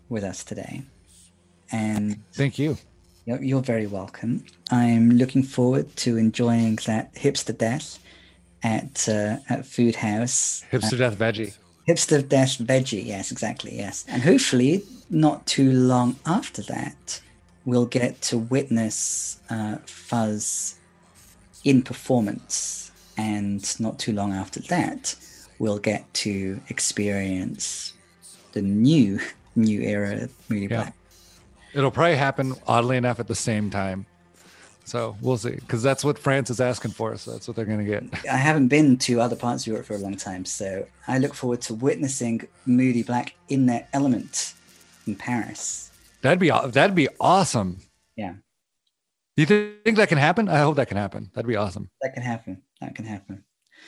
with 0.07 0.23
us 0.23 0.45
today. 0.45 0.83
And 1.71 2.23
Thank 2.33 2.57
you. 2.57 2.77
You're, 3.25 3.43
you're 3.43 3.61
very 3.61 3.85
welcome. 3.85 4.45
I'm 4.71 5.11
looking 5.11 5.43
forward 5.43 5.93
to 5.97 6.15
enjoying 6.15 6.79
that 6.87 7.13
hipster 7.15 7.55
death 7.55 7.99
at 8.63 9.07
uh, 9.09 9.37
at 9.49 9.65
Food 9.65 9.95
House. 9.97 10.63
Hipster 10.71 10.97
death 10.97 11.17
veggie. 11.17 11.53
Hipster 11.85 12.27
death 12.27 12.59
veggie, 12.59 13.05
yes, 13.05 13.29
exactly, 13.31 13.75
yes. 13.75 14.05
And 14.07 14.21
hopefully, 14.21 14.83
not 15.09 15.45
too 15.45 15.71
long 15.73 16.15
after 16.25 16.61
that, 16.63 17.19
we'll 17.65 17.87
get 17.87 18.21
to 18.29 18.37
witness 18.37 19.39
uh, 19.49 19.77
Fuzz 19.85 20.78
in 21.63 21.81
performance, 21.81 22.91
and 23.17 23.79
not 23.79 23.99
too 23.99 24.13
long 24.13 24.33
after 24.33 24.59
that, 24.61 25.15
we'll 25.59 25.79
get 25.79 26.11
to 26.13 26.59
experience 26.69 27.93
the 28.53 28.61
new 28.61 29.19
new 29.55 29.81
era 29.81 30.23
of 30.23 30.49
Moody 30.49 30.61
Yeah. 30.67 30.67
Black. 30.83 30.93
It'll 31.73 31.91
probably 31.91 32.15
happen 32.15 32.55
oddly 32.67 32.97
enough 32.97 33.19
at 33.19 33.27
the 33.27 33.35
same 33.35 33.69
time. 33.69 34.05
So 34.85 35.15
we'll 35.21 35.37
see, 35.37 35.51
because 35.51 35.83
that's 35.83 36.03
what 36.03 36.17
France 36.17 36.49
is 36.49 36.59
asking 36.59 36.91
for. 36.91 37.15
So 37.17 37.31
that's 37.31 37.47
what 37.47 37.55
they're 37.55 37.65
going 37.65 37.77
to 37.77 37.85
get. 37.85 38.03
I 38.25 38.37
haven't 38.37 38.69
been 38.69 38.97
to 38.99 39.21
other 39.21 39.35
parts 39.35 39.63
of 39.63 39.67
Europe 39.67 39.85
for 39.85 39.93
a 39.93 39.99
long 39.99 40.17
time, 40.17 40.45
so 40.45 40.87
I 41.07 41.19
look 41.19 41.35
forward 41.35 41.61
to 41.61 41.75
witnessing 41.75 42.47
Moody 42.65 43.03
Black 43.03 43.35
in 43.49 43.67
their 43.67 43.87
element 43.93 44.55
in 45.05 45.15
Paris. 45.15 45.91
That'd 46.21 46.39
be 46.39 46.49
that'd 46.49 46.95
be 46.95 47.07
awesome. 47.19 47.77
Yeah. 48.15 48.33
Do 49.39 49.55
you 49.55 49.77
think 49.85 49.95
that 49.95 50.09
can 50.09 50.17
happen? 50.17 50.49
I 50.49 50.57
hope 50.57 50.75
that 50.75 50.89
can 50.89 50.97
happen. 50.97 51.31
That'd 51.33 51.47
be 51.47 51.55
awesome. 51.55 51.89
That 52.01 52.13
can 52.13 52.23
happen. 52.23 52.61
That 52.81 52.93
can 52.93 53.05
happen. 53.05 53.45